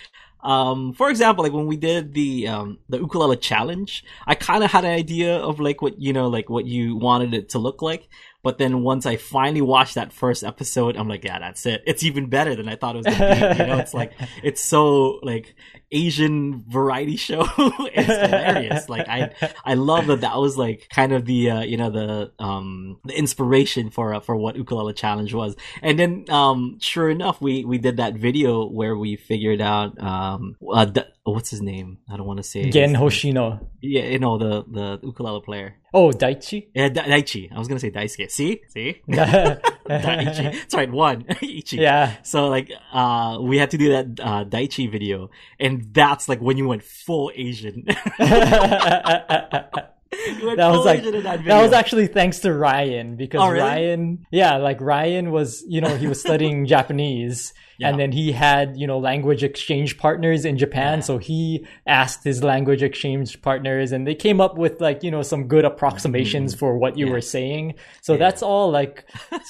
Um, 0.43 0.93
for 0.93 1.11
example, 1.11 1.43
like 1.43 1.53
when 1.53 1.67
we 1.67 1.77
did 1.77 2.15
the 2.15 2.47
um, 2.47 2.79
the 2.89 2.99
ukulele 2.99 3.37
challenge, 3.37 4.05
I 4.29 4.37
kind 4.37 4.63
of 4.63 4.71
had 4.71 4.85
an 4.85 4.93
idea 4.93 5.39
of 5.39 5.59
like 5.59 5.83
what 5.83 5.99
you 6.01 6.13
know, 6.13 6.29
like 6.29 6.49
what 6.49 6.67
you 6.67 6.95
wanted 6.95 7.35
it 7.35 7.49
to 7.49 7.59
look 7.59 7.83
like. 7.83 8.09
But 8.45 8.59
then 8.59 8.83
once 8.83 9.07
I 9.07 9.17
finally 9.17 9.63
watched 9.63 9.97
that 9.97 10.13
first 10.13 10.45
episode, 10.45 10.97
I'm 10.97 11.09
like, 11.09 11.25
yeah, 11.25 11.41
that's 11.41 11.67
it. 11.67 11.83
It's 11.85 12.05
even 12.05 12.29
better 12.29 12.55
than 12.55 12.69
I 12.69 12.77
thought 12.77 12.95
it 12.95 12.99
was 13.05 13.07
gonna 13.07 13.55
be. 13.55 13.61
You 13.61 13.67
know, 13.67 13.79
it's 13.79 13.93
like 13.93 14.13
it's 14.45 14.63
so 14.63 15.19
like 15.25 15.57
Asian 15.93 16.65
variety 16.69 17.17
show. 17.17 17.47
it's 17.59 18.07
hilarious. 18.07 18.89
Like 18.97 19.09
I 19.09 19.31
I 19.65 19.75
love 19.75 20.07
that 20.09 20.21
that 20.23 20.37
was 20.37 20.57
like 20.57 20.89
kind 20.91 21.13
of 21.13 21.25
the 21.25 21.51
uh, 21.51 21.61
you 21.63 21.77
know 21.77 21.91
the 21.91 22.33
um 22.39 22.99
the 23.05 23.19
inspiration 23.19 23.91
for 23.91 24.15
uh, 24.15 24.21
for 24.21 24.37
what 24.37 24.57
ukulele 24.57 24.93
challenge 24.95 25.33
was. 25.35 25.57
And 25.83 25.99
then 25.99 26.25
um 26.29 26.79
sure 26.81 27.11
enough, 27.11 27.41
we 27.41 27.65
we 27.65 27.79
did 27.79 27.97
that 27.99 28.15
video 28.15 28.67
where 28.67 28.97
we 28.97 29.17
figured 29.17 29.61
out 29.61 30.01
um 30.01 30.57
uh, 30.73 30.87
what's 31.25 31.51
his 31.51 31.63
name? 31.63 31.99
I 32.11 32.17
don't 32.17 32.27
want 32.27 32.39
to 32.39 32.43
say 32.43 32.71
Gen 32.71 32.95
Hoshino. 32.95 33.67
Yeah, 33.81 34.05
you 34.05 34.19
know 34.19 34.39
the 34.39 34.65
the 34.71 35.01
ukulele 35.03 35.41
player. 35.41 35.77
Oh, 35.93 36.11
Daichi. 36.11 36.69
Yeah, 36.75 36.89
da- 36.91 37.05
Daichi. 37.05 37.51
I 37.53 37.59
was 37.59 37.69
gonna 37.69 37.81
say 37.81 37.91
Daisuke. 37.91 38.31
See, 38.31 38.61
see. 38.69 39.03
Daichi. 39.91 40.71
Sorry, 40.71 40.87
one 40.91 41.25
Ichi. 41.43 41.77
Yeah. 41.79 42.17
So 42.23 42.49
like, 42.49 42.73
uh, 42.93 43.39
we 43.41 43.59
had 43.59 43.71
to 43.71 43.79
do 43.79 43.91
that 43.91 44.07
uh, 44.21 44.45
Daichi 44.45 44.91
video, 44.91 45.31
and 45.59 45.93
that's 45.93 46.29
like 46.29 46.41
when 46.41 46.57
you 46.57 46.67
went 46.69 46.83
full 46.83 47.31
Asian. 47.35 47.87
that 50.57 50.71
was 50.71 50.85
like 50.85 51.03
that, 51.03 51.45
that, 51.45 51.63
was 51.63 51.73
actually 51.73 52.07
thanks 52.07 52.41
to 52.41 52.53
Ryan 52.53 53.17
because 53.17 53.41
oh, 53.41 53.49
really? 53.49 53.61
Ryan, 53.61 54.27
yeah, 54.31 54.57
like 54.57 54.81
Ryan 54.81 55.31
was, 55.31 55.65
you 55.69 55.81
know, 55.81 55.97
he 55.97 56.07
was 56.07 56.21
studying 56.21 56.67
Japanese 56.77 57.53
yeah. 57.79 57.91
And 57.91 58.01
then 58.01 58.13
he 58.13 58.33
had, 58.33 58.77
you 58.77 58.87
know, 58.87 58.99
language 58.99 59.45
exchange 59.45 59.99
partners 59.99 60.45
in 60.45 60.57
Japan. 60.57 60.99
Yeah. 60.99 61.05
So 61.05 61.19
he 61.19 61.67
asked 61.87 62.25
his 62.25 62.43
language 62.43 62.83
exchange 62.83 63.41
partners 63.43 63.93
and 63.93 64.07
they 64.07 64.15
came 64.15 64.41
up 64.41 64.57
with 64.57 64.81
like, 64.81 65.03
you 65.03 65.11
know, 65.11 65.23
some 65.23 65.47
good 65.47 65.65
approximations 65.65 66.53
mm-hmm. 66.53 66.59
for 66.59 66.79
what 66.79 66.97
you 66.97 67.07
yeah. 67.07 67.13
were 67.13 67.21
saying. 67.21 67.75
So 68.03 68.17
that's 68.17 68.43
all 68.43 68.71
like 68.71 69.05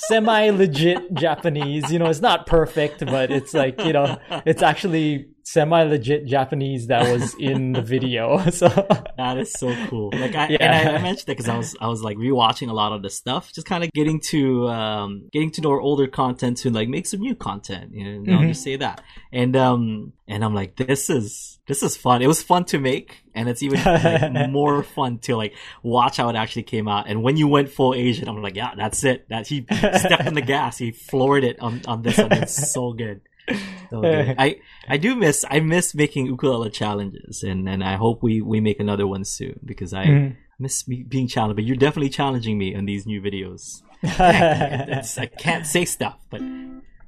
semi 0.09 0.50
legit 0.50 1.14
Japanese. 1.14 1.92
You 1.92 1.98
know, 1.98 2.07
it's 2.07 2.20
not 2.20 2.46
perfect, 2.46 3.05
but 3.07 3.31
it's 3.31 3.55
like, 3.55 3.81
you 3.85 3.92
know, 3.92 4.18
it's 4.44 4.62
actually 4.62 5.29
semi 5.46 5.85
legit 5.85 6.26
Japanese 6.26 6.88
that 6.88 7.09
was 7.11 7.35
in 7.38 7.72
the 7.72 7.82
video. 7.82 8.42
So 8.56 8.68
that 9.18 9.37
is 9.38 9.52
so 9.52 9.74
cool. 9.88 10.11
Like 10.14 10.35
I 10.35 10.48
yeah. 10.48 10.56
and 10.61 10.88
I, 10.88 10.94
I 10.94 11.02
mentioned 11.02 11.26
that 11.26 11.37
because 11.37 11.48
I 11.48 11.59
was 11.59 11.76
I 11.80 11.88
was 11.88 12.02
like 12.02 12.16
rewatching 12.16 12.70
a 12.70 12.72
lot 12.72 12.92
of 12.92 13.02
the 13.02 13.11
stuff, 13.11 13.52
just 13.52 13.66
kind 13.66 13.85
of 13.85 13.92
getting 13.92 14.18
to 14.32 14.68
um 14.68 15.28
getting 15.30 15.50
to 15.52 15.61
know 15.61 15.70
our 15.72 15.80
older 15.80 16.06
content 16.06 16.56
to 16.59 16.70
like 16.70 16.88
make 16.88 17.06
some 17.06 17.20
new 17.20 17.35
content. 17.35 17.92
You 17.92 18.20
know, 18.20 18.38
mm-hmm. 18.38 18.48
Just 18.48 18.62
say 18.62 18.76
that. 18.76 19.02
And 19.30 19.54
um 19.56 20.12
and 20.26 20.42
I'm 20.42 20.54
like, 20.54 20.76
this 20.76 21.11
is 21.11 21.59
this 21.66 21.82
is 21.82 21.96
fun. 21.96 22.22
It 22.22 22.28
was 22.28 22.42
fun 22.42 22.64
to 22.66 22.78
make, 22.78 23.24
and 23.35 23.48
it's 23.48 23.62
even 23.62 23.82
like, 23.82 24.50
more 24.50 24.82
fun 24.82 25.18
to 25.20 25.37
like 25.37 25.54
watch 25.82 26.16
how 26.16 26.28
it 26.30 26.37
actually 26.37 26.62
came 26.62 26.88
out. 26.88 27.09
And 27.09 27.22
when 27.22 27.37
you 27.37 27.48
went 27.48 27.68
full 27.68 27.94
Asian, 27.94 28.28
I'm 28.28 28.40
like, 28.40 28.56
yeah, 28.56 28.74
that's 28.76 29.04
it. 29.04 29.28
That 29.28 29.46
he 29.46 29.66
stepped 29.68 30.26
on 30.26 30.35
the 30.35 30.42
gas, 30.42 30.78
he 30.78 30.92
floored 30.92 31.44
it 31.44 31.61
on 31.61 31.82
on 31.87 32.02
this, 32.02 32.18
and 32.18 32.32
it's 32.32 32.72
so 32.72 32.92
good. 32.92 33.20
I 33.92 34.61
I 34.88 34.96
do 34.96 35.14
miss 35.14 35.44
I 35.50 35.61
miss 35.61 35.94
making 35.94 36.26
ukulele 36.26 36.70
challenges, 36.70 37.42
and 37.42 37.68
and 37.68 37.85
I 37.85 37.96
hope 37.96 38.22
we 38.22 38.40
we 38.40 38.61
make 38.61 38.80
another 38.80 39.06
one 39.06 39.24
soon 39.24 39.61
because 39.64 39.92
I. 39.92 40.06
Mm. 40.06 40.37
Miss 40.59 40.88
me 40.88 41.02
being 41.02 41.28
challenged, 41.28 41.56
but 41.56 41.66
you're 41.66 41.76
definitely 41.76 42.09
challenging 42.09 42.56
me 42.56 42.72
in 42.72 42.87
these 42.87 43.04
new 43.04 43.20
videos. 43.20 43.82
I 44.02 45.26
can't 45.26 45.66
say 45.66 45.85
stuff, 45.85 46.16
but 46.30 46.40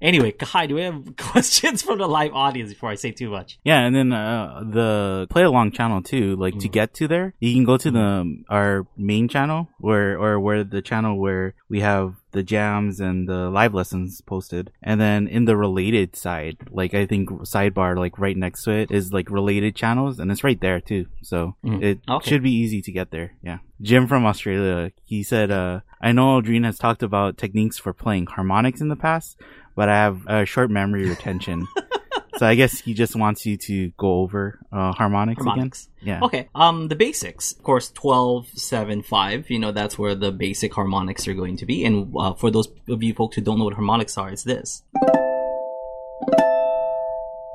Anyway, 0.01 0.33
Kai, 0.33 0.67
do 0.67 0.77
we 0.77 0.83
have 0.83 1.17
questions 1.17 1.83
from 1.83 1.99
the 1.99 2.09
live 2.09 2.33
audience 2.33 2.71
before 2.71 2.91
I 2.91 2.95
say 2.95 3.11
too 3.11 3.31
much? 3.31 3.59
Yeah, 3.65 3.81
and 3.81 3.95
then 3.95 4.13
uh, 4.13 4.63
the 4.65 5.27
play 5.31 5.43
along 5.43 5.73
channel 5.73 6.03
too. 6.03 6.37
Like 6.37 6.55
mm. 6.55 6.61
to 6.61 6.69
get 6.69 6.95
to 6.95 7.09
there, 7.09 7.35
you 7.41 7.55
can 7.55 7.65
go 7.65 7.77
to 7.77 7.91
the 7.91 8.01
um, 8.01 8.45
our 8.49 8.87
main 8.97 9.29
channel 9.29 9.69
where 9.79 10.19
or 10.19 10.39
where 10.41 10.65
the 10.65 10.83
channel 10.83 11.19
where 11.19 11.55
we 11.69 11.81
have 11.81 12.15
the 12.33 12.43
jams 12.43 13.01
and 13.01 13.29
the 13.29 13.51
live 13.51 13.75
lessons 13.75 14.21
posted. 14.21 14.71
And 14.83 15.01
then 15.01 15.27
in 15.29 15.45
the 15.45 15.57
related 15.57 16.17
side, 16.17 16.59
like 16.71 16.95
I 16.95 17.07
think 17.07 17.31
sidebar, 17.31 17.97
like 17.97 18.19
right 18.19 18.37
next 18.37 18.65
to 18.65 18.73
it 18.73 18.91
is 18.91 19.13
like 19.13 19.31
related 19.31 19.75
channels 19.75 20.19
and 20.19 20.31
it's 20.31 20.45
right 20.45 20.61
there 20.61 20.81
too. 20.81 21.07
So 21.23 21.57
mm. 21.65 21.83
it 21.83 22.01
okay. 22.09 22.29
should 22.29 22.43
be 22.43 22.53
easy 22.53 22.83
to 22.83 22.93
get 22.93 23.11
there. 23.11 23.35
Yeah. 23.43 23.59
Jim 23.81 24.07
from 24.07 24.27
Australia, 24.27 24.93
he 25.05 25.23
said, 25.23 25.51
uh, 25.51 25.81
I 26.01 26.13
know 26.13 26.29
Aldrine 26.29 26.65
has 26.65 26.79
talked 26.79 27.03
about 27.03 27.39
techniques 27.39 27.79
for 27.79 27.93
playing 27.93 28.27
harmonics 28.27 28.81
in 28.81 28.89
the 28.89 28.97
past, 28.97 29.37
but 29.79 29.89
I 29.89 29.95
have 29.95 30.27
a 30.27 30.45
short 30.45 30.73
memory 30.73 31.09
retention. 31.09 31.69
so 32.37 32.45
I 32.45 32.57
guess 32.57 32.81
he 32.81 32.95
just 32.95 33.15
wants 33.15 33.47
you 33.47 33.57
to 33.59 33.91
go 33.91 34.23
over 34.23 34.59
uh, 34.73 34.91
harmonics, 34.91 35.45
harmonics, 35.45 35.89
again. 36.03 36.15
Yeah. 36.15 36.27
Okay. 36.27 36.49
Um, 36.53 36.89
the 36.89 36.97
basics, 36.97 37.53
of 37.53 37.63
course, 37.63 37.89
12, 37.93 38.49
7, 38.59 39.03
5. 39.03 39.49
You 39.49 39.61
know, 39.61 39.71
that's 39.71 39.97
where 39.97 40.17
the 40.17 40.33
basic 40.33 40.75
harmonics 40.75 41.29
are 41.29 41.35
going 41.35 41.59
to 41.59 41.65
be. 41.65 41.85
And 41.85 42.13
uh, 42.19 42.35
for 42.35 42.51
those 42.51 42.67
of 42.89 43.05
you 43.05 43.15
folks 43.15 43.37
who 43.37 43.43
don't 43.43 43.61
know 43.61 43.67
what 43.67 43.75
harmonics 43.75 44.19
are, 44.19 44.31
it's 44.31 44.43
this. 44.43 44.83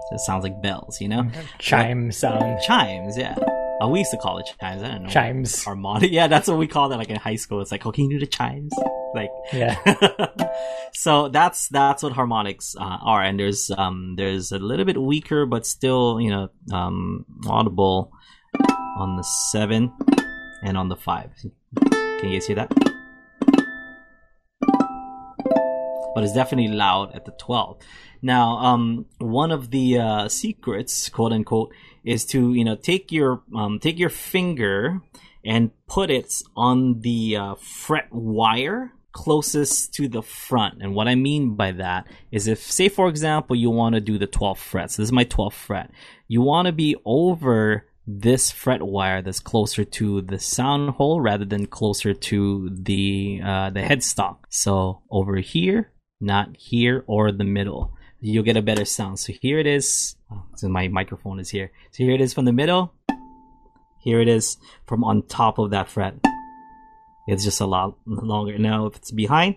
So 0.07 0.13
it 0.13 0.21
sounds 0.21 0.45
like 0.45 0.61
bells, 0.61 1.01
you 1.01 1.09
know? 1.09 1.29
Chime 1.59 2.09
sound. 2.13 2.61
Chimes, 2.61 3.17
yeah. 3.17 3.35
Oh, 3.81 3.89
we 3.89 3.99
used 3.99 4.11
to 4.11 4.17
call 4.17 4.37
it 4.37 4.45
chimes. 4.59 4.83
I 4.83 4.87
don't 4.87 5.03
know. 5.03 5.09
Chimes. 5.09 5.63
Harmonic. 5.63 6.11
Yeah, 6.11 6.27
that's 6.27 6.47
what 6.47 6.57
we 6.57 6.67
call 6.67 6.89
that. 6.89 6.97
Like 6.97 7.09
in 7.09 7.15
high 7.15 7.35
school, 7.35 7.61
it's 7.61 7.71
like, 7.71 7.85
oh, 7.85 7.91
can 7.91 8.05
you 8.05 8.11
do 8.11 8.19
the 8.19 8.27
chimes? 8.27 8.71
Like, 9.13 9.31
yeah. 9.51 9.77
so 10.93 11.29
that's 11.29 11.67
that's 11.69 12.03
what 12.03 12.13
harmonics 12.13 12.75
uh, 12.79 12.97
are, 13.01 13.21
and 13.21 13.39
there's 13.39 13.71
um 13.71 14.15
there's 14.15 14.51
a 14.51 14.59
little 14.59 14.85
bit 14.85 15.01
weaker, 15.01 15.45
but 15.45 15.65
still 15.65 16.19
you 16.21 16.29
know 16.29 16.49
um 16.71 17.25
audible 17.47 18.11
on 18.97 19.17
the 19.17 19.23
seven 19.23 19.91
and 20.63 20.77
on 20.77 20.89
the 20.89 20.95
five. 20.95 21.31
Can 21.75 22.29
you 22.29 22.39
guys 22.39 22.47
hear 22.47 22.55
that? 22.55 23.02
But 26.15 26.23
it's 26.23 26.33
definitely 26.33 26.73
loud 26.73 27.15
at 27.15 27.25
the 27.25 27.31
twelve. 27.31 27.79
Now, 28.21 28.57
um, 28.57 29.05
one 29.17 29.51
of 29.51 29.71
the 29.71 29.99
uh, 29.99 30.29
secrets, 30.29 31.09
quote 31.09 31.33
unquote, 31.33 31.73
is 32.03 32.25
to 32.27 32.53
you 32.53 32.63
know 32.63 32.75
take 32.75 33.11
your 33.11 33.41
um, 33.55 33.79
take 33.79 33.99
your 33.99 34.09
finger 34.09 35.01
and 35.45 35.71
put 35.87 36.09
it 36.09 36.33
on 36.55 37.01
the 37.01 37.35
uh, 37.35 37.55
fret 37.55 38.07
wire 38.11 38.93
closest 39.13 39.93
to 39.93 40.07
the 40.07 40.21
front. 40.21 40.81
And 40.81 40.93
what 40.93 41.07
I 41.07 41.15
mean 41.15 41.55
by 41.55 41.71
that 41.73 42.07
is 42.31 42.47
if, 42.47 42.59
say, 42.59 42.89
for 42.89 43.07
example, 43.07 43.55
you 43.55 43.69
want 43.69 43.95
to 43.95 44.01
do 44.01 44.17
the 44.17 44.27
12th 44.27 44.57
fret. 44.57 44.91
So 44.91 45.01
this 45.01 45.09
is 45.09 45.13
my 45.13 45.23
12th 45.23 45.53
fret. 45.53 45.91
You 46.27 46.41
want 46.41 46.65
to 46.65 46.71
be 46.71 46.95
over 47.05 47.85
this 48.05 48.51
fret 48.51 48.81
wire 48.81 49.21
that's 49.21 49.39
closer 49.39 49.85
to 49.85 50.21
the 50.21 50.39
sound 50.39 50.89
hole 50.91 51.21
rather 51.21 51.45
than 51.45 51.67
closer 51.67 52.13
to 52.13 52.69
the 52.69 53.39
uh, 53.41 53.69
the 53.69 53.79
headstock. 53.79 54.39
So 54.49 55.01
over 55.09 55.37
here, 55.37 55.92
not 56.23 56.55
here 56.57 57.03
or 57.07 57.31
the 57.31 57.43
middle 57.43 57.93
you'll 58.23 58.43
get 58.43 58.55
a 58.55 58.61
better 58.61 58.85
sound. 58.85 59.19
So 59.19 59.33
here 59.33 59.59
it 59.59 59.67
is. 59.67 60.15
Oh, 60.31 60.43
so 60.55 60.69
my 60.69 60.87
microphone 60.87 61.39
is 61.39 61.49
here. 61.49 61.71
So 61.91 62.03
here 62.03 62.13
it 62.13 62.21
is 62.21 62.33
from 62.33 62.45
the 62.45 62.53
middle. 62.53 62.93
Here 63.99 64.21
it 64.21 64.27
is 64.29 64.57
from 64.85 65.03
on 65.03 65.23
top 65.23 65.59
of 65.59 65.71
that 65.71 65.89
fret. 65.89 66.15
It's 67.27 67.43
just 67.43 67.59
a 67.59 67.65
lot 67.65 67.97
longer. 68.05 68.57
Now, 68.57 68.85
if 68.87 68.95
it's 68.95 69.11
behind, 69.11 69.55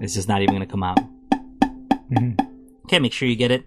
it's 0.00 0.14
just 0.14 0.28
not 0.28 0.42
even 0.42 0.54
going 0.54 0.66
to 0.66 0.70
come 0.70 0.82
out. 0.82 0.98
Mm-hmm. 2.10 2.44
Okay, 2.84 2.98
make 2.98 3.12
sure 3.12 3.28
you 3.28 3.36
get 3.36 3.50
it 3.50 3.66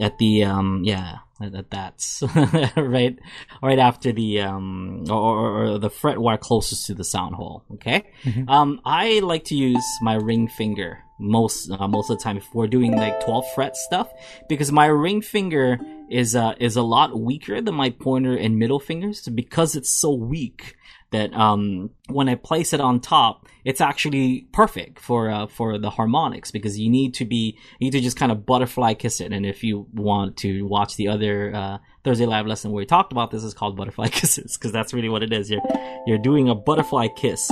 at 0.00 0.18
the, 0.18 0.44
um, 0.44 0.82
yeah, 0.84 1.18
that 1.40 1.70
that's 1.70 2.22
right 2.76 3.18
right 3.62 3.78
after 3.78 4.12
the 4.12 4.40
um 4.40 5.04
or, 5.08 5.74
or, 5.74 5.78
the 5.78 5.90
fret 5.90 6.18
wire 6.18 6.36
closest 6.36 6.86
to 6.86 6.94
the 6.94 7.04
sound 7.04 7.34
hole 7.34 7.64
okay 7.72 8.04
mm-hmm. 8.24 8.48
um 8.48 8.80
i 8.84 9.20
like 9.20 9.44
to 9.44 9.54
use 9.54 9.84
my 10.02 10.14
ring 10.14 10.48
finger 10.48 10.98
most 11.18 11.70
uh, 11.70 11.88
most 11.88 12.10
of 12.10 12.18
the 12.18 12.22
time 12.22 12.36
if 12.36 12.46
we're 12.54 12.66
doing 12.66 12.96
like 12.96 13.24
12 13.24 13.44
fret 13.54 13.76
stuff 13.76 14.08
because 14.48 14.70
my 14.72 14.86
ring 14.86 15.20
finger 15.20 15.78
is 16.10 16.34
uh 16.34 16.54
is 16.58 16.76
a 16.76 16.82
lot 16.82 17.18
weaker 17.18 17.60
than 17.60 17.74
my 17.74 17.90
pointer 17.90 18.36
and 18.36 18.58
middle 18.58 18.80
fingers 18.80 19.28
because 19.28 19.76
it's 19.76 19.90
so 19.90 20.12
weak 20.12 20.76
that 21.10 21.32
um, 21.32 21.90
when 22.08 22.28
I 22.28 22.34
place 22.34 22.72
it 22.72 22.80
on 22.80 23.00
top, 23.00 23.46
it's 23.64 23.80
actually 23.80 24.46
perfect 24.52 24.98
for 24.98 25.30
uh, 25.30 25.46
for 25.46 25.78
the 25.78 25.90
harmonics 25.90 26.50
because 26.50 26.78
you 26.78 26.90
need 26.90 27.14
to 27.14 27.24
be 27.24 27.58
you 27.78 27.86
need 27.86 27.92
to 27.92 28.00
just 28.00 28.16
kind 28.16 28.30
of 28.30 28.44
butterfly 28.44 28.94
kiss 28.94 29.20
it. 29.20 29.32
And 29.32 29.46
if 29.46 29.64
you 29.64 29.86
want 29.92 30.36
to 30.38 30.62
watch 30.62 30.96
the 30.96 31.08
other 31.08 31.54
uh, 31.54 31.78
Thursday 32.04 32.26
live 32.26 32.46
lesson 32.46 32.70
where 32.70 32.82
we 32.82 32.86
talked 32.86 33.12
about 33.12 33.30
this, 33.30 33.42
is 33.42 33.54
called 33.54 33.76
butterfly 33.76 34.08
kisses 34.12 34.56
because 34.56 34.72
that's 34.72 34.92
really 34.92 35.08
what 35.08 35.22
it 35.22 35.32
is. 35.32 35.50
You're 35.50 35.62
you're 36.06 36.18
doing 36.18 36.48
a 36.48 36.54
butterfly 36.54 37.08
kiss 37.16 37.50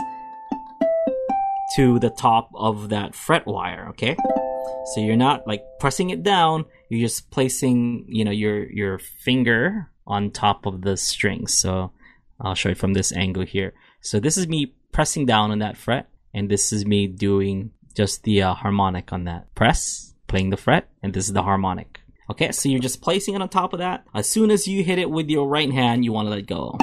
to 1.76 1.98
the 1.98 2.10
top 2.10 2.50
of 2.54 2.90
that 2.90 3.14
fret 3.14 3.46
wire. 3.46 3.88
Okay, 3.90 4.16
so 4.94 5.00
you're 5.00 5.16
not 5.16 5.46
like 5.46 5.62
pressing 5.80 6.10
it 6.10 6.22
down. 6.22 6.66
You're 6.90 7.06
just 7.06 7.30
placing 7.30 8.04
you 8.08 8.24
know 8.24 8.30
your 8.30 8.70
your 8.70 8.98
finger 8.98 9.90
on 10.06 10.30
top 10.30 10.66
of 10.66 10.82
the 10.82 10.96
string. 10.96 11.46
So 11.46 11.92
I'll 12.40 12.55
show 12.55 12.70
it 12.70 12.79
from 12.79 12.94
this 12.94 13.12
angle 13.12 13.44
here. 13.44 13.72
So 14.01 14.20
this 14.20 14.37
is 14.37 14.46
me 14.46 14.75
pressing 14.92 15.27
down 15.27 15.51
on 15.51 15.59
that 15.61 15.77
fret, 15.77 16.09
and 16.35 16.51
this 16.51 16.72
is 16.72 16.85
me 16.87 17.07
doing 17.07 17.72
just 17.94 18.25
the 18.25 18.42
uh, 18.42 18.55
harmonic 18.55 19.12
on 19.12 19.25
that. 19.25 19.55
Press, 19.55 20.14
playing 20.27 20.51
the 20.51 20.57
fret, 20.57 20.88
and 21.03 21.14
this 21.14 21.27
is 21.27 21.33
the 21.33 21.42
harmonic. 21.42 22.01
Okay, 22.29 22.53
so 22.53 22.68
you're 22.68 22.81
just 22.81 23.01
placing 23.01 23.35
it 23.35 23.42
on 23.42 23.49
top 23.49 23.72
of 23.72 23.79
that. 23.79 24.05
As 24.12 24.29
soon 24.29 24.51
as 24.51 24.66
you 24.66 24.83
hit 24.83 24.99
it 24.99 25.11
with 25.11 25.31
your 25.31 25.49
right 25.49 25.72
hand, 25.72 26.05
you 26.05 26.12
want 26.12 26.27
to 26.27 26.31
let 26.31 26.46
go. 26.46 26.77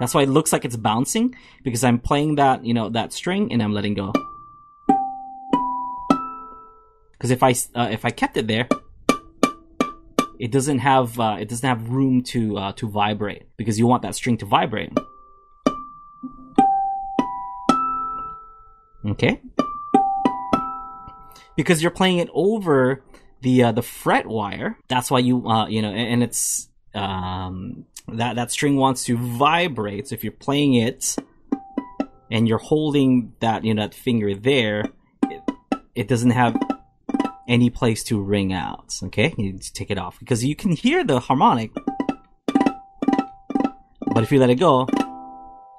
That's 0.00 0.14
why 0.14 0.22
it 0.22 0.28
looks 0.28 0.52
like 0.52 0.64
it's 0.64 0.76
bouncing 0.76 1.34
because 1.64 1.82
I'm 1.84 1.98
playing 1.98 2.36
that, 2.36 2.64
you 2.64 2.72
know, 2.72 2.88
that 2.90 3.12
string 3.12 3.52
and 3.52 3.62
I'm 3.62 3.72
letting 3.72 3.94
go. 3.94 4.12
Because 7.12 7.30
if 7.32 7.42
I 7.42 7.50
uh, 7.74 7.88
if 7.90 8.04
I 8.04 8.10
kept 8.10 8.36
it 8.36 8.46
there, 8.46 8.68
it 10.38 10.52
doesn't 10.52 10.78
have 10.78 11.18
uh, 11.18 11.36
it 11.40 11.48
doesn't 11.48 11.68
have 11.68 11.88
room 11.88 12.22
to 12.22 12.56
uh, 12.56 12.72
to 12.72 12.88
vibrate 12.88 13.44
because 13.56 13.78
you 13.78 13.86
want 13.86 14.02
that 14.02 14.14
string 14.14 14.36
to 14.38 14.46
vibrate. 14.46 14.92
Okay, 19.06 19.40
because 21.56 21.82
you're 21.82 21.90
playing 21.90 22.18
it 22.18 22.28
over 22.32 23.02
the 23.42 23.64
uh, 23.64 23.72
the 23.72 23.82
fret 23.82 24.26
wire. 24.26 24.78
That's 24.88 25.10
why 25.10 25.20
you 25.20 25.46
uh, 25.46 25.66
you 25.66 25.82
know, 25.82 25.90
and, 25.90 26.22
it's 26.22 26.68
um, 26.94 27.84
that 28.08 28.36
that 28.36 28.50
string 28.50 28.76
wants 28.76 29.04
to 29.04 29.16
vibrate. 29.16 30.08
So 30.08 30.14
if 30.14 30.24
you're 30.24 30.32
playing 30.32 30.74
it 30.74 31.16
and 32.30 32.46
you're 32.46 32.58
holding 32.58 33.32
that 33.40 33.64
you 33.64 33.74
know 33.74 33.82
that 33.82 33.94
finger 33.94 34.34
there, 34.34 34.84
it, 35.24 35.42
it 35.94 36.08
doesn't 36.08 36.30
have 36.30 36.56
any 37.48 37.70
place 37.70 38.04
to 38.04 38.20
ring 38.20 38.52
out. 38.52 38.94
Okay, 39.04 39.34
you 39.36 39.52
need 39.52 39.62
to 39.62 39.72
take 39.72 39.90
it 39.90 39.98
off 39.98 40.18
because 40.18 40.44
you 40.44 40.54
can 40.54 40.72
hear 40.72 41.02
the 41.02 41.18
harmonic, 41.18 41.70
but 44.14 44.22
if 44.22 44.30
you 44.30 44.38
let 44.38 44.50
it 44.50 44.56
go, 44.56 44.86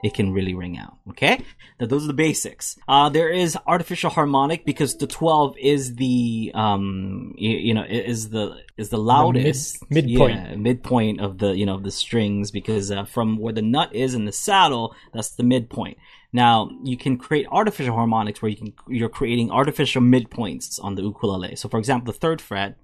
it 0.03 0.13
can 0.13 0.31
really 0.31 0.55
ring 0.55 0.77
out. 0.77 0.97
Okay, 1.09 1.43
now 1.79 1.87
those 1.87 2.05
are 2.05 2.07
the 2.07 2.13
basics. 2.13 2.77
Uh, 2.87 3.09
there 3.09 3.29
is 3.29 3.57
artificial 3.67 4.09
harmonic 4.09 4.65
because 4.65 4.95
the 4.95 5.07
twelve 5.07 5.55
is 5.57 5.95
the 5.95 6.51
um 6.53 7.33
you, 7.37 7.51
you 7.51 7.73
know 7.73 7.83
is 7.83 8.29
the 8.29 8.61
is 8.77 8.89
the 8.89 8.97
loudest 8.97 9.79
the 9.81 9.85
mid, 9.89 10.05
midpoint 10.05 10.35
yeah, 10.35 10.55
midpoint 10.55 11.21
of 11.21 11.37
the 11.37 11.55
you 11.55 11.65
know 11.65 11.79
the 11.79 11.91
strings 11.91 12.51
because 12.51 12.91
uh, 12.91 13.03
from 13.03 13.37
where 13.37 13.53
the 13.53 13.61
nut 13.61 13.93
is 13.93 14.13
in 14.13 14.25
the 14.25 14.31
saddle 14.31 14.95
that's 15.13 15.31
the 15.31 15.43
midpoint. 15.43 15.97
Now 16.31 16.69
you 16.83 16.97
can 16.97 17.17
create 17.17 17.47
artificial 17.51 17.95
harmonics 17.95 18.41
where 18.41 18.49
you 18.49 18.57
can 18.57 18.73
you're 18.87 19.09
creating 19.09 19.51
artificial 19.51 20.01
midpoints 20.01 20.83
on 20.83 20.95
the 20.95 21.01
ukulele. 21.01 21.55
So 21.55 21.69
for 21.69 21.79
example, 21.79 22.13
the 22.13 22.19
third 22.19 22.41
fret 22.41 22.77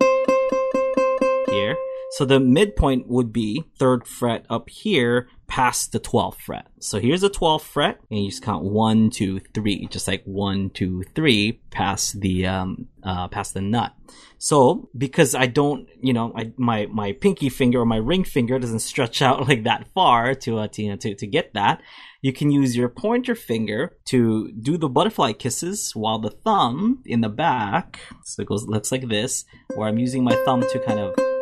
here. 1.49 1.77
So 2.15 2.23
the 2.23 2.39
midpoint 2.39 3.09
would 3.09 3.33
be 3.33 3.65
third 3.77 4.07
fret 4.07 4.45
up 4.49 4.69
here 4.69 5.27
past 5.47 5.91
the 5.91 5.99
12th 5.99 6.37
fret. 6.37 6.65
So 6.79 6.97
here's 6.97 7.19
the 7.19 7.29
12th 7.29 7.63
fret, 7.63 7.99
and 8.09 8.23
you 8.23 8.29
just 8.29 8.41
count 8.41 8.63
one, 8.63 9.09
two, 9.09 9.41
three, 9.53 9.87
just 9.87 10.07
like 10.07 10.23
one, 10.23 10.69
two, 10.69 11.03
three, 11.13 11.59
past 11.71 12.21
the 12.21 12.47
um, 12.47 12.87
uh, 13.03 13.27
past 13.27 13.53
the 13.53 13.59
nut. 13.59 13.93
So 14.37 14.87
because 14.97 15.35
I 15.35 15.47
don't, 15.47 15.89
you 16.01 16.13
know, 16.13 16.31
I, 16.33 16.53
my 16.55 16.85
my 16.85 17.11
pinky 17.11 17.49
finger 17.49 17.81
or 17.81 17.85
my 17.85 17.97
ring 17.97 18.23
finger 18.23 18.59
doesn't 18.59 18.79
stretch 18.79 19.21
out 19.21 19.45
like 19.49 19.65
that 19.65 19.89
far 19.93 20.35
to 20.35 20.59
uh, 20.59 20.67
to, 20.69 20.83
you 20.83 20.91
know, 20.91 20.95
to 20.95 21.15
to 21.15 21.27
get 21.27 21.53
that, 21.53 21.81
you 22.21 22.31
can 22.31 22.49
use 22.49 22.77
your 22.77 22.87
pointer 22.87 23.35
finger 23.35 23.97
to 24.05 24.53
do 24.53 24.77
the 24.77 24.87
butterfly 24.87 25.33
kisses 25.33 25.93
while 25.93 26.19
the 26.19 26.31
thumb 26.31 27.03
in 27.05 27.19
the 27.19 27.27
back, 27.27 27.99
so 28.23 28.41
it 28.41 28.47
goes 28.47 28.65
looks 28.67 28.93
like 28.93 29.09
this, 29.09 29.43
where 29.73 29.89
I'm 29.89 29.99
using 29.99 30.23
my 30.23 30.35
thumb 30.45 30.61
to 30.61 30.79
kind 30.79 30.99
of 30.99 31.34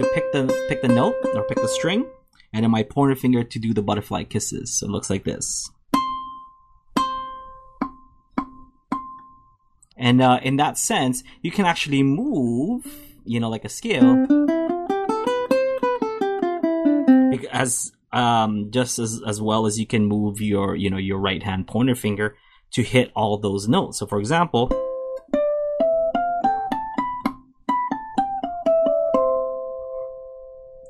to 0.00 0.10
pick 0.14 0.32
the 0.32 0.46
pick 0.68 0.82
the 0.82 0.88
note 0.88 1.16
or 1.34 1.44
pick 1.44 1.60
the 1.60 1.68
string 1.68 2.06
and 2.52 2.64
then 2.64 2.70
my 2.70 2.82
pointer 2.82 3.14
finger 3.14 3.44
to 3.44 3.58
do 3.58 3.72
the 3.72 3.82
butterfly 3.82 4.24
kisses. 4.24 4.78
So 4.78 4.86
it 4.86 4.90
looks 4.90 5.10
like 5.10 5.24
this. 5.24 5.70
And 9.96 10.22
uh, 10.22 10.40
in 10.42 10.56
that 10.56 10.78
sense, 10.78 11.22
you 11.42 11.50
can 11.50 11.66
actually 11.66 12.02
move, 12.02 12.86
you 13.24 13.38
know, 13.38 13.50
like 13.50 13.66
a 13.66 13.68
scale, 13.68 14.26
as 17.52 17.92
um, 18.12 18.70
just 18.70 18.98
as 18.98 19.20
as 19.26 19.42
well 19.42 19.66
as 19.66 19.78
you 19.78 19.86
can 19.86 20.06
move 20.06 20.40
your, 20.40 20.74
you 20.74 20.88
know, 20.88 20.96
your 20.96 21.18
right 21.18 21.42
hand 21.42 21.66
pointer 21.66 21.94
finger 21.94 22.34
to 22.72 22.82
hit 22.82 23.12
all 23.14 23.36
those 23.36 23.68
notes. 23.68 23.98
So, 23.98 24.06
for 24.06 24.18
example, 24.18 24.70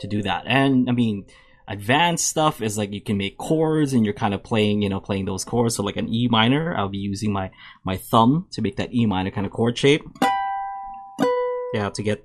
to 0.00 0.06
do 0.06 0.22
that, 0.22 0.44
and 0.46 0.88
I 0.88 0.92
mean, 0.92 1.26
advanced 1.68 2.26
stuff 2.26 2.60
is 2.60 2.76
like 2.76 2.92
you 2.92 3.00
can 3.00 3.16
make 3.16 3.38
chords 3.38 3.92
and 3.92 4.04
you're 4.04 4.12
kind 4.12 4.34
of 4.34 4.42
playing, 4.42 4.82
you 4.82 4.88
know, 4.88 4.98
playing 4.98 5.24
those 5.24 5.44
chords. 5.44 5.76
So 5.76 5.84
like 5.84 5.96
an 5.96 6.12
E 6.12 6.26
minor, 6.28 6.76
I'll 6.76 6.88
be 6.88 6.98
using 6.98 7.32
my, 7.32 7.52
my 7.84 7.96
thumb 7.96 8.48
to 8.50 8.60
make 8.60 8.76
that 8.76 8.92
E 8.92 9.06
minor 9.06 9.30
kind 9.30 9.46
of 9.46 9.52
chord 9.52 9.78
shape. 9.78 10.02
Yeah, 11.72 11.90
to 11.90 12.02
get, 12.02 12.24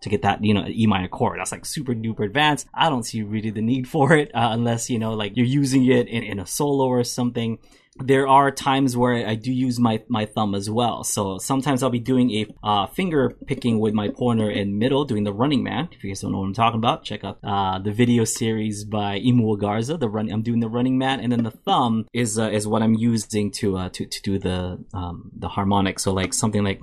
to 0.00 0.08
get 0.08 0.22
that, 0.22 0.42
you 0.42 0.54
know, 0.54 0.64
E 0.66 0.86
minor 0.86 1.08
chord. 1.08 1.38
That's 1.38 1.52
like 1.52 1.66
super 1.66 1.94
duper 1.94 2.24
advanced. 2.24 2.68
I 2.72 2.88
don't 2.88 3.04
see 3.04 3.20
really 3.20 3.50
the 3.50 3.60
need 3.60 3.86
for 3.86 4.16
it, 4.16 4.34
uh, 4.34 4.48
unless, 4.52 4.88
you 4.88 4.98
know, 4.98 5.12
like 5.12 5.36
you're 5.36 5.44
using 5.44 5.84
it 5.84 6.08
in, 6.08 6.22
in 6.22 6.38
a 6.38 6.46
solo 6.46 6.86
or 6.86 7.04
something 7.04 7.58
there 8.00 8.28
are 8.28 8.50
times 8.50 8.96
where 8.96 9.26
I 9.26 9.34
do 9.34 9.52
use 9.52 9.78
my, 9.78 10.02
my 10.08 10.26
thumb 10.26 10.54
as 10.54 10.70
well. 10.70 11.04
So 11.04 11.38
sometimes 11.38 11.82
I'll 11.82 11.90
be 11.90 11.98
doing 11.98 12.30
a 12.30 12.46
uh, 12.62 12.86
finger 12.86 13.30
picking 13.46 13.80
with 13.80 13.94
my 13.94 14.08
pointer 14.08 14.48
and 14.48 14.78
middle, 14.78 15.04
doing 15.04 15.24
the 15.24 15.32
running 15.32 15.62
man. 15.62 15.88
If 15.92 16.04
you 16.04 16.10
guys 16.10 16.20
don't 16.20 16.32
know 16.32 16.38
what 16.38 16.46
I'm 16.46 16.54
talking 16.54 16.78
about, 16.78 17.04
check 17.04 17.24
out 17.24 17.38
uh, 17.42 17.78
the 17.78 17.92
video 17.92 18.24
series 18.24 18.84
by 18.84 19.20
Imu 19.20 19.58
Garza. 19.58 19.96
The 19.96 20.08
run, 20.08 20.30
I'm 20.30 20.42
doing 20.42 20.60
the 20.60 20.68
running 20.68 20.98
man, 20.98 21.20
and 21.20 21.32
then 21.32 21.42
the 21.42 21.50
thumb 21.50 22.06
is 22.12 22.38
uh, 22.38 22.50
is 22.50 22.66
what 22.66 22.82
I'm 22.82 22.94
using 22.94 23.50
to 23.52 23.76
uh, 23.76 23.88
to 23.90 24.06
to 24.06 24.22
do 24.22 24.38
the 24.38 24.84
um, 24.94 25.30
the 25.36 25.48
harmonic. 25.48 25.98
So 25.98 26.12
like 26.12 26.32
something 26.32 26.62
like, 26.62 26.80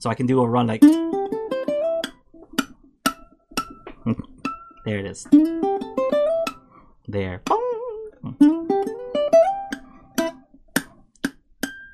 so 0.00 0.10
I 0.10 0.14
can 0.14 0.26
do 0.26 0.40
a 0.40 0.48
run 0.48 0.66
like. 0.66 0.80
there 4.84 4.98
it 4.98 5.06
is. 5.06 5.26
There. 7.08 7.40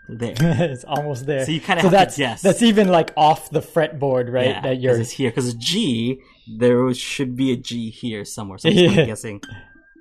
There. 0.08 0.34
it's 0.40 0.84
almost 0.84 1.26
there. 1.26 1.44
So 1.46 1.52
you 1.52 1.60
kind 1.60 1.78
of 1.78 1.84
so 1.84 1.88
have 1.88 1.98
that's, 1.98 2.16
to 2.16 2.20
guess. 2.20 2.42
That's 2.42 2.62
even 2.62 2.88
like 2.88 3.12
off 3.16 3.50
the 3.50 3.60
fretboard, 3.60 4.30
right? 4.30 4.48
Yeah, 4.48 4.60
that 4.60 4.80
you're 4.80 5.00
it's 5.00 5.10
here 5.10 5.30
because 5.30 5.48
a 5.54 5.56
G. 5.56 6.20
There 6.58 6.92
should 6.92 7.36
be 7.36 7.52
a 7.52 7.56
G 7.56 7.90
here 7.90 8.24
somewhere. 8.24 8.58
So 8.58 8.68
I'm 8.68 8.74
Yeah. 8.76 9.04
guessing. 9.06 9.40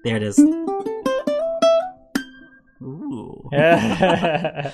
There 0.04 0.18
it 0.18 0.24
is. 0.24 0.40
Ooh. 2.82 3.50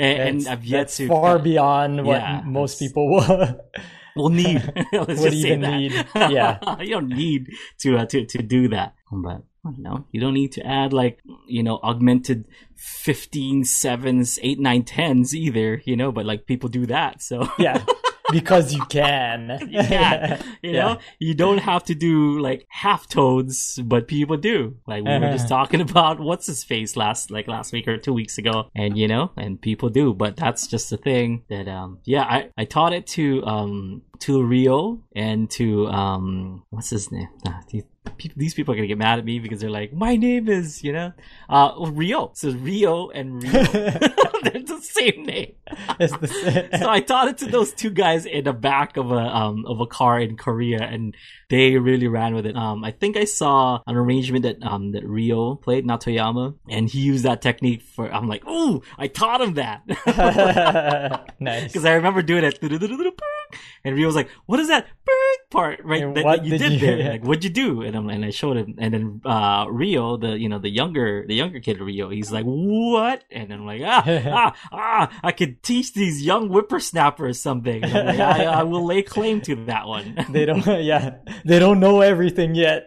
And, 0.00 0.38
and 0.38 0.48
I've 0.48 0.64
yet 0.64 0.78
that's 0.78 0.96
to 0.96 1.08
far 1.08 1.38
beyond 1.38 2.06
what 2.06 2.20
Yeah, 2.22 2.40
most 2.46 2.78
people 2.78 3.10
will. 3.10 3.60
will 4.16 4.30
need. 4.30 4.62
Let's 4.92 5.22
just 5.22 5.42
say 5.42 5.48
even 5.48 5.60
that. 5.60 5.76
need, 5.76 5.92
yeah. 6.14 6.80
you 6.80 6.88
don't 6.90 7.08
need 7.08 7.50
to 7.80 7.98
uh, 7.98 8.06
to 8.06 8.24
to 8.24 8.42
do 8.42 8.68
that. 8.68 8.94
But 9.12 9.42
I 9.64 9.70
don't 9.70 9.78
know. 9.80 10.06
You 10.12 10.20
don't 10.20 10.34
need 10.34 10.52
to 10.52 10.66
add 10.66 10.92
like 10.92 11.18
you 11.46 11.62
know 11.62 11.78
augmented 11.82 12.46
15 12.76 13.64
sevens, 13.64 14.38
8 14.42 14.58
9 14.58 14.82
10s 14.84 15.34
either, 15.34 15.82
you 15.84 15.96
know, 15.96 16.12
but 16.12 16.26
like 16.26 16.46
people 16.46 16.68
do 16.68 16.86
that. 16.86 17.22
So 17.22 17.46
yeah, 17.58 17.84
because 18.32 18.72
you 18.74 18.82
can. 18.86 19.58
you 19.68 19.82
can. 19.82 20.42
You 20.62 20.72
Yeah. 20.72 20.80
know, 20.80 20.98
you 21.18 21.34
don't 21.34 21.58
have 21.58 21.84
to 21.84 21.94
do 21.94 22.38
like 22.38 22.66
half 22.68 23.08
tones, 23.08 23.78
but 23.82 24.06
people 24.08 24.36
do. 24.36 24.76
Like 24.86 25.02
we 25.04 25.18
were 25.18 25.30
just 25.32 25.48
talking 25.48 25.80
about 25.80 26.20
what's 26.20 26.46
his 26.46 26.64
face 26.64 26.96
last 26.96 27.30
like 27.30 27.48
last 27.48 27.72
week 27.72 27.88
or 27.88 27.96
two 27.96 28.12
weeks 28.12 28.36
ago, 28.38 28.68
and 28.74 28.96
you 28.96 29.08
know, 29.08 29.30
and 29.36 29.60
people 29.60 29.88
do. 29.88 30.12
But 30.14 30.36
that's 30.36 30.66
just 30.66 30.90
the 30.90 30.96
thing 30.98 31.44
that 31.48 31.66
um 31.68 31.98
yeah, 32.04 32.22
I 32.24 32.50
I 32.58 32.64
taught 32.66 32.92
it 32.92 33.06
to 33.08 33.42
um 33.44 34.02
to 34.20 34.42
Rio 34.42 35.02
and 35.16 35.50
to 35.52 35.86
um 35.88 36.62
what's 36.70 36.90
his 36.90 37.10
name? 37.10 37.28
Ah, 37.48 37.60
these 38.36 38.54
people 38.54 38.72
are 38.72 38.76
gonna 38.76 38.86
get 38.86 38.98
mad 38.98 39.18
at 39.18 39.24
me 39.24 39.38
because 39.38 39.60
they're 39.60 39.70
like, 39.70 39.92
my 39.92 40.16
name 40.16 40.48
is 40.48 40.82
you 40.82 40.92
know 40.92 41.12
uh 41.48 41.72
Rio. 41.90 42.30
So 42.34 42.50
Rio 42.52 43.08
and 43.10 43.42
Rio, 43.42 43.52
they're 44.42 44.62
the 44.62 44.80
same 44.82 45.24
name 45.24 45.54
the 45.98 46.26
same. 46.26 46.68
so 46.80 46.88
I 46.88 47.00
taught 47.00 47.28
it 47.28 47.38
to 47.38 47.46
those 47.46 47.72
two 47.72 47.90
guys 47.90 48.26
in 48.26 48.44
the 48.44 48.52
back 48.52 48.96
of 48.96 49.10
a 49.12 49.16
um 49.16 49.64
of 49.66 49.80
a 49.80 49.86
car 49.86 50.20
in 50.20 50.36
Korea, 50.36 50.82
and 50.82 51.14
they 51.48 51.76
really 51.78 52.08
ran 52.08 52.34
with 52.34 52.46
it. 52.46 52.56
Um, 52.56 52.84
I 52.84 52.90
think 52.90 53.16
I 53.16 53.24
saw 53.24 53.80
an 53.86 53.96
arrangement 53.96 54.42
that 54.44 54.62
um 54.62 54.92
that 54.92 55.04
Rio 55.06 55.54
played 55.56 55.86
Natoyama, 55.86 56.54
and 56.68 56.88
he 56.88 57.00
used 57.00 57.24
that 57.24 57.42
technique 57.42 57.82
for. 57.82 58.12
I'm 58.12 58.28
like, 58.28 58.46
ooh, 58.46 58.82
I 58.98 59.08
taught 59.08 59.40
him 59.40 59.54
that 59.54 59.82
nice. 61.40 61.64
because 61.64 61.84
I 61.84 61.92
remember 61.94 62.22
doing 62.22 62.44
it. 62.44 62.58
And 63.82 63.96
Rio 63.96 64.06
was 64.06 64.16
like, 64.16 64.28
"What 64.46 64.60
is 64.60 64.68
that 64.68 64.86
part 65.50 65.80
right 65.84 66.14
that, 66.14 66.24
what 66.24 66.36
that 66.38 66.44
you 66.44 66.50
did 66.52 66.58
did 66.58 66.72
you- 66.72 66.78
there? 66.86 67.10
Like, 67.12 67.24
what'd 67.24 67.44
you 67.44 67.50
do?" 67.50 67.82
And 67.90 67.96
I'm 67.98 68.08
and 68.08 68.24
I 68.24 68.30
showed 68.30 68.56
him, 68.56 68.76
and 68.78 68.94
then 68.94 69.20
uh 69.24 69.66
Rio, 69.68 70.16
the 70.16 70.38
you 70.38 70.48
know 70.48 70.60
the 70.60 70.70
younger 70.70 71.26
the 71.26 71.34
younger 71.34 71.58
kid 71.58 71.80
Rio, 71.80 72.08
he's 72.08 72.30
like, 72.30 72.44
"What?" 72.44 73.24
And 73.32 73.52
I'm 73.52 73.66
like, 73.66 73.82
"Ah 73.84 74.04
ah 74.06 74.54
ah! 74.70 75.20
I 75.24 75.32
could 75.32 75.60
teach 75.64 75.92
these 75.92 76.22
young 76.22 76.48
whippersnappers 76.48 77.40
something." 77.40 77.82
Like, 77.82 78.20
I, 78.20 78.44
I 78.44 78.62
will 78.62 78.86
lay 78.86 79.02
claim 79.02 79.40
to 79.42 79.56
that 79.66 79.88
one. 79.88 80.14
They 80.30 80.46
don't. 80.46 80.64
Yeah, 80.80 81.16
they 81.44 81.58
don't 81.58 81.80
know 81.80 82.00
everything 82.00 82.54
yet. 82.54 82.86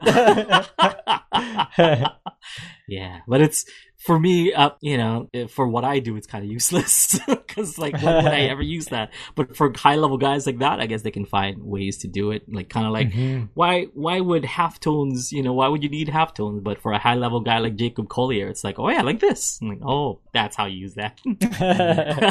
yeah, 2.88 3.20
but 3.28 3.42
it's 3.42 3.66
for 4.06 4.20
me, 4.20 4.54
uh, 4.54 4.72
you 4.82 4.98
know, 4.98 5.30
eh, 5.34 5.48
for 5.48 5.68
what 5.68 5.84
I 5.86 6.00
do, 6.00 6.16
it's 6.18 6.28
kind 6.28 6.44
of 6.44 6.52
useless 6.52 7.18
because 7.28 7.78
like, 7.78 7.94
when 8.02 8.24
would 8.24 8.34
I 8.34 8.42
ever 8.54 8.62
use 8.62 8.88
that? 8.88 9.12
But 9.36 9.56
for 9.56 9.72
high 9.76 9.96
level 9.96 10.18
guys 10.18 10.46
like 10.46 10.60
that, 10.60 10.80
I 10.82 10.88
guess 10.88 11.04
they 11.04 11.12
can 11.12 11.26
find 11.26 11.64
ways 11.64 11.98
to 12.00 12.08
do 12.08 12.32
it. 12.32 12.44
Like, 12.52 12.70
kind 12.70 12.86
of 12.86 12.92
like, 12.92 13.10
Mm-hmm. 13.12 13.46
why, 13.54 13.86
why 13.94 14.20
would 14.20 14.44
half 14.46 14.80
tones? 14.80 15.32
You 15.32 15.42
know, 15.44 15.54
why 15.54 15.68
would 15.68 15.84
you 15.84 15.90
need 15.90 16.10
half 16.10 16.34
tones? 16.34 16.62
But 16.62 16.82
for 16.82 16.92
a 16.92 16.98
high 17.00 17.16
level 17.16 17.40
guy 17.40 17.60
like 17.60 17.76
Jacob 17.76 18.10
Collier, 18.10 18.48
it's 18.50 18.64
like, 18.64 18.78
oh 18.80 18.90
yeah, 18.90 19.02
like 19.04 19.20
this. 19.20 19.60
I'm 19.62 19.70
like, 19.70 19.80
oh, 19.86 20.20
that's 20.34 20.56
how 20.56 20.66
you 20.66 20.78
use 20.78 20.96
that. 20.96 21.20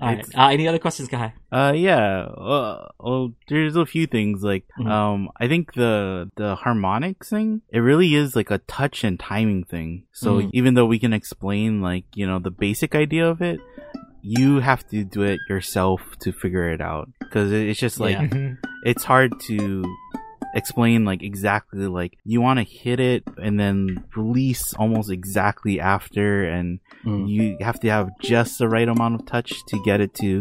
All 0.00 0.08
right. 0.08 0.24
Uh, 0.36 0.48
any 0.48 0.68
other 0.68 0.78
questions, 0.78 1.08
guy? 1.08 1.34
Uh, 1.50 1.72
yeah. 1.74 2.22
Uh, 2.24 2.88
well, 3.00 3.32
there's 3.48 3.76
a 3.76 3.86
few 3.86 4.06
things 4.06 4.42
like, 4.42 4.64
Mhm. 4.78 4.90
um, 4.90 5.30
I 5.40 5.48
think 5.48 5.72
the 5.74 6.30
the 6.36 6.54
harmonics 6.56 7.30
thing, 7.30 7.62
it 7.70 7.78
really 7.80 8.14
is 8.14 8.36
like 8.36 8.50
a 8.50 8.58
touch 8.58 9.04
and 9.04 9.18
timing 9.18 9.64
thing. 9.64 10.04
So 10.12 10.40
Mhm. 10.40 10.50
Even 10.58 10.74
though 10.74 10.86
we 10.94 10.98
can 10.98 11.12
explain 11.12 11.80
like 11.80 12.04
you 12.14 12.26
know 12.26 12.38
the 12.38 12.50
basic 12.66 12.94
idea 12.94 13.24
of 13.28 13.40
it, 13.40 13.58
you 14.22 14.58
have 14.60 14.82
to 14.92 15.04
do 15.04 15.22
it 15.22 15.38
yourself 15.48 16.00
to 16.20 16.32
figure 16.32 16.68
it 16.74 16.80
out 16.80 17.08
because 17.20 17.52
it's 17.52 17.78
just 17.80 17.98
like 18.00 18.16
Yeah. 18.18 18.26
Mhm. 18.28 18.58
it's 18.90 19.04
hard 19.04 19.30
to 19.48 19.84
explain 20.54 21.04
like 21.04 21.22
exactly 21.22 21.86
like 21.86 22.16
you 22.24 22.40
want 22.40 22.58
to 22.58 22.64
hit 22.64 22.98
it 23.00 23.22
and 23.40 23.60
then 23.60 24.02
release 24.16 24.72
almost 24.74 25.10
exactly 25.10 25.78
after 25.78 26.44
and 26.56 26.80
Mm. 27.04 27.28
you 27.28 27.56
have 27.60 27.78
to 27.80 27.88
have 27.88 28.10
just 28.20 28.58
the 28.58 28.68
right 28.68 28.88
amount 28.88 29.14
of 29.14 29.22
touch 29.24 29.52
to 29.68 29.80
get 29.84 30.00
it 30.00 30.12
to 30.14 30.40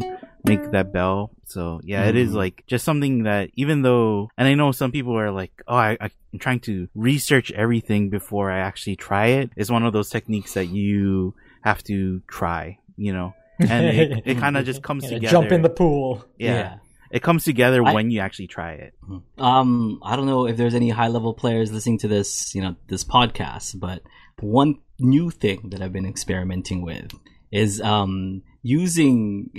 make 0.50 0.72
that 0.72 0.92
bell. 0.92 1.32
So 1.46 1.80
yeah 1.84 2.06
it 2.10 2.16
is 2.16 2.32
Mhm. 2.32 2.36
like 2.44 2.64
just 2.68 2.84
something 2.84 3.24
that 3.24 3.50
even 3.56 3.82
though 3.82 4.30
and 4.38 4.48
i 4.48 4.54
know 4.54 4.72
some 4.74 4.92
people 4.92 5.16
are 5.18 5.32
like 5.32 5.54
oh 5.68 5.76
I, 5.76 5.98
i'm 6.02 6.40
trying 6.40 6.60
to 6.62 6.90
research 6.94 7.52
everything 7.54 8.10
before 8.10 8.52
i 8.52 8.60
actually 8.60 8.98
try 8.98 9.28
it. 9.40 9.50
It's 9.56 9.72
one 9.72 9.86
of 9.86 9.94
those 9.94 10.10
techniques 10.10 10.54
that 10.56 10.68
you 10.68 11.34
have 11.64 11.84
to 11.84 12.22
try 12.28 12.80
you 12.98 13.14
know? 13.14 13.34
And 13.60 13.86
it, 13.88 14.22
it 14.26 14.38
kind 14.44 14.58
of 14.58 14.66
just 14.66 14.82
comes 14.84 15.04
Yeah, 15.04 15.10
together. 15.16 15.32
Jump 15.32 15.52
in 15.52 15.62
the 15.62 15.70
pool. 15.70 16.26
yeah, 16.38 16.78
it 17.12 17.22
comes 17.24 17.44
together 17.46 17.82
I- 17.86 17.94
when 17.94 18.12
you 18.12 18.20
actually 18.20 18.48
try 18.48 18.74
it. 18.74 18.94
Um, 19.38 20.00
I 20.04 20.16
don't 20.16 20.26
know 20.26 20.48
if 20.48 20.58
there's 20.58 20.76
any 20.76 20.90
high 20.90 21.08
level 21.08 21.34
players 21.34 21.72
listening 21.72 22.00
to 22.00 22.08
this, 22.08 22.54
you 22.56 22.62
know, 22.62 22.76
this 22.88 23.04
podcast, 23.04 23.80
but 23.80 24.02
one 24.42 24.80
new 25.00 25.30
thing 25.30 25.70
that 25.72 25.82
I've 25.82 25.94
been 25.94 26.06
experimenting 26.06 26.82
with 26.82 27.12
is 27.52 27.80
um 27.82 28.42
using 28.64 29.50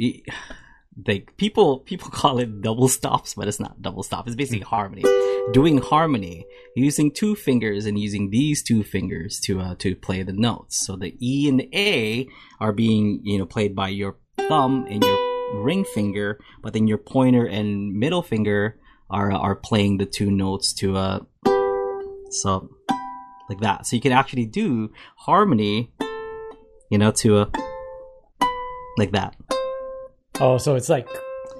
like 1.07 1.37
people 1.37 1.81
people 1.81 2.11
call 2.13 2.39
it 2.39 2.61
double 2.63 2.89
stops, 2.89 3.35
but 3.35 3.49
it's 3.49 3.61
not 3.61 3.81
double 3.83 4.03
stop. 4.03 4.27
It's 4.27 4.37
basically 4.37 4.61
harmony. 4.61 5.05
Doing 5.53 5.79
harmony 5.79 6.47
using 6.77 7.13
two 7.13 7.35
fingers 7.35 7.87
and 7.87 7.99
using 7.99 8.31
these 8.31 8.63
two 8.63 8.83
fingers 8.83 9.41
to 9.41 9.61
uh, 9.61 9.75
to 9.79 9.95
play 9.95 10.23
the 10.23 10.33
notes. 10.33 10.85
So 10.87 10.97
the 10.97 11.17
E 11.21 11.49
and 11.49 11.61
the 11.61 11.69
A 11.75 12.29
are 12.61 12.73
being 12.73 13.21
you 13.25 13.39
know 13.39 13.47
played 13.47 13.75
by 13.75 13.89
your 13.89 14.17
thumb 14.49 14.87
and 14.89 15.03
your 15.03 15.63
ring 15.63 15.85
finger, 15.85 16.39
but 16.63 16.73
then 16.73 16.87
your 16.87 16.99
pointer 16.99 17.47
and 17.47 17.95
middle 17.95 18.23
finger 18.23 18.79
are 19.11 19.33
are 19.33 19.57
playing 19.57 19.99
the 19.99 20.07
two 20.07 20.31
notes 20.31 20.73
to 20.75 20.97
uh 20.97 21.21
so 22.31 22.71
like 23.49 23.61
that. 23.61 23.87
So 23.87 23.97
you 23.97 24.03
can 24.03 24.13
actually 24.13 24.47
do 24.47 24.93
harmony, 25.17 25.91
you 26.91 26.99
know, 26.99 27.11
to 27.13 27.39
uh 27.39 27.47
like 28.99 29.13
that. 29.13 29.35
Oh, 30.41 30.57
so 30.59 30.77
it's 30.77 30.89
like 30.89 31.09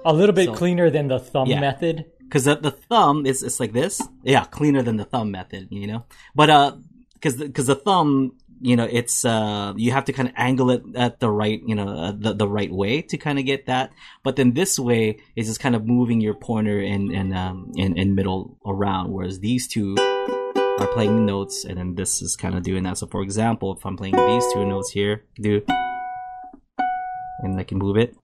A 0.05 0.13
little 0.13 0.35
bit 0.35 0.47
so, 0.47 0.55
cleaner 0.55 0.89
than 0.89 1.09
the 1.09 1.19
thumb 1.19 1.49
yeah. 1.49 1.61
method. 1.61 2.05
Because 2.21 2.45
the, 2.45 2.57
the 2.57 2.71
thumb 2.71 3.27
is 3.27 3.43
it's 3.43 3.59
like 3.59 3.73
this. 3.73 4.01
Yeah, 4.23 4.45
cleaner 4.45 4.83
than 4.83 4.97
the 4.97 5.05
thumb 5.05 5.31
method, 5.31 5.69
you 5.71 5.87
know? 5.87 6.05
But, 6.35 6.51
uh, 6.51 6.77
because 7.15 7.37
because 7.37 7.67
the, 7.67 7.75
the 7.75 7.81
thumb 7.81 8.33
you 8.61 8.77
know 8.77 8.89
it's 8.91 9.25
uh 9.25 9.73
you 9.77 9.93
have 9.93 10.05
to 10.05 10.13
kind 10.13 10.29
of 10.29 10.35
angle 10.37 10.71
it 10.71 10.83
at 10.97 11.21
the 11.21 11.31
right 11.31 11.61
you 11.67 11.75
know 11.75 11.89
uh, 11.89 12.13
the, 12.17 12.33
the 12.35 12.49
right 12.49 12.73
way 12.73 13.03
to 13.03 13.17
kind 13.17 13.39
of 13.39 13.45
get 13.45 13.67
that 13.67 13.93
but 14.25 14.37
then 14.37 14.53
this 14.53 14.79
way 14.79 15.19
is 15.37 15.47
just 15.47 15.61
kind 15.61 15.77
of 15.77 15.87
moving 15.87 16.21
your 16.21 16.35
pointer 16.35 16.81
and 16.81 17.11
and 17.13 17.37
um 17.37 17.71
in, 17.77 17.97
in 17.97 18.15
middle 18.15 18.59
around 18.67 19.13
whereas 19.13 19.41
these 19.41 19.69
two 19.69 19.97
are 19.99 20.89
playing 20.89 21.27
notes 21.27 21.65
and 21.65 21.79
then 21.79 21.95
this 21.95 22.23
is 22.23 22.37
kind 22.37 22.57
of 22.57 22.63
doing 22.63 22.83
that 22.83 22.99
so 22.99 23.07
for 23.07 23.23
example 23.23 23.77
if 23.77 23.85
i'm 23.87 23.97
playing 23.97 24.15
these 24.15 24.45
two 24.53 24.65
notes 24.65 24.91
here 24.91 25.25
do 25.41 25.63
and 27.41 27.59
i 27.59 27.63
can 27.63 27.79
move 27.79 27.97
it 27.97 28.17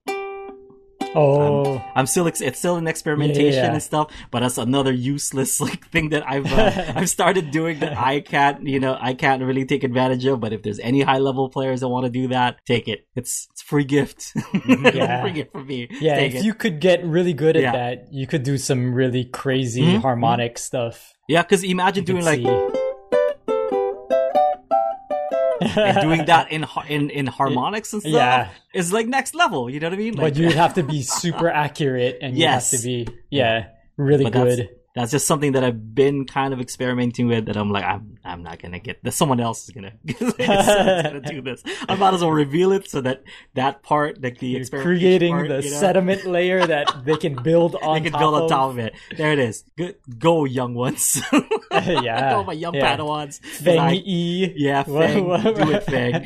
Oh, 1.14 1.76
I'm, 1.76 1.82
I'm 1.96 2.06
still 2.06 2.26
ex- 2.26 2.40
it's 2.40 2.58
still 2.58 2.76
an 2.76 2.86
experimentation 2.86 3.54
yeah, 3.54 3.66
yeah. 3.66 3.72
and 3.72 3.82
stuff, 3.82 4.12
but 4.30 4.40
that's 4.40 4.58
another 4.58 4.92
useless 4.92 5.60
like 5.66 5.88
thing 5.88 6.10
that 6.10 6.28
I've 6.28 6.52
uh, 6.52 6.92
I've 6.96 7.10
started 7.10 7.50
doing 7.50 7.80
that 7.80 7.96
I 7.98 8.20
can't 8.20 8.66
you 8.66 8.80
know 8.80 8.96
I 9.00 9.14
can't 9.14 9.42
really 9.42 9.64
take 9.64 9.84
advantage 9.84 10.24
of. 10.26 10.40
But 10.40 10.52
if 10.52 10.62
there's 10.62 10.78
any 10.80 11.02
high 11.02 11.18
level 11.18 11.48
players 11.48 11.80
that 11.80 11.88
want 11.88 12.04
to 12.04 12.10
do 12.10 12.28
that, 12.28 12.64
take 12.66 12.88
it. 12.88 13.06
It's 13.14 13.48
it's 13.50 13.62
free 13.62 13.84
gift. 13.84 14.32
Yeah. 14.94 15.22
free 15.22 15.32
gift 15.32 15.52
for 15.52 15.62
me. 15.62 15.88
Yeah, 15.90 16.16
take 16.16 16.34
if 16.34 16.40
it. 16.40 16.44
you 16.44 16.54
could 16.54 16.80
get 16.80 17.04
really 17.04 17.32
good 17.32 17.56
at 17.56 17.62
yeah. 17.62 17.72
that, 17.72 18.12
you 18.12 18.26
could 18.26 18.42
do 18.42 18.58
some 18.58 18.94
really 18.94 19.24
crazy 19.24 19.82
mm-hmm. 19.82 20.00
harmonic 20.00 20.54
mm-hmm. 20.54 20.58
stuff. 20.58 21.12
Yeah, 21.28 21.42
because 21.42 21.64
imagine 21.64 22.02
you 22.02 22.06
doing 22.06 22.24
like. 22.24 22.40
See 22.40 22.80
and 25.64 26.00
doing 26.00 26.24
that 26.26 26.52
in 26.52 26.66
in 26.88 27.10
in 27.10 27.26
harmonics 27.26 27.92
and 27.92 28.02
stuff 28.02 28.12
yeah. 28.12 28.48
is 28.72 28.92
like 28.92 29.06
next 29.06 29.34
level. 29.34 29.68
You 29.68 29.80
know 29.80 29.88
what 29.88 29.94
I 29.94 29.98
mean? 29.98 30.14
Like, 30.14 30.34
but 30.34 30.36
you'd 30.40 30.52
have 30.52 30.74
to 30.74 30.82
be 30.82 31.02
super 31.02 31.48
accurate, 31.48 32.18
and 32.20 32.36
you 32.36 32.46
have 32.46 32.68
to 32.70 32.78
be 32.78 33.08
yeah 33.30 33.68
really 33.96 34.24
but 34.24 34.32
good 34.32 34.68
that's 34.94 35.10
just 35.10 35.26
something 35.26 35.52
that 35.52 35.64
I've 35.64 35.94
been 35.94 36.24
kind 36.24 36.54
of 36.54 36.60
experimenting 36.60 37.26
with. 37.26 37.46
That 37.46 37.56
I'm 37.56 37.70
like, 37.70 37.84
I'm 37.84 38.16
I'm 38.24 38.42
not 38.44 38.60
gonna 38.62 38.78
get 38.78 39.02
this. 39.02 39.16
Someone 39.16 39.40
else 39.40 39.64
is 39.64 39.70
gonna, 39.70 39.92
gonna 40.06 41.20
do 41.20 41.42
this. 41.42 41.62
I 41.88 41.96
might 41.96 42.14
as 42.14 42.20
well 42.20 42.30
reveal 42.30 42.70
it 42.70 42.88
so 42.88 43.00
that 43.00 43.24
that 43.54 43.82
part, 43.82 44.22
like 44.22 44.38
the 44.38 44.46
You're 44.46 44.64
creating 44.66 45.34
part, 45.34 45.48
the 45.48 45.62
you 45.62 45.70
know? 45.70 45.80
sediment 45.80 46.24
layer 46.24 46.64
that 46.64 47.04
they 47.04 47.16
can 47.16 47.34
build 47.34 47.74
on. 47.82 48.02
they 48.02 48.08
can 48.08 48.18
build 48.18 48.34
on 48.34 48.48
top 48.48 48.70
of 48.70 48.78
it. 48.78 48.94
There 49.16 49.32
it 49.32 49.40
is. 49.40 49.64
Good, 49.76 49.96
go 50.16 50.44
young 50.44 50.74
ones. 50.74 51.20
yeah, 51.72 52.30
go 52.30 52.44
my 52.44 52.52
young 52.52 52.74
yeah. 52.74 52.96
Padawans. 52.96 53.44
Feng 53.44 53.78
I, 53.80 53.94
E. 53.94 54.52
Yeah, 54.56 54.84
Feng. 54.84 55.24
do 55.24 55.72
it, 55.72 55.82
Feng. 55.82 56.22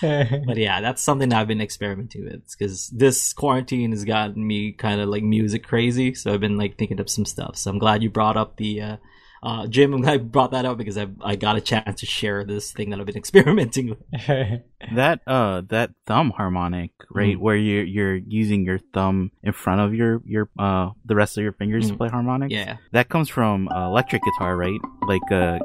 But 0.00 0.56
yeah, 0.56 0.80
that's 0.80 1.02
something 1.02 1.32
I've 1.32 1.48
been 1.48 1.60
experimenting 1.60 2.24
with 2.24 2.50
because 2.50 2.88
this 2.88 3.32
quarantine 3.32 3.90
has 3.90 4.04
gotten 4.04 4.46
me 4.46 4.72
kind 4.72 5.00
of 5.00 5.08
like 5.08 5.22
music 5.22 5.64
crazy. 5.64 6.14
So 6.14 6.32
I've 6.32 6.40
been 6.40 6.56
like 6.56 6.78
thinking 6.78 7.00
up 7.00 7.08
some 7.08 7.24
stuff. 7.24 7.56
So 7.56 7.70
I'm 7.70 7.78
glad 7.78 8.02
you 8.02 8.10
brought 8.10 8.36
up 8.36 8.56
the 8.56 8.80
uh, 8.80 8.96
uh, 9.42 9.66
Jim. 9.66 9.92
I'm 9.92 10.00
glad 10.00 10.12
you 10.14 10.18
brought 10.20 10.52
that 10.52 10.64
up 10.64 10.78
because 10.78 10.96
I 10.96 11.06
I 11.22 11.36
got 11.36 11.56
a 11.56 11.60
chance 11.60 12.00
to 12.00 12.06
share 12.06 12.44
this 12.44 12.72
thing 12.72 12.90
that 12.90 13.00
I've 13.00 13.06
been 13.06 13.16
experimenting 13.24 13.90
with. 13.90 14.26
that 14.94 15.20
uh 15.26 15.62
that 15.68 15.90
thumb 16.06 16.30
harmonic 16.30 16.90
right 17.10 17.36
mm. 17.36 17.40
where 17.40 17.56
you're 17.56 17.84
you're 17.84 18.16
using 18.16 18.64
your 18.64 18.78
thumb 18.92 19.30
in 19.42 19.52
front 19.52 19.80
of 19.80 19.94
your 19.94 20.20
your 20.24 20.50
uh 20.58 20.90
the 21.04 21.14
rest 21.14 21.38
of 21.38 21.42
your 21.42 21.52
fingers 21.52 21.86
mm. 21.86 21.88
to 21.90 21.96
play 21.96 22.08
harmonics. 22.08 22.52
Yeah, 22.52 22.78
that 22.92 23.08
comes 23.10 23.28
from 23.28 23.68
uh, 23.68 23.86
electric 23.86 24.22
guitar, 24.22 24.56
right? 24.56 24.80
Like 25.06 25.30
uh, 25.30 25.58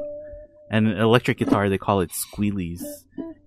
an 0.70 0.86
electric 0.86 1.38
guitar 1.38 1.68
they 1.68 1.78
call 1.78 2.00
it 2.00 2.10
squealies 2.10 2.82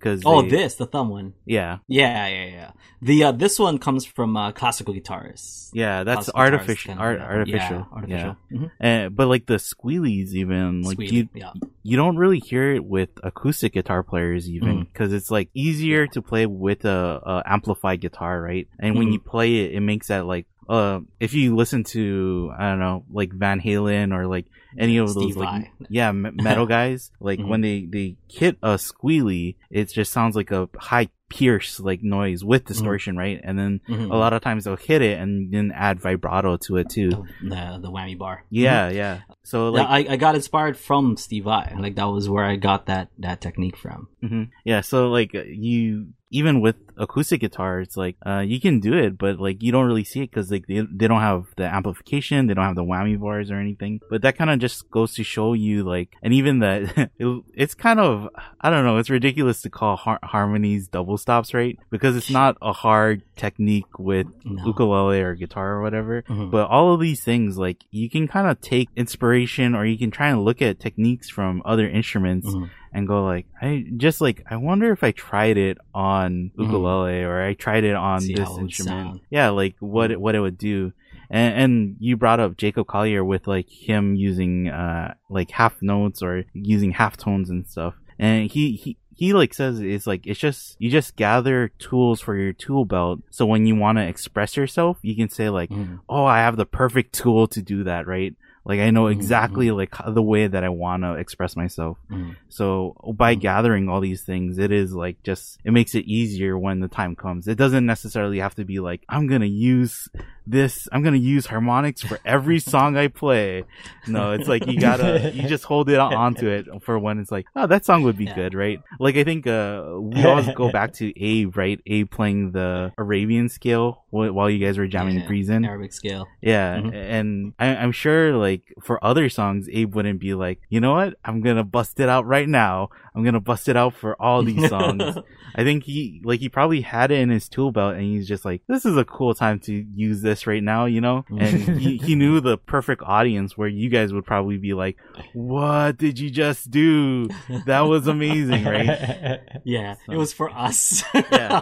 because 0.04 0.22
oh, 0.26 0.42
this 0.42 0.76
the 0.76 0.86
thumb 0.86 1.10
one. 1.10 1.34
Yeah, 1.46 1.78
yeah, 1.88 2.28
yeah, 2.28 2.46
yeah. 2.46 2.72
The 3.02 3.24
uh, 3.24 3.32
this 3.32 3.58
one 3.58 3.78
comes 3.78 4.06
from 4.06 4.36
uh, 4.36 4.52
classical 4.52 4.94
guitarists. 4.94 5.70
Yeah, 5.74 6.04
that's 6.04 6.30
artificial. 6.34 6.96
Art, 7.00 7.22
artificial. 7.22 7.78
Yeah, 7.78 7.86
artificial. 7.92 8.38
Yeah. 8.50 8.58
Mm-hmm. 8.58 9.06
Uh, 9.06 9.10
but 9.10 9.28
like 9.28 9.46
the 9.46 9.56
squealies, 9.56 10.34
even 10.34 10.82
like 10.82 11.00
you, 11.00 11.30
yeah. 11.34 11.54
you 11.82 11.96
don't 11.96 12.18
really 12.18 12.40
hear 12.40 12.74
it 12.74 12.84
with 12.84 13.10
acoustic 13.24 13.74
guitar 13.74 14.04
players, 14.04 14.50
even 14.50 14.84
because 14.84 15.10
mm-hmm. 15.10 15.18
it's 15.18 15.32
like 15.32 15.50
easier 15.54 16.08
to 16.08 16.22
play 16.22 16.46
with 16.46 16.84
a, 16.84 17.22
a 17.26 17.44
amplified 17.46 18.02
guitar, 18.02 18.42
right? 18.42 18.68
And 18.80 18.92
mm-hmm. 18.92 19.00
when 19.00 19.14
you 19.14 19.20
play 19.20 19.66
it, 19.66 19.76
it 19.76 19.82
makes 19.82 20.08
that 20.08 20.26
like 20.26 20.46
uh, 20.68 21.00
if 21.20 21.34
you 21.34 21.56
listen 21.56 21.86
to 21.86 22.52
I 22.58 22.70
don't 22.70 22.80
know 22.80 23.06
like 23.10 23.32
Van 23.32 23.62
Halen 23.62 24.14
or 24.14 24.28
like 24.28 24.48
any 24.78 24.98
of 24.98 25.10
Steve 25.10 25.36
those 25.36 25.38
like 25.38 25.72
yeah 25.90 26.12
metal 26.12 26.66
guys, 26.80 27.12
like 27.20 27.40
mm-hmm. 27.40 27.50
when 27.50 27.62
they 27.62 27.86
they 27.90 28.16
hit 28.30 28.58
a 28.62 28.76
squealy, 28.76 29.56
it 29.70 29.86
just 29.86 30.12
sounds 30.12 30.36
like 30.36 30.52
a 30.52 30.70
high 30.78 31.10
pierce 31.34 31.80
like 31.80 32.04
noise 32.04 32.44
with 32.44 32.64
mm-hmm. 32.64 32.74
distortion, 32.74 33.14
mm-hmm. 33.14 33.20
right? 33.20 33.42
And 33.44 33.58
then 33.58 33.82
mm-hmm. 33.90 34.12
a 34.12 34.16
lot 34.16 34.34
of 34.34 34.42
times 34.42 34.66
they'll 34.66 34.76
hit 34.76 35.02
it 35.02 35.20
and 35.20 35.52
then 35.52 35.72
add 35.76 36.00
vibrato 36.00 36.58
to 36.58 36.78
it 36.78 36.90
too. 36.90 37.10
The 37.42 37.80
the 37.82 37.92
whammy 37.92 38.18
bar. 38.18 38.46
Yeah, 38.50 38.88
mm-hmm. 38.88 38.98
yeah. 38.98 39.22
So 39.44 39.70
like 39.70 39.88
I, 39.88 40.14
I 40.14 40.16
got 40.18 40.36
inspired 40.36 40.78
from 40.78 41.18
Steve 41.18 41.46
Vai. 41.46 41.74
Like 41.78 41.96
that 41.96 42.06
was 42.06 42.30
where 42.30 42.46
I 42.46 42.56
got 42.56 42.86
that 42.86 43.10
that 43.20 43.42
technique 43.42 43.78
from. 43.78 44.08
Mm-hmm. 44.24 44.44
Yeah, 44.64 44.82
so 44.82 45.10
like 45.10 45.34
you 45.34 46.08
even 46.34 46.62
with 46.62 46.76
acoustic 46.98 47.42
guitar, 47.42 47.80
it's 47.80 47.96
like 47.96 48.18
uh, 48.26 48.40
you 48.40 48.60
can 48.60 48.80
do 48.80 48.94
it, 48.94 49.20
but 49.20 49.40
like 49.40 49.62
you 49.62 49.72
don't 49.72 49.86
really 49.86 50.04
see 50.04 50.24
it 50.24 50.32
because 50.32 50.50
like 50.50 50.66
they, 50.68 50.82
they 50.92 51.08
don't 51.08 51.22
have 51.22 51.46
the 51.58 51.64
amplification, 51.64 52.48
they 52.48 52.56
don't 52.56 52.66
have 52.66 52.76
the 52.76 52.84
whammy 52.84 53.20
bars 53.20 53.52
or 53.52 53.60
anything. 53.60 54.00
But 54.10 54.24
that 54.24 54.36
kind 54.36 54.50
of 54.50 54.60
just 54.64 54.90
goes 54.90 55.14
to 55.16 55.24
show 55.24 55.52
you 55.54 55.84
like, 55.84 56.16
and 56.24 56.34
even 56.34 56.60
that 56.60 57.12
it, 57.18 57.44
it's 57.54 57.76
kind 57.76 58.00
of 58.00 58.30
I 58.62 58.70
don't 58.70 58.86
know, 58.86 58.98
it's 58.98 59.10
ridiculous 59.10 59.62
to 59.64 59.70
call 59.70 59.98
har- 59.98 60.20
harmonies 60.24 60.88
double 60.88 61.18
stops, 61.18 61.54
right? 61.54 61.78
Because 61.90 62.16
it's 62.16 62.30
not 62.30 62.58
a 62.62 62.72
hard 62.72 63.24
technique 63.36 64.00
with 64.00 64.28
no. 64.46 64.66
ukulele 64.66 65.22
or 65.22 65.36
guitar 65.36 65.74
or 65.74 65.82
whatever. 65.82 66.24
Mm-hmm. 66.24 66.50
But 66.50 66.70
all 66.70 66.94
of 66.94 67.02
these 67.02 67.22
things, 67.22 67.58
like 67.58 67.84
you 67.92 68.10
can 68.10 68.28
kind 68.28 68.48
of 68.48 68.62
take 68.62 68.88
inspiration 68.96 69.76
or 69.76 69.86
you 69.86 69.98
can 69.98 70.12
try 70.12 70.30
and 70.30 70.46
look 70.46 70.62
at 70.62 70.80
techniques 70.80 71.30
from 71.30 71.62
other 71.66 71.88
instruments. 71.88 72.48
Mm-hmm 72.48 72.66
and 72.94 73.08
go 73.08 73.26
like, 73.26 73.48
I 73.60 73.86
just 73.98 74.22
like, 74.22 74.46
I 74.50 74.58
wonder 74.58 74.92
if 74.92 75.04
I 75.04 75.12
tried 75.12 75.58
it 75.58 75.80
on 75.96 76.52
mm-hmm. 76.52 76.62
ukulele 76.62 77.22
mm. 77.22 77.26
or 77.26 77.42
I 77.42 77.56
tried 77.56 77.84
it 77.84 77.96
on 77.96 78.22
See 78.22 78.36
this 78.36 78.50
instrument. 78.58 79.22
Yeah, 79.32 79.50
like 79.50 79.76
what 79.80 80.12
it, 80.12 80.22
what 80.22 80.36
it 80.36 80.40
would 80.40 80.58
do. 80.60 80.94
And, 81.34 81.56
and, 81.56 81.96
you 82.00 82.16
brought 82.16 82.40
up 82.40 82.58
Jacob 82.58 82.86
Collier 82.86 83.26
with 83.26 83.48
like 83.48 83.68
him 83.68 84.16
using 84.16 84.70
uh 84.70 85.16
like 85.30 85.50
half 85.50 85.82
notes 85.82 86.22
or 86.22 86.44
using 86.54 86.92
half 86.92 87.18
tones 87.18 87.50
and 87.50 87.68
stuff. 87.68 87.96
And 88.20 88.52
he 88.52 88.74
he 88.74 88.98
he 89.16 89.34
like 89.34 89.54
says 89.54 89.80
it's 89.80 90.08
like 90.08 90.26
it's 90.26 90.40
just 90.40 90.76
you 90.80 90.90
just 90.90 91.16
gather 91.16 91.70
tools 91.80 92.20
for 92.20 92.36
your 92.36 92.54
tool 92.54 92.86
belt 92.86 93.20
so 93.30 93.46
when 93.46 93.66
you 93.66 93.76
want 93.76 93.98
to 93.98 94.04
express 94.04 94.58
yourself 94.58 94.98
you 95.02 95.16
can 95.16 95.30
say 95.30 95.50
like 95.50 95.70
mm. 95.70 96.00
oh 96.10 96.26
i 96.26 96.40
have 96.40 96.58
the 96.58 96.66
perfect 96.66 97.14
tool 97.14 97.48
to 97.48 97.62
do 97.62 97.84
that 97.84 98.08
right 98.08 98.36
like 98.66 98.80
I 98.80 98.92
know 98.92 99.08
exactly 99.08 99.68
mm-hmm. 99.68 99.78
like 99.78 100.14
the 100.14 100.22
way 100.22 100.48
that 100.48 100.64
I 100.64 100.70
want 100.70 101.04
to 101.04 101.16
express 101.16 101.56
myself. 101.56 101.98
Mm-hmm. 102.10 102.32
So 102.48 102.96
by 103.16 103.34
mm-hmm. 103.34 103.42
gathering 103.42 103.90
all 103.90 104.00
these 104.00 104.22
things, 104.22 104.58
it 104.58 104.72
is 104.72 104.94
like 104.94 105.22
just 105.24 105.60
it 105.66 105.72
makes 105.72 105.96
it 105.96 106.06
easier 106.06 106.58
when 106.58 106.80
the 106.80 106.88
time 106.88 107.16
comes. 107.16 107.48
It 107.48 107.58
doesn't 107.58 107.86
necessarily 107.86 108.40
have 108.40 108.56
to 108.56 108.64
be 108.64 108.80
like 108.80 109.04
I'm 109.10 109.28
gonna 109.28 109.46
use 109.46 110.08
this. 110.48 110.88
I'm 110.94 111.04
gonna 111.04 111.18
use 111.18 111.46
harmonics 111.46 112.02
for 112.02 112.20
every 112.24 112.60
song 112.74 112.96
I 112.96 113.10
play. 113.10 113.66
No, 114.08 114.32
it's 114.32 114.48
like 114.48 114.66
you 114.66 114.80
gotta 114.80 115.32
you 115.34 115.48
just 115.50 115.66
hold 115.66 115.90
it 115.90 116.00
onto 116.00 116.48
it 116.48 116.68
for 116.84 116.98
when 116.98 117.20
it's 117.20 117.32
like 117.32 117.46
oh 117.58 117.68
that 117.68 117.84
song 117.84 118.04
would 118.04 118.18
be 118.18 118.26
yeah. 118.26 118.36
good, 118.36 118.54
right? 118.54 118.82
Like 118.98 119.18
I 119.18 119.26
think 119.26 119.46
uh 119.46 119.96
we 120.00 120.24
always 120.24 120.48
go 120.56 120.72
back 120.72 120.94
to 120.94 121.22
Abe, 121.22 121.58
right? 121.58 121.82
Abe 121.86 122.10
playing 122.10 122.52
the 122.54 122.94
Arabian 122.98 123.50
scale 123.50 124.04
while 124.10 124.50
you 124.50 124.64
guys 124.64 124.78
were 124.78 124.88
jamming 124.88 125.20
yeah, 125.20 125.28
Breezin. 125.28 125.66
Arabic 125.66 125.92
scale. 125.92 126.28
Yeah, 126.40 126.78
mm-hmm. 126.78 126.94
and 126.94 127.54
I, 127.58 127.76
I'm 127.76 127.92
sure 127.92 128.34
like 128.38 128.53
like 128.54 128.74
for 128.82 129.04
other 129.04 129.30
songs, 129.30 129.68
Abe 129.72 129.96
wouldn't 129.96 130.20
be 130.20 130.34
like, 130.34 130.60
you 130.70 130.80
know 130.80 130.94
what? 130.94 131.16
I'm 131.26 131.42
gonna 131.42 131.64
bust 131.64 132.00
it 132.00 132.10
out 132.10 132.26
right 132.26 132.48
now. 132.48 132.90
I'm 133.16 133.24
gonna 133.24 133.40
bust 133.40 133.68
it 133.68 133.76
out 133.76 133.94
for 133.96 134.20
all 134.22 134.44
these 134.44 134.70
songs. 134.76 135.18
I 135.56 135.64
think 135.64 135.84
he 135.84 136.22
like 136.24 136.40
he 136.40 136.50
probably 136.50 136.82
had 136.82 137.12
it 137.12 137.20
in 137.20 137.30
his 137.30 137.50
tool 137.50 137.72
belt 137.72 137.96
and 137.96 138.04
he's 138.04 138.28
just 138.28 138.46
like, 138.46 138.62
this 138.68 138.86
is 138.86 138.98
a 138.98 139.06
cool 139.06 139.34
time 139.34 139.60
to 139.62 139.74
use 139.96 140.22
this 140.22 140.46
right 140.48 140.64
now, 140.64 140.86
you 140.86 141.02
know? 141.02 141.26
And 141.30 141.80
he, 141.80 141.98
he 141.98 142.16
knew 142.16 142.40
the 142.40 142.58
perfect 142.58 143.02
audience 143.04 143.58
where 143.58 143.68
you 143.68 143.90
guys 143.90 144.14
would 144.14 144.26
probably 144.26 144.58
be 144.58 144.74
like, 144.74 144.98
what 145.34 145.98
did 145.98 146.20
you 146.20 146.30
just 146.30 146.70
do? 146.72 147.28
That 147.66 147.82
was 147.82 148.08
amazing, 148.08 148.64
right? 148.64 149.40
Yeah, 149.66 149.96
so. 150.06 150.14
it 150.14 150.18
was 150.18 150.34
for 150.34 150.50
us. 150.50 151.04
yeah. 151.14 151.62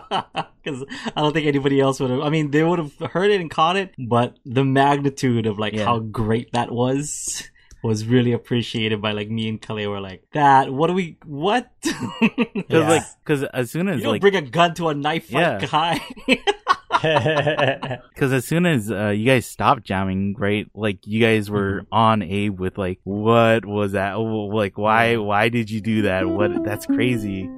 Because 0.64 0.86
I 1.16 1.22
don't 1.22 1.34
think 1.34 1.48
anybody 1.48 1.80
else 1.80 2.00
would 2.00 2.10
have. 2.12 2.22
I 2.22 2.30
mean, 2.30 2.52
they 2.52 2.64
would 2.64 2.80
have 2.80 2.98
heard 3.12 3.32
it 3.32 3.42
and 3.42 3.50
caught 3.50 3.78
it, 3.78 3.94
but 3.98 4.38
the 4.46 4.64
magnitude 4.64 5.46
of 5.46 5.60
like 5.60 5.74
yeah. 5.74 5.86
how 5.86 6.00
great 6.00 6.52
that 6.54 6.72
was 6.72 7.50
was 7.84 8.06
really 8.06 8.32
appreciated 8.32 9.02
by 9.02 9.12
like 9.12 9.30
me 9.30 9.50
and 9.50 9.62
Kale 9.62 9.90
were 9.90 10.00
like 10.00 10.24
that. 10.34 10.72
What 10.72 10.88
do 10.88 10.94
we? 10.94 11.18
What? 11.26 11.70
Because 12.22 12.84
yeah. 12.84 12.90
like, 12.90 13.04
because 13.26 13.44
as 13.44 13.72
soon 13.72 13.90
as 13.90 13.98
you 13.98 14.04
don't 14.04 14.14
like 14.14 14.22
bring 14.22 14.36
a 14.36 14.42
gun 14.42 14.74
to 14.76 14.90
a 14.90 14.94
knife 14.94 15.30
fight 15.30 15.62
yeah. 15.62 16.00
guy. 16.28 16.40
Because 18.14 18.32
as 18.32 18.46
soon 18.46 18.66
as 18.68 18.92
uh, 18.92 19.08
you 19.10 19.26
guys 19.26 19.48
stopped 19.48 19.84
jamming, 19.84 20.36
right? 20.38 20.68
Like 20.76 21.08
you 21.08 21.20
guys 21.20 21.50
were 21.50 21.82
mm-hmm. 21.82 21.94
on 21.94 22.22
Abe 22.22 22.60
with 22.60 22.78
like, 22.78 23.00
what 23.04 23.66
was 23.66 23.94
that? 23.94 24.14
Like, 24.14 24.78
why? 24.78 25.18
Why 25.18 25.50
did 25.50 25.72
you 25.72 25.82
do 25.82 26.04
that? 26.04 26.30
What? 26.30 26.64
That's 26.64 26.86
crazy. 26.86 27.50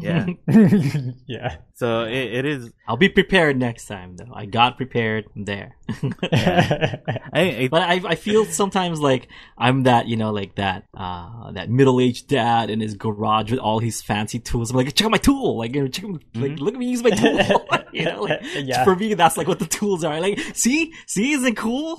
Yeah. 0.00 0.26
yeah. 1.26 1.56
So 1.78 2.02
it, 2.02 2.34
it 2.34 2.44
is. 2.44 2.72
I'll 2.88 2.96
be 2.96 3.08
prepared 3.08 3.56
next 3.56 3.86
time, 3.86 4.16
though. 4.16 4.32
I 4.34 4.46
got 4.46 4.76
prepared 4.76 5.26
there. 5.36 5.76
I, 5.88 6.98
I, 7.32 7.68
but 7.70 7.82
I, 7.82 8.00
I 8.04 8.14
feel 8.16 8.46
sometimes 8.46 8.98
like 8.98 9.28
I'm 9.56 9.84
that, 9.84 10.08
you 10.08 10.16
know, 10.16 10.32
like 10.32 10.56
that, 10.56 10.88
uh, 10.92 11.52
that 11.52 11.70
middle 11.70 12.00
aged 12.00 12.26
dad 12.26 12.68
in 12.68 12.80
his 12.80 12.94
garage 12.94 13.52
with 13.52 13.60
all 13.60 13.78
his 13.78 14.02
fancy 14.02 14.40
tools. 14.40 14.72
I'm 14.72 14.76
like, 14.76 14.92
check 14.92 15.04
out 15.04 15.12
my 15.12 15.18
tool. 15.18 15.56
Like, 15.56 15.76
you 15.76 15.82
know, 15.82 15.88
check, 15.88 16.04
mm-hmm. 16.04 16.42
like 16.42 16.58
look 16.58 16.74
at 16.74 16.80
me 16.80 16.86
use 16.86 17.04
my 17.04 17.10
tool. 17.10 17.38
you 17.92 18.06
know, 18.06 18.22
like, 18.22 18.40
yeah. 18.56 18.82
for 18.82 18.96
me, 18.96 19.14
that's 19.14 19.36
like 19.36 19.46
what 19.46 19.60
the 19.60 19.66
tools 19.66 20.02
are. 20.02 20.20
Like, 20.20 20.40
see, 20.54 20.92
see, 21.06 21.32
isn't 21.34 21.54
cool? 21.54 21.96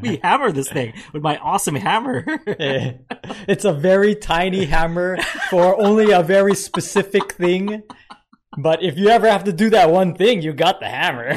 we 0.00 0.16
hammer 0.22 0.52
this 0.52 0.70
thing 0.70 0.94
with 1.12 1.22
my 1.22 1.36
awesome 1.36 1.74
hammer. 1.74 2.24
it's 2.48 3.66
a 3.66 3.74
very 3.74 4.14
tiny 4.14 4.64
hammer 4.64 5.18
for 5.50 5.78
only 5.78 6.12
a 6.12 6.22
very 6.22 6.54
specific 6.54 7.32
thing. 7.32 7.82
But 8.58 8.82
if 8.82 8.98
you 8.98 9.08
ever 9.08 9.30
have 9.30 9.44
to 9.44 9.52
do 9.52 9.70
that 9.70 9.90
one 9.90 10.14
thing, 10.14 10.42
you 10.42 10.52
got 10.52 10.80
the 10.80 10.88
hammer. 10.88 11.28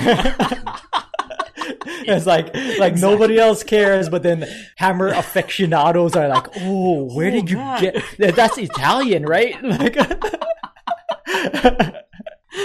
it's 2.05 2.26
like 2.26 2.47
like 2.47 2.93
exactly. 2.93 3.01
nobody 3.01 3.38
else 3.38 3.64
cares, 3.64 4.09
but 4.09 4.24
then 4.24 4.47
hammer 4.78 5.09
aficionados 5.09 6.16
are 6.16 6.28
like, 6.28 6.47
"Oh, 6.61 7.14
where 7.16 7.28
oh, 7.28 7.32
did 7.32 7.49
you 7.49 7.57
God. 7.57 7.82
get? 7.82 8.36
That's 8.36 8.57
Italian, 8.57 9.26
right?" 9.26 9.55
Like, 9.64 9.93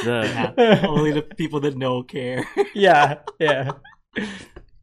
the, 0.05 0.85
only 0.87 1.13
the 1.13 1.23
people 1.23 1.61
that 1.61 1.77
know 1.77 2.03
care. 2.03 2.47
yeah, 2.75 3.21
yeah. 3.39 3.73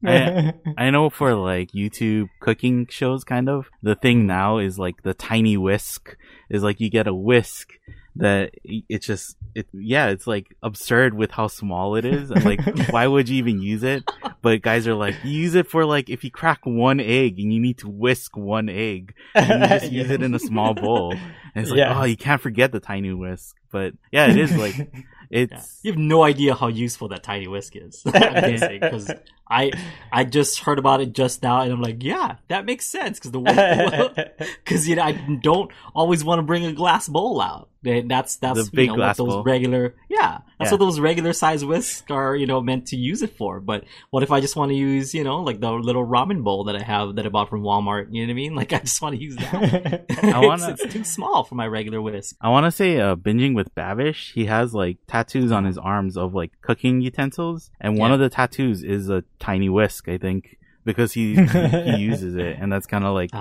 I, 0.04 0.54
I 0.78 0.90
know 0.90 1.10
for 1.10 1.36
like 1.36 1.72
YouTube 1.72 2.30
cooking 2.40 2.88
shows, 2.90 3.24
kind 3.24 3.50
of 3.50 3.68
the 3.82 3.96
thing 3.96 4.28
now 4.28 4.58
is 4.60 4.78
like 4.78 5.04
the 5.04 5.14
tiny 5.14 5.58
whisk 5.58 6.18
is 6.50 6.64
like 6.64 6.80
you 6.80 6.90
get 6.90 7.08
a 7.08 7.14
whisk 7.14 7.70
that 8.18 8.52
it's 8.64 9.06
just 9.06 9.36
it 9.56 9.68
yeah 9.74 10.08
it's 10.08 10.26
like 10.26 10.56
absurd 10.64 11.14
with 11.14 11.32
how 11.32 11.48
small 11.48 11.96
it 11.96 12.06
is. 12.06 12.32
And 12.32 12.46
like 12.46 12.62
why 12.90 13.08
would 13.08 13.28
you 13.28 13.38
even 13.38 13.62
use 13.62 13.84
it? 13.84 14.04
But 14.42 14.62
guys 14.62 14.88
are 14.88 14.96
like 14.96 15.16
use 15.24 15.56
it 15.56 15.68
for 15.68 15.86
like 15.86 16.10
if 16.10 16.24
you 16.24 16.32
crack 16.32 16.62
one 16.64 17.00
egg 17.00 17.40
and 17.40 17.52
you 17.52 17.60
need 17.60 17.80
to 17.80 17.90
whisk 17.90 18.38
one 18.38 18.70
egg 18.70 19.14
and 19.34 19.64
you 19.64 19.68
just 19.68 19.92
use 19.92 20.10
it 20.10 20.22
in 20.22 20.34
a 20.34 20.40
small 20.40 20.74
bowl. 20.74 21.12
And 21.12 21.64
it's 21.64 21.70
like 21.70 21.80
yeah. 21.80 22.00
oh 22.00 22.06
you 22.06 22.18
can't 22.18 22.42
forget 22.42 22.72
the 22.72 22.80
tiny 22.80 23.14
whisk. 23.14 23.56
But 23.72 23.94
yeah 24.12 24.28
it 24.28 24.38
is 24.38 24.56
like 24.56 24.76
it's 25.30 25.52
yeah. 25.52 25.62
you 25.84 25.92
have 25.92 26.00
no 26.00 26.24
idea 26.24 26.56
how 26.56 26.68
useful 26.68 27.10
that 27.10 27.24
tiny 27.24 27.48
whisk 27.48 27.76
is. 27.76 28.02
Because 28.04 29.12
I 29.50 29.72
I 30.12 30.24
just 30.24 30.60
heard 30.60 30.80
about 30.80 31.02
it 31.02 31.14
just 31.14 31.44
now, 31.44 31.62
and 31.62 31.72
I'm 31.72 31.82
like, 31.82 32.04
yeah, 32.04 32.38
that 32.48 32.66
makes 32.66 32.86
sense 32.86 33.20
because 33.20 33.32
the 33.32 34.34
because 34.64 34.88
you 34.88 34.96
know 34.96 35.04
I 35.04 35.12
don't 35.12 35.72
always 35.94 36.24
want 36.24 36.40
to 36.40 36.44
bring 36.44 36.66
a 36.66 36.74
glass 36.74 37.08
bowl 37.08 37.42
out. 37.42 37.70
That's 37.86 38.38
that's 38.38 38.70
you 38.74 38.88
know, 38.88 38.96
what 38.96 39.18
those 39.18 39.28
bowl. 39.28 39.44
regular 39.44 39.96
yeah 40.10 40.40
that's 40.58 40.70
yeah. 40.70 40.72
what 40.72 40.80
those 40.80 41.00
regular 41.00 41.34
size 41.34 41.64
whisks 41.64 42.04
are 42.10 42.36
you 42.36 42.48
know 42.48 42.62
meant 42.62 42.88
to 42.88 42.96
use 42.96 43.22
it 43.22 43.38
for. 43.38 43.60
But 43.60 43.84
what 44.10 44.24
if 44.24 44.32
I 44.32 44.40
just 44.40 44.56
want 44.56 44.72
to 44.72 44.76
use 44.76 45.14
you 45.14 45.24
know 45.24 45.42
like 45.42 45.60
the 45.60 45.72
little 45.72 46.06
ramen 46.06 46.44
bowl 46.44 46.66
that 46.66 46.76
I 46.76 46.82
have 46.82 47.16
that 47.16 47.26
I 47.26 47.30
bought 47.30 47.50
from 47.50 47.62
Walmart? 47.62 48.08
You 48.12 48.22
know 48.22 48.28
what 48.28 48.32
I 48.32 48.36
mean? 48.36 48.56
Like 48.56 48.74
I 48.74 48.80
just 48.80 49.02
want 49.02 49.16
to 49.16 49.22
use 49.22 49.36
that. 49.36 50.06
I 50.24 50.40
wanna, 50.40 50.70
it's, 50.70 50.82
it's, 50.82 50.94
too 50.94 51.04
small 51.04 51.44
for 51.44 51.56
my 51.56 51.68
regular 51.68 52.02
whisk. 52.02 52.36
I 52.42 52.50
want 52.50 52.66
to 52.66 52.72
say 52.72 53.00
uh, 53.00 53.16
binging 53.16 53.54
with 53.54 53.74
Babish. 53.76 54.34
He 54.34 54.46
has 54.46 54.74
like 54.74 54.98
tattoos 55.08 55.52
on 55.52 55.66
his 55.66 55.78
arms 55.78 56.18
of 56.18 56.34
like 56.34 56.52
cooking 56.62 57.02
utensils, 57.02 57.70
and 57.80 57.98
one 57.98 58.10
yeah. 58.10 58.16
of 58.16 58.20
the 58.20 58.30
tattoos 58.30 58.84
is 58.84 59.10
a 59.10 59.24
tiny 59.40 59.70
whisk, 59.70 60.08
I 60.08 60.18
think, 60.18 60.58
because 60.86 61.12
he 61.18 61.36
he 61.36 61.98
uses 61.98 62.36
it, 62.36 62.58
and 62.60 62.72
that's 62.72 62.88
kind 62.88 63.04
of 63.04 63.14
like 63.14 63.32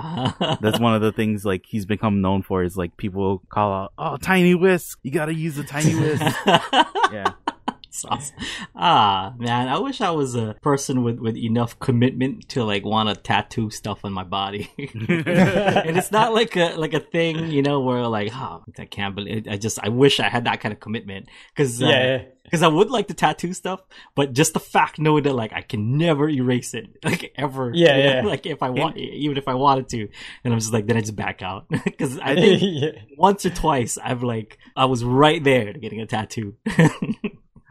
that's 0.61 0.79
one 0.79 0.95
of 0.95 1.01
the 1.01 1.11
things 1.11 1.45
like 1.45 1.65
he's 1.65 1.85
become 1.85 2.21
known 2.21 2.41
for 2.41 2.63
is 2.63 2.75
like 2.75 2.97
people 2.97 3.41
call 3.49 3.71
out, 3.71 3.93
"Oh, 3.97 4.17
tiny 4.17 4.55
whisk! 4.55 4.99
You 5.03 5.11
got 5.11 5.25
to 5.25 5.33
use 5.33 5.57
a 5.57 5.63
tiny 5.63 5.95
whisk." 5.95 6.35
yeah. 7.11 7.33
Ah, 8.77 9.33
man, 9.37 9.69
I 9.69 9.79
wish 9.79 10.01
I 10.01 10.11
was 10.11 10.35
a 10.35 10.55
person 10.61 11.03
with, 11.03 11.19
with 11.19 11.37
enough 11.37 11.79
commitment 11.79 12.49
to 12.49 12.63
like 12.63 12.83
want 12.83 13.07
to 13.09 13.15
tattoo 13.15 13.69
stuff 13.69 14.03
on 14.03 14.11
my 14.11 14.23
body. 14.23 14.69
and 14.77 15.97
it's 15.97 16.11
not 16.11 16.33
like 16.33 16.55
a 16.57 16.75
like 16.75 16.93
a 16.93 16.99
thing, 16.99 17.51
you 17.51 17.61
know, 17.61 17.79
where 17.79 18.05
like, 18.07 18.31
oh, 18.33 18.63
I 18.77 18.85
can't 18.85 19.15
believe. 19.15 19.47
I 19.47 19.57
just 19.57 19.79
I 19.81 19.89
wish 19.89 20.19
I 20.19 20.29
had 20.29 20.45
that 20.45 20.59
kind 20.59 20.73
of 20.73 20.79
commitment 20.79 21.29
because 21.53 21.81
uh, 21.81 21.87
yeah 21.87 22.23
because 22.45 22.61
I 22.61 22.67
would 22.67 22.91
like 22.91 23.07
to 23.07 23.13
tattoo 23.13 23.53
stuff, 23.53 23.81
but 24.13 24.33
just 24.33 24.53
the 24.53 24.59
fact 24.59 24.99
knowing 24.99 25.23
that 25.23 25.33
like 25.33 25.51
I 25.51 25.61
can 25.61 25.97
never 25.97 26.29
erase 26.29 26.73
it, 26.73 26.87
like 27.03 27.33
ever. 27.35 27.71
Yeah, 27.73 27.97
yeah. 27.97 28.21
like 28.21 28.45
if 28.45 28.63
I 28.63 28.69
want, 28.69 28.97
even 28.97 29.37
if 29.37 29.47
I 29.47 29.55
wanted 29.55 29.89
to, 29.89 30.07
and 30.43 30.53
I'm 30.53 30.59
just 30.59 30.71
like, 30.71 30.85
then 30.85 30.95
I 30.95 31.01
just 31.01 31.15
back 31.15 31.41
out 31.41 31.67
because 31.69 32.17
I 32.19 32.35
think 32.35 32.61
yeah. 32.63 32.89
once 33.17 33.45
or 33.45 33.49
twice 33.49 33.97
I've 33.97 34.23
like 34.23 34.57
I 34.75 34.85
was 34.85 35.03
right 35.03 35.43
there 35.43 35.73
to 35.73 35.79
getting 35.79 36.01
a 36.01 36.05
tattoo. 36.05 36.55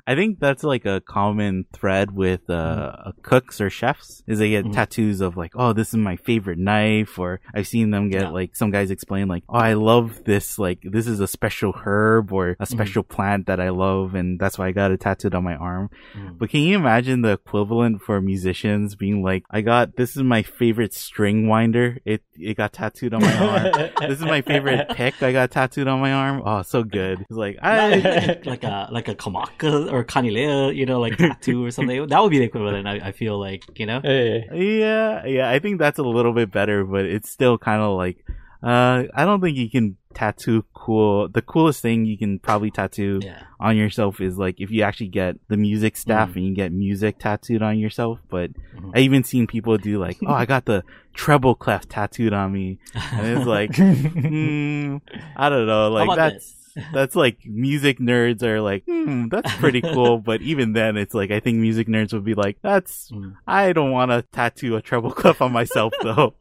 I 0.07 0.15
think 0.15 0.39
that's 0.39 0.63
like 0.63 0.85
a 0.85 1.01
common 1.01 1.65
thread 1.73 2.11
with 2.11 2.49
uh, 2.51 2.97
mm. 3.07 3.23
cooks 3.23 3.61
or 3.61 3.71
chefs 3.71 4.23
is 4.27 4.39
they 4.39 4.51
get 4.51 4.67
mm. 4.67 4.73
tattoos 4.73 5.23
of 5.23 5.37
like, 5.37 5.53
oh, 5.55 5.73
this 5.73 5.89
is 5.89 5.97
my 5.97 6.17
favorite 6.17 6.59
knife, 6.59 7.19
or 7.19 7.41
I've 7.55 7.67
seen 7.67 7.91
them 7.91 8.11
get 8.11 8.23
yeah. 8.23 8.29
like 8.29 8.55
some 8.55 8.71
guys 8.71 8.91
explain 8.91 9.29
like, 9.29 9.45
oh, 9.49 9.59
I 9.59 9.75
love 9.75 10.25
this, 10.25 10.59
like 10.59 10.81
this 10.83 11.07
is 11.07 11.21
a 11.21 11.27
special 11.27 11.73
herb 11.73 12.33
or 12.33 12.51
a 12.51 12.57
mm. 12.57 12.67
special 12.67 13.03
mm. 13.03 13.09
plant 13.09 13.47
that 13.47 13.61
I 13.61 13.71
love, 13.71 14.15
and 14.15 14.39
that's 14.39 14.59
why 14.59 14.69
I 14.69 14.73
got 14.73 14.91
it 14.91 15.01
tattooed 15.01 15.35
on 15.35 15.43
my 15.43 15.57
arm. 15.57 15.89
Mm. 16.15 16.39
But 16.39 16.51
can 16.51 16.61
you 16.61 16.77
imagine 16.77 17.23
the 17.23 17.33
equivalent 17.33 18.03
for 18.03 18.21
musicians 18.21 18.97
being 18.97 19.23
like, 19.23 19.45
I 19.51 19.63
got 19.63 19.97
this 19.97 20.17
is 20.17 20.23
my 20.23 20.43
favorite 20.43 20.93
string 20.93 21.49
winder, 21.49 21.99
it 22.05 22.23
it 22.39 22.59
got 22.59 22.75
tattooed 22.75 23.15
on 23.15 23.23
my 23.23 23.35
arm. 23.39 23.91
this 24.01 24.19
is 24.19 24.25
my 24.25 24.43
favorite 24.43 24.91
pick, 24.91 25.23
I 25.23 25.33
got 25.33 25.51
tattooed 25.51 25.89
on 25.89 26.01
my 26.01 26.13
arm. 26.13 26.43
Oh, 26.45 26.61
so 26.61 26.83
good. 26.83 27.21
It's 27.23 27.39
like 27.39 27.59
I 27.63 28.39
like 28.45 28.65
a 28.65 28.89
like 28.93 29.09
a 29.09 29.15
kamaka 29.15 29.94
or 29.95 30.05
kanilea, 30.05 30.75
you 30.75 30.87
know, 30.87 31.01
like 31.01 31.17
tattoo 31.17 31.65
or 31.65 31.71
something. 31.71 32.09
That 32.09 32.21
would 32.21 32.31
be 32.31 32.39
the 32.39 32.45
equivalent. 32.45 32.87
I, 32.87 33.09
I 33.09 33.13
feel 33.13 33.39
like, 33.39 33.79
you 33.79 33.87
know. 33.87 34.01
Yeah, 34.03 35.25
yeah. 35.25 35.49
I 35.49 35.59
think 35.61 35.79
that's 35.79 35.99
a 35.99 36.03
little 36.03 36.33
bit 36.33 36.51
better, 36.51 36.85
but 36.85 37.05
it's 37.05 37.31
still 37.31 37.59
kind 37.59 37.81
of 37.81 37.97
like. 37.97 38.25
Uh, 38.63 39.05
I 39.15 39.27
don't 39.27 39.43
think 39.43 39.59
you 39.59 39.69
can 39.69 39.99
tattoo 40.15 40.65
cool. 40.73 41.29
The 41.29 41.43
coolest 41.43 41.83
thing 41.83 42.07
you 42.07 42.17
can 42.17 42.39
probably 42.39 42.71
tattoo 42.71 43.21
yeah. 43.23 43.43
on 43.61 43.77
yourself 43.77 44.23
is 44.23 44.39
like 44.39 44.59
if 44.59 44.71
you 44.71 44.83
actually 44.83 45.09
get 45.09 45.37
the 45.49 45.59
music 45.59 45.99
staff 45.99 46.31
mm. 46.31 46.37
and 46.37 46.47
you 46.47 46.55
get 46.55 46.73
music 46.73 47.19
tattooed 47.19 47.61
on 47.61 47.79
yourself. 47.79 48.21
But 48.31 48.55
mm-hmm. 48.55 48.93
I 48.95 49.01
even 49.01 49.23
seen 49.23 49.47
people 49.47 49.77
do 49.77 49.99
like, 49.99 50.17
oh, 50.27 50.33
I 50.33 50.47
got 50.47 50.65
the 50.65 50.83
treble 51.13 51.55
clef 51.55 51.87
tattooed 51.89 52.33
on 52.33 52.53
me, 52.53 52.79
and 52.95 53.37
it's 53.37 53.47
like, 53.47 53.71
mm, 53.73 55.01
I 55.37 55.49
don't 55.51 55.67
know, 55.67 55.91
like 55.91 56.17
that's. 56.17 56.35
This? 56.35 56.64
That's 56.93 57.15
like 57.15 57.39
music 57.45 57.99
nerds 57.99 58.43
are 58.43 58.61
like, 58.61 58.85
hmm, 58.85 59.29
that's 59.29 59.53
pretty 59.57 59.81
cool. 59.95 60.19
but 60.19 60.43
even 60.43 60.73
then, 60.73 60.97
it's 60.97 61.15
like 61.15 61.31
I 61.31 61.41
think 61.41 61.59
music 61.59 61.89
nerds 61.89 62.13
would 62.13 62.25
be 62.25 62.35
like, 62.35 62.59
that's 62.63 63.11
mm. 63.11 63.35
I 63.47 63.73
don't 63.73 63.91
want 63.91 64.11
to 64.11 64.23
tattoo 64.23 64.77
a 64.77 64.83
treble 64.83 65.13
clef 65.13 65.41
on 65.43 65.53
myself 65.53 65.93
though. 66.03 66.35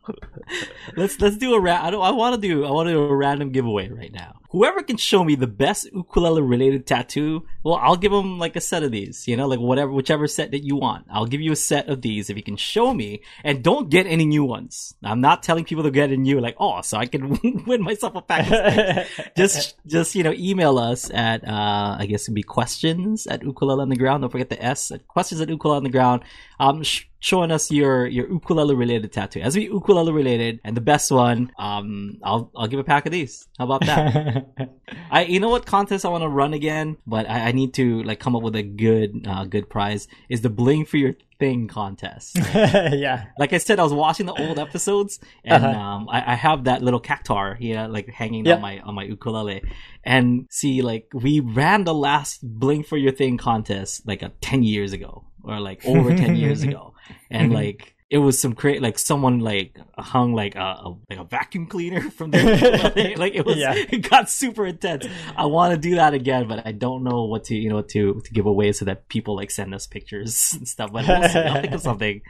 let's 0.95 1.19
let's 1.19 1.38
do 1.38 1.53
a 1.53 1.59
ra- 1.59 1.84
I 1.84 1.91
don't 1.91 2.03
I 2.03 2.11
want 2.11 2.39
to 2.39 2.47
do 2.47 2.65
I 2.65 2.71
want 2.71 2.88
to 2.88 2.93
do 2.93 3.03
a 3.03 3.15
random 3.15 3.51
giveaway 3.51 3.89
right 3.89 4.11
now 4.11 4.36
whoever 4.53 4.83
can 4.83 4.97
show 4.97 5.23
me 5.23 5.33
the 5.33 5.47
best 5.47 5.91
ukulele 5.91 6.41
related 6.41 6.85
tattoo, 6.85 7.43
well, 7.63 7.79
I'll 7.81 7.97
give 7.97 8.11
them 8.11 8.37
like 8.37 8.55
a 8.55 8.61
set 8.61 8.83
of 8.83 8.91
these, 8.91 9.27
you 9.27 9.35
know, 9.35 9.47
like 9.47 9.59
whatever, 9.59 9.91
whichever 9.91 10.27
set 10.27 10.51
that 10.51 10.63
you 10.63 10.75
want. 10.75 11.07
I'll 11.11 11.25
give 11.25 11.41
you 11.41 11.51
a 11.51 11.55
set 11.55 11.89
of 11.89 12.03
these 12.03 12.29
if 12.29 12.37
you 12.37 12.43
can 12.43 12.55
show 12.55 12.93
me 12.93 13.23
and 13.43 13.63
don't 13.63 13.89
get 13.89 14.05
any 14.05 14.25
new 14.25 14.45
ones. 14.45 14.93
I'm 15.03 15.21
not 15.21 15.41
telling 15.41 15.65
people 15.65 15.83
to 15.83 15.91
get 15.91 16.11
a 16.11 16.17
new, 16.17 16.39
like, 16.39 16.55
oh, 16.59 16.81
so 16.81 16.99
I 16.99 17.07
can 17.07 17.39
win 17.67 17.81
myself 17.81 18.13
a 18.15 18.21
pack. 18.21 19.07
just, 19.35 19.75
just, 19.87 20.13
you 20.13 20.21
know, 20.21 20.33
email 20.33 20.77
us 20.77 21.09
at, 21.11 21.43
uh, 21.47 21.97
I 21.99 22.05
guess 22.05 22.25
it'd 22.25 22.35
be 22.35 22.43
questions 22.43 23.25
at 23.25 23.41
Ukulele 23.41 23.81
Underground. 23.81 24.21
Don't 24.21 24.29
forget 24.29 24.49
the 24.49 24.63
S 24.63 24.91
at 24.91 25.07
questions 25.07 25.41
at 25.41 25.49
Ukulele 25.49 25.77
Underground. 25.77 26.21
Um, 26.59 26.83
sh- 26.83 27.05
showing 27.23 27.51
us 27.51 27.71
your 27.71 28.05
your 28.05 28.29
ukulele 28.29 28.75
related 28.75 29.11
tattoo. 29.13 29.39
As 29.39 29.55
we 29.55 29.63
ukulele 29.63 30.11
related, 30.11 30.59
and 30.63 30.75
the 30.75 30.81
best 30.81 31.09
one, 31.09 31.51
um, 31.57 32.19
I'll 32.21 32.51
I'll 32.55 32.67
give 32.67 32.79
a 32.79 32.83
pack 32.83 33.05
of 33.05 33.11
these. 33.11 33.47
How 33.57 33.65
about 33.65 33.85
that? 33.85 34.69
I 35.11 35.23
you 35.23 35.39
know 35.39 35.49
what 35.49 35.65
contest 35.65 36.05
I 36.05 36.09
want 36.09 36.23
to 36.23 36.29
run 36.29 36.53
again, 36.53 36.97
but 37.07 37.29
I, 37.29 37.47
I, 37.47 37.51
need 37.53 37.73
to 37.75 38.03
like 38.03 38.19
come 38.19 38.35
up 38.35 38.43
with 38.43 38.55
a 38.55 38.63
good 38.63 39.25
uh, 39.25 39.45
good 39.45 39.69
prize. 39.69 40.07
Is 40.27 40.41
the 40.41 40.49
bling 40.49 40.85
for 40.85 40.97
your 40.97 41.15
thing 41.39 41.67
contest? 41.67 42.37
yeah. 42.53 43.25
Like 43.39 43.53
I 43.53 43.57
said, 43.57 43.79
I 43.79 43.83
was 43.83 43.93
watching 43.93 44.25
the 44.25 44.33
old 44.33 44.59
episodes, 44.59 45.19
and 45.45 45.63
uh-huh. 45.63 45.79
um, 45.79 46.09
I, 46.09 46.33
I, 46.33 46.35
have 46.35 46.65
that 46.65 46.81
little 46.81 46.99
cactuar 46.99 47.55
here, 47.57 47.87
like 47.87 48.09
hanging 48.09 48.45
yep. 48.45 48.57
on 48.57 48.61
my 48.61 48.79
on 48.79 48.95
my 48.95 49.03
ukulele, 49.03 49.63
and 50.03 50.45
see 50.49 50.81
like 50.81 51.07
we 51.13 51.39
ran 51.39 51.85
the 51.85 51.93
last 51.93 52.39
bling 52.43 52.83
for 52.83 52.97
your 52.97 53.13
thing 53.13 53.37
contest 53.37 54.05
like 54.05 54.21
a 54.21 54.33
ten 54.41 54.61
years 54.63 54.91
ago 54.91 55.23
or 55.43 55.59
like 55.59 55.85
over 55.85 56.15
10 56.15 56.35
years 56.35 56.63
ago. 56.63 56.89
And 57.29 57.51
like 57.51 57.92
it 58.14 58.20
was 58.20 58.38
some 58.38 58.53
great 58.53 58.80
like 58.80 58.99
someone 58.99 59.39
like 59.39 59.76
hung 59.97 60.34
like 60.34 60.53
a, 60.53 60.59
a 60.59 60.95
like 61.09 61.18
a 61.18 61.24
vacuum 61.24 61.66
cleaner 61.66 62.11
from 62.18 62.30
there. 62.30 63.16
like 63.18 63.34
it 63.34 63.43
was 63.43 63.57
yeah. 63.57 63.74
it 63.74 64.07
got 64.07 64.30
super 64.30 64.68
intense. 64.68 65.07
I 65.36 65.47
want 65.47 65.74
to 65.74 65.80
do 65.80 65.95
that 65.95 66.14
again, 66.14 66.47
but 66.47 66.61
I 66.64 66.74
don't 66.74 67.03
know 67.03 67.24
what 67.24 67.45
to 67.45 67.55
you 67.55 67.70
know 67.70 67.82
to 67.82 68.22
to 68.24 68.32
give 68.32 68.45
away 68.45 68.72
so 68.72 68.86
that 68.86 69.07
people 69.07 69.36
like 69.36 69.49
send 69.49 69.74
us 69.74 69.88
pictures 69.88 70.53
and 70.57 70.68
stuff. 70.68 70.91
But 70.93 71.07
we'll 71.07 71.24
I'll 71.24 71.61
think 71.61 71.74
of 71.74 71.82
something. 71.82 72.22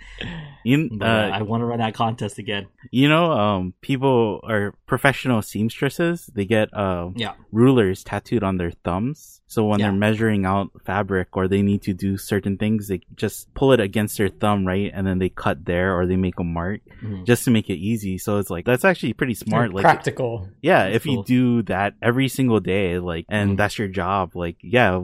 You, 0.64 0.90
but, 0.90 1.06
uh, 1.06 1.32
I 1.34 1.42
want 1.42 1.60
to 1.60 1.66
run 1.66 1.80
that 1.80 1.94
contest 1.94 2.38
again. 2.38 2.68
You 2.90 3.10
know, 3.10 3.34
um, 3.34 3.74
people 3.82 4.40
are 4.44 4.74
professional 4.86 5.42
seamstresses. 5.42 6.28
They 6.28 6.46
get 6.46 6.74
uh, 6.74 7.10
yeah. 7.14 7.34
rulers 7.52 8.06
tattooed 8.06 8.44
on 8.44 8.56
their 8.56 8.72
thumbs. 8.72 9.42
So 9.54 9.66
when 9.66 9.80
yeah. 9.80 9.88
they're 9.88 9.98
measuring 9.98 10.46
out 10.46 10.72
fabric 10.84 11.38
or 11.38 11.48
they 11.48 11.62
need 11.62 11.84
to 11.84 11.94
do 11.94 12.18
certain 12.18 12.58
things, 12.58 12.88
they 12.88 13.02
just 13.16 13.54
pull 13.54 13.72
it 13.72 13.80
against 13.80 14.18
their 14.18 14.30
thumb, 14.30 14.66
right? 14.66 14.92
And 14.92 15.06
then 15.06 15.20
they 15.20 15.30
cut 15.30 15.66
there 15.74 15.98
or 15.98 16.06
they 16.06 16.16
make 16.16 16.40
a 16.40 16.44
mark 16.44 16.82
mm-hmm. 17.02 17.24
just 17.24 17.46
to 17.46 17.52
make 17.52 17.70
it 17.70 17.78
easy. 17.78 18.18
So 18.18 18.38
it's 18.38 18.50
like, 18.50 18.66
that's 18.66 18.86
actually 18.86 19.14
pretty 19.14 19.34
smart. 19.34 19.74
Like, 19.74 19.84
practical. 19.84 20.50
Yeah. 20.62 20.86
That's 20.86 20.98
if 20.98 21.04
cool. 21.04 21.14
you 21.16 21.24
do 21.24 21.62
that 21.64 21.94
every 22.02 22.28
single 22.30 22.60
day, 22.60 23.00
like, 23.00 23.26
and 23.30 23.52
mm-hmm. 23.52 23.56
that's 23.58 23.78
your 23.78 23.88
job, 23.88 24.36
like, 24.36 24.58
yeah, 24.62 25.00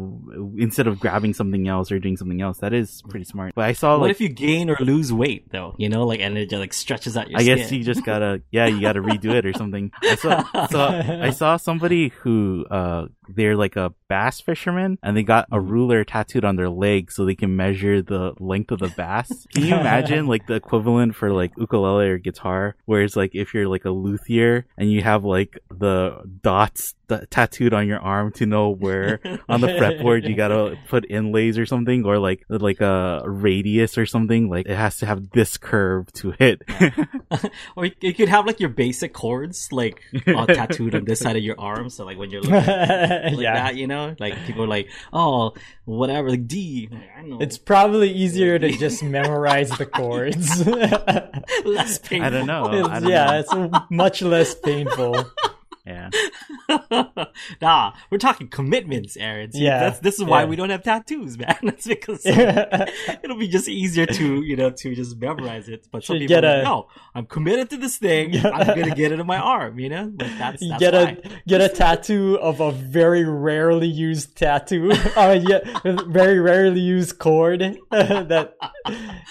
instead 0.58 0.88
of 0.88 1.00
grabbing 1.00 1.34
something 1.34 1.68
else 1.68 1.92
or 1.92 2.00
doing 2.00 2.18
something 2.18 2.42
else, 2.42 2.60
that 2.60 2.74
is 2.74 3.02
pretty 3.10 3.26
smart. 3.26 3.56
But 3.56 3.66
I 3.66 3.74
saw 3.74 3.98
what 3.98 4.04
like, 4.04 4.12
if 4.12 4.22
you 4.22 4.30
gain 4.30 4.70
or 4.70 4.78
lose 4.80 5.12
weight 5.12 5.52
though, 5.52 5.76
you 5.78 5.90
know, 5.90 6.06
like, 6.06 6.20
and 6.20 6.38
it 6.38 6.50
just 6.50 6.60
like 6.60 6.74
stretches 6.74 7.18
out 7.18 7.30
your 7.30 7.40
I 7.40 7.44
skin. 7.44 7.58
guess 7.58 7.72
you 7.72 7.84
just 7.84 8.06
gotta, 8.06 8.42
yeah, 8.52 8.68
you 8.68 8.82
gotta 8.82 9.02
redo 9.02 9.34
it 9.34 9.46
or 9.46 9.54
something. 9.54 9.92
I 10.04 10.16
saw, 10.16 10.68
so 10.68 10.80
I 10.80 11.30
saw 11.32 11.58
somebody 11.58 12.10
who, 12.10 12.66
uh, 12.70 13.08
they're 13.36 13.56
like 13.56 13.76
a 13.76 13.94
bass 14.08 14.42
fisherman 14.42 14.98
and 15.04 15.16
they 15.16 15.24
got 15.24 15.46
a 15.52 15.58
mm-hmm. 15.58 15.70
ruler 15.70 16.04
tattooed 16.04 16.46
on 16.46 16.56
their 16.56 16.70
leg 16.70 17.12
so 17.12 17.26
they 17.26 17.36
can 17.36 17.56
measure 17.56 18.02
the 18.02 18.34
length 18.40 18.72
of 18.72 18.80
the 18.80 18.90
bass. 18.90 19.48
Can 19.54 19.66
you 19.66 19.76
imagine 19.76 20.28
like 20.28 20.48
the 20.48 20.56
equivalent 20.56 21.16
for 21.16 21.32
like 21.32 21.52
ukulele 21.58 22.10
or 22.10 22.18
guitar 22.18 22.76
Whereas 22.86 23.16
like 23.16 23.36
if 23.36 23.54
you're 23.54 23.68
like 23.68 23.86
a 23.86 23.92
luthier 23.92 24.66
and 24.78 24.92
you 24.92 25.02
have 25.02 25.24
like 25.24 25.60
the 25.70 26.22
dots 26.42 26.96
t- 27.08 27.26
tattooed 27.30 27.74
on 27.74 27.88
your 27.88 28.00
arm 28.00 28.32
to 28.34 28.46
know 28.46 28.70
where 28.70 29.20
on 29.50 29.62
the 29.62 29.68
fretboard 29.68 30.28
you 30.28 30.36
gotta 30.36 30.78
put 30.88 31.06
inlays 31.10 31.58
or 31.58 31.66
something 31.66 32.06
or 32.06 32.18
like 32.20 32.44
like 32.50 32.82
a 32.82 33.22
radius 33.26 33.98
or 33.98 34.06
something 34.06 34.50
like 34.50 34.68
it 34.68 34.76
has 34.76 34.98
to 34.98 35.06
have 35.06 35.30
this 35.32 35.58
curve 35.58 36.12
to 36.14 36.32
hit. 36.32 36.62
or 37.76 37.86
you 38.02 38.14
could 38.14 38.30
have 38.30 38.46
like 38.46 38.60
your 38.60 38.70
basic 38.70 39.14
chords 39.14 39.72
like 39.72 40.02
all 40.36 40.48
tattooed 40.48 40.96
on 40.96 41.06
this 41.06 41.20
side 41.20 41.36
of 41.36 41.44
your 41.44 41.60
arm 41.60 41.90
so 41.90 42.06
like 42.06 42.18
when 42.18 42.30
you're 42.30 42.42
looking 42.42 42.60
like 43.32 43.40
yeah. 43.40 43.54
that, 43.54 43.76
you 43.76 43.88
know? 43.88 44.16
Like 44.20 44.36
people 44.46 44.64
are 44.64 44.68
like, 44.68 44.90
oh, 45.14 45.54
whatever, 45.86 46.30
like 46.30 46.48
D. 46.48 46.90
I 47.18 47.24
know. 47.24 47.40
It's 47.40 47.58
probably 47.58 48.12
easier 48.12 48.60
to 48.60 48.72
just 48.78 49.04
memorize 49.04 49.70
the 49.72 49.86
chords. 49.86 50.66
less 50.66 51.98
painful. 52.04 52.26
I 52.26 52.30
don't 52.30 52.48
know. 52.48 52.66
I 52.66 53.00
don't 53.00 53.10
yeah, 53.10 53.26
know. 53.26 53.40
it's 53.40 53.86
much 53.90 54.22
less 54.22 54.56
painful. 54.56 55.26
Yeah. 55.86 56.10
nah, 57.62 57.94
we're 58.12 58.18
talking 58.18 58.48
commitments, 58.48 59.18
Aaron. 59.18 59.52
See, 59.52 59.64
yeah. 59.64 59.98
This 60.02 60.20
is 60.20 60.26
why 60.26 60.42
yeah. 60.42 60.48
we 60.48 60.56
don't 60.56 60.70
have 60.70 60.84
tattoos, 60.84 61.38
man. 61.40 61.58
That's 61.64 61.88
because 61.88 62.26
it'll 62.26 63.38
be 63.38 63.48
just 63.48 63.68
easier 63.68 64.06
to, 64.06 64.44
you 64.44 64.56
know, 64.56 64.70
to 64.70 64.96
just 64.96 65.18
memorize 65.18 65.70
it. 65.70 65.88
But 65.92 66.04
some 66.04 66.18
Should 66.18 66.28
people 66.28 66.46
are 66.46 66.56
like, 66.58 66.64
no, 66.64 66.88
I'm 67.16 67.26
committed 67.26 67.70
to 67.72 67.78
this 67.78 67.98
thing. 67.98 68.36
I'm 68.46 68.68
going 68.68 68.90
to 68.90 68.96
get 68.96 69.12
it 69.12 69.20
in 69.20 69.26
my 69.26 69.38
arm, 69.38 69.80
you 69.80 69.90
know? 69.90 70.12
Like 70.20 70.38
that's, 70.38 70.68
that's 70.68 70.80
get 70.80 70.94
why. 70.94 71.18
a, 71.24 71.30
get 71.48 71.62
a 71.62 71.70
tattoo 71.70 72.38
of 72.40 72.60
a 72.60 72.72
very 72.72 73.24
rarely 73.24 73.88
used 73.88 74.36
tattoo. 74.36 74.92
uh, 75.16 75.40
yeah, 75.42 75.60
very 76.08 76.40
rarely 76.40 76.82
used 76.82 77.18
chord 77.20 77.62
that 77.90 78.56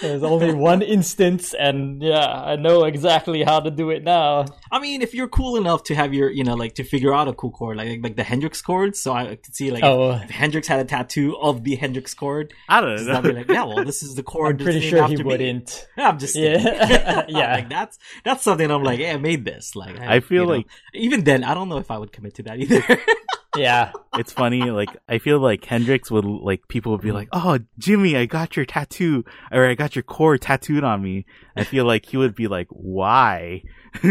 there's 0.00 0.22
only 0.22 0.54
one 0.54 0.82
instance. 0.82 1.54
And 1.54 2.02
yeah, 2.02 2.26
I 2.26 2.56
know 2.56 2.84
exactly 2.84 3.42
how 3.42 3.60
to 3.60 3.70
do 3.70 3.90
it 3.90 4.02
now. 4.02 4.46
I 4.72 4.80
mean, 4.80 5.02
if 5.02 5.14
you're 5.14 5.28
cool 5.28 5.56
enough 5.56 5.84
to 5.84 5.94
have 5.94 6.12
your, 6.14 6.30
you 6.38 6.44
know, 6.44 6.54
like 6.54 6.76
to 6.76 6.84
figure 6.84 7.12
out 7.12 7.26
a 7.26 7.32
cool 7.32 7.50
chord, 7.50 7.76
like 7.78 7.98
like 8.00 8.14
the 8.14 8.22
Hendrix 8.22 8.62
chord. 8.62 8.94
So 8.94 9.12
I 9.12 9.34
could 9.34 9.56
see 9.56 9.72
like 9.72 9.82
oh. 9.82 10.12
if, 10.12 10.22
if 10.22 10.30
Hendrix 10.30 10.68
had 10.68 10.78
a 10.78 10.84
tattoo 10.84 11.36
of 11.36 11.64
the 11.64 11.74
Hendrix 11.74 12.14
chord. 12.14 12.54
I 12.68 12.80
don't 12.80 13.04
know. 13.04 13.12
I'd 13.12 13.24
be 13.24 13.32
like, 13.32 13.48
yeah, 13.48 13.64
well, 13.64 13.84
this 13.84 14.04
is 14.04 14.14
the 14.14 14.22
chord. 14.22 14.60
I'm 14.60 14.64
pretty 14.64 14.88
sure 14.88 15.04
he 15.08 15.16
me. 15.16 15.24
wouldn't. 15.24 15.88
I'm 15.96 16.16
just 16.16 16.36
yeah, 16.36 17.24
yeah. 17.28 17.54
like 17.54 17.68
that's 17.68 17.98
that's 18.24 18.44
something 18.44 18.70
I'm 18.70 18.84
like, 18.84 19.00
yeah, 19.00 19.14
I 19.14 19.16
made 19.16 19.44
this. 19.44 19.74
Like 19.74 19.98
I, 19.98 20.16
I 20.16 20.20
feel 20.20 20.46
like 20.46 20.66
know, 20.66 21.00
even 21.00 21.24
then, 21.24 21.42
I 21.42 21.54
don't 21.54 21.68
know 21.68 21.78
if 21.78 21.90
I 21.90 21.98
would 21.98 22.12
commit 22.12 22.36
to 22.36 22.44
that 22.44 22.60
either. 22.60 22.84
Yeah, 23.56 23.92
it's 24.14 24.32
funny. 24.32 24.70
Like 24.70 24.90
I 25.08 25.18
feel 25.18 25.38
like 25.40 25.64
Hendrix 25.64 26.10
would 26.10 26.24
like 26.24 26.68
people 26.68 26.92
would 26.92 27.00
be 27.00 27.12
like, 27.12 27.28
"Oh, 27.32 27.58
Jimi, 27.80 28.16
I 28.16 28.26
got 28.26 28.56
your 28.56 28.66
tattoo, 28.66 29.24
or 29.50 29.66
I 29.66 29.74
got 29.74 29.96
your 29.96 30.02
core 30.02 30.36
tattooed 30.36 30.84
on 30.84 31.02
me." 31.02 31.24
I 31.56 31.64
feel 31.64 31.86
like 31.86 32.06
he 32.06 32.16
would 32.16 32.34
be 32.34 32.46
like, 32.46 32.68
"Why?" 32.70 33.62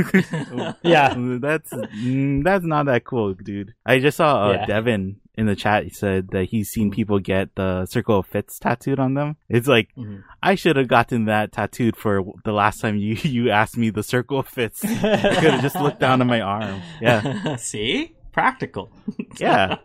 yeah, 0.82 1.14
that's 1.40 1.72
mm, 1.72 2.44
that's 2.44 2.66
not 2.66 2.88
that 2.88 3.04
cool, 3.06 3.36
dude. 3.36 3.74
I 3.86 4.00
just 4.00 4.18
saw 4.18 4.50
uh, 4.50 4.52
yeah. 4.54 4.66
Devin 4.66 5.18
in 5.38 5.46
the 5.46 5.56
chat. 5.56 5.84
He 5.84 5.92
said 5.92 6.30
that 6.32 6.46
he's 6.46 6.70
seen 6.70 6.92
people 6.92 7.20
get 7.20 7.56
the 7.56 7.86
circle 7.86 8.20
of 8.20 8.26
fifths 8.26 8.60
tattooed 8.60 9.00
on 9.00 9.14
them. 9.14 9.38
It's 9.48 9.68
like 9.68 9.90
mm-hmm. 9.96 10.22
I 10.42 10.56
should 10.56 10.76
have 10.76 10.88
gotten 10.88 11.26
that 11.26 11.52
tattooed 11.52 11.96
for 11.96 12.24
the 12.44 12.52
last 12.52 12.82
time 12.82 12.98
you 12.98 13.14
you 13.22 13.52
asked 13.52 13.78
me 13.78 13.92
the 13.92 14.04
circle 14.04 14.40
of 14.40 14.48
fifths. 14.48 14.84
I 14.86 15.36
could 15.36 15.52
have 15.52 15.62
just 15.62 15.76
looked 15.76 16.00
down 16.00 16.22
at 16.22 16.28
my 16.28 16.42
arm. 16.42 16.82
Yeah, 17.00 17.56
see, 17.58 18.16
practical. 18.38 18.92
yeah, 19.40 19.78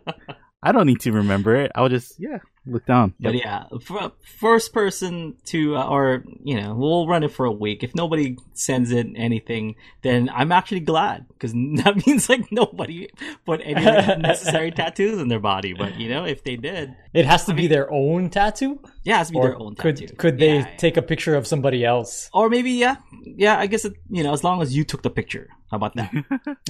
I 0.61 0.71
don't 0.71 0.85
need 0.85 0.99
to 1.01 1.11
remember 1.11 1.55
it. 1.55 1.71
I'll 1.73 1.89
just 1.89 2.19
yeah 2.19 2.37
look 2.65 2.85
down. 2.85 3.13
Yep. 3.19 3.33
But 3.33 3.39
yeah, 3.39 4.09
first 4.39 4.73
person 4.73 5.35
to, 5.45 5.75
uh, 5.75 5.87
or 5.87 6.23
you 6.43 6.61
know, 6.61 6.75
we'll 6.75 7.07
run 7.07 7.23
it 7.23 7.31
for 7.31 7.45
a 7.45 7.51
week. 7.51 7.83
If 7.83 7.95
nobody 7.95 8.37
sends 8.53 8.91
in 8.91 9.17
anything, 9.17 9.75
then 10.03 10.29
I'm 10.31 10.51
actually 10.51 10.81
glad 10.81 11.27
because 11.29 11.51
that 11.83 12.05
means 12.05 12.29
like 12.29 12.51
nobody 12.51 13.09
put 13.43 13.61
any 13.63 13.83
like, 13.83 14.19
necessary 14.19 14.71
tattoos 14.71 15.19
in 15.19 15.27
their 15.27 15.39
body. 15.39 15.73
But 15.73 15.99
you 15.99 16.09
know, 16.09 16.25
if 16.25 16.43
they 16.43 16.55
did, 16.55 16.95
it 17.13 17.25
has 17.25 17.45
to 17.45 17.53
I 17.53 17.55
be 17.55 17.63
mean, 17.63 17.71
their 17.71 17.91
own 17.91 18.29
tattoo. 18.29 18.79
Yeah, 19.03 19.15
it 19.15 19.17
has 19.17 19.27
to 19.27 19.33
be 19.33 19.39
or 19.39 19.47
their 19.47 19.59
own 19.59 19.75
could, 19.75 19.97
tattoo. 19.97 20.15
Could 20.15 20.37
they 20.37 20.59
yeah, 20.59 20.75
take 20.77 20.97
a 20.97 21.01
picture 21.01 21.35
of 21.35 21.47
somebody 21.47 21.83
else? 21.83 22.29
Or 22.33 22.49
maybe 22.49 22.71
yeah, 22.71 22.97
yeah. 23.23 23.57
I 23.57 23.67
guess 23.67 23.85
it, 23.85 23.93
you 24.09 24.23
know, 24.23 24.33
as 24.33 24.43
long 24.43 24.61
as 24.61 24.75
you 24.75 24.83
took 24.83 25.01
the 25.01 25.09
picture. 25.09 25.49
How 25.73 25.77
about 25.77 25.95
that? 25.95 26.13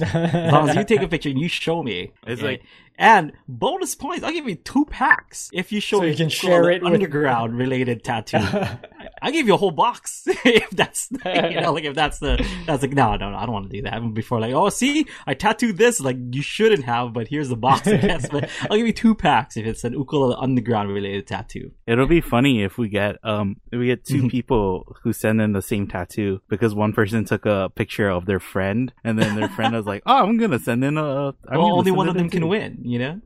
as 0.00 0.50
long 0.50 0.70
as 0.70 0.76
you 0.76 0.84
take 0.84 1.02
a 1.02 1.08
picture 1.08 1.28
and 1.28 1.38
you 1.38 1.46
show 1.46 1.82
me, 1.82 2.12
it's 2.26 2.40
like 2.40 2.62
and 2.96 3.32
bonus 3.46 3.94
points, 3.94 4.24
I'll 4.24 4.32
give 4.32 4.48
you 4.48 4.54
two 4.54 4.86
packs 4.86 5.50
if 5.52 5.72
you 5.72 5.78
show 5.78 5.98
so 5.98 6.04
you 6.04 6.16
can 6.16 6.30
share 6.30 6.70
it 6.70 6.82
underground 6.82 7.52
with... 7.52 7.60
related 7.60 8.02
tattoo. 8.02 8.38
I 9.24 9.30
give 9.30 9.46
you 9.46 9.54
a 9.54 9.56
whole 9.56 9.70
box 9.70 10.24
if 10.26 10.68
that's 10.70 11.08
the, 11.08 11.48
you 11.50 11.60
know 11.62 11.72
like 11.72 11.84
if 11.84 11.94
that's 11.94 12.18
the 12.18 12.46
that's 12.66 12.82
like 12.82 12.92
no 12.92 13.16
no 13.16 13.30
no 13.30 13.36
I 13.36 13.46
don't 13.46 13.54
want 13.54 13.70
to 13.70 13.74
do 13.74 13.82
that. 13.82 13.98
Before 14.12 14.38
like 14.38 14.52
oh 14.52 14.68
see 14.68 15.06
I 15.26 15.32
tattooed 15.32 15.78
this 15.78 15.98
like 15.98 16.18
you 16.30 16.42
shouldn't 16.42 16.84
have 16.84 17.14
but 17.14 17.28
here's 17.28 17.48
the 17.48 17.56
box 17.56 17.88
I 17.88 17.96
guess 17.96 18.28
but 18.28 18.50
I'll 18.70 18.76
give 18.76 18.86
you 18.86 18.92
two 18.92 19.14
packs 19.14 19.56
if 19.56 19.64
it's 19.64 19.82
an 19.82 19.94
ukulele 19.94 20.36
underground 20.38 20.90
related 20.90 21.26
tattoo. 21.26 21.72
It'll 21.86 22.06
be 22.06 22.20
funny 22.20 22.62
if 22.62 22.76
we 22.76 22.90
get 22.90 23.16
um 23.24 23.62
if 23.72 23.78
we 23.78 23.86
get 23.86 24.04
2 24.04 24.14
mm-hmm. 24.14 24.28
people 24.28 24.94
who 25.02 25.14
send 25.14 25.40
in 25.40 25.52
the 25.52 25.62
same 25.62 25.88
tattoo 25.88 26.42
because 26.50 26.74
one 26.74 26.92
person 26.92 27.24
took 27.24 27.46
a 27.46 27.70
picture 27.74 28.10
of 28.10 28.26
their 28.26 28.40
friend 28.40 28.92
and 29.04 29.18
then 29.18 29.36
their 29.36 29.48
friend 29.48 29.74
was 29.74 29.86
like 29.86 30.02
oh 30.04 30.26
I'm 30.26 30.36
gonna 30.36 30.58
send 30.58 30.84
in 30.84 30.98
a 30.98 31.28
I'm 31.48 31.58
well, 31.58 31.78
only 31.78 31.92
one 31.92 32.10
of 32.10 32.14
them 32.14 32.28
can 32.28 32.46
win 32.46 32.80
you 32.82 32.98
know? 32.98 33.20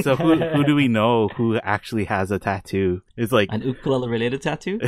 so 0.00 0.16
who 0.16 0.36
who 0.36 0.64
do 0.64 0.74
we 0.74 0.88
know 0.88 1.28
who 1.28 1.58
actually 1.58 2.04
has 2.04 2.30
a 2.30 2.38
tattoo? 2.38 3.02
It's 3.18 3.32
like 3.32 3.50
an 3.52 3.60
ukulele 3.60 4.08
related 4.08 4.40
tattoo. 4.40 4.80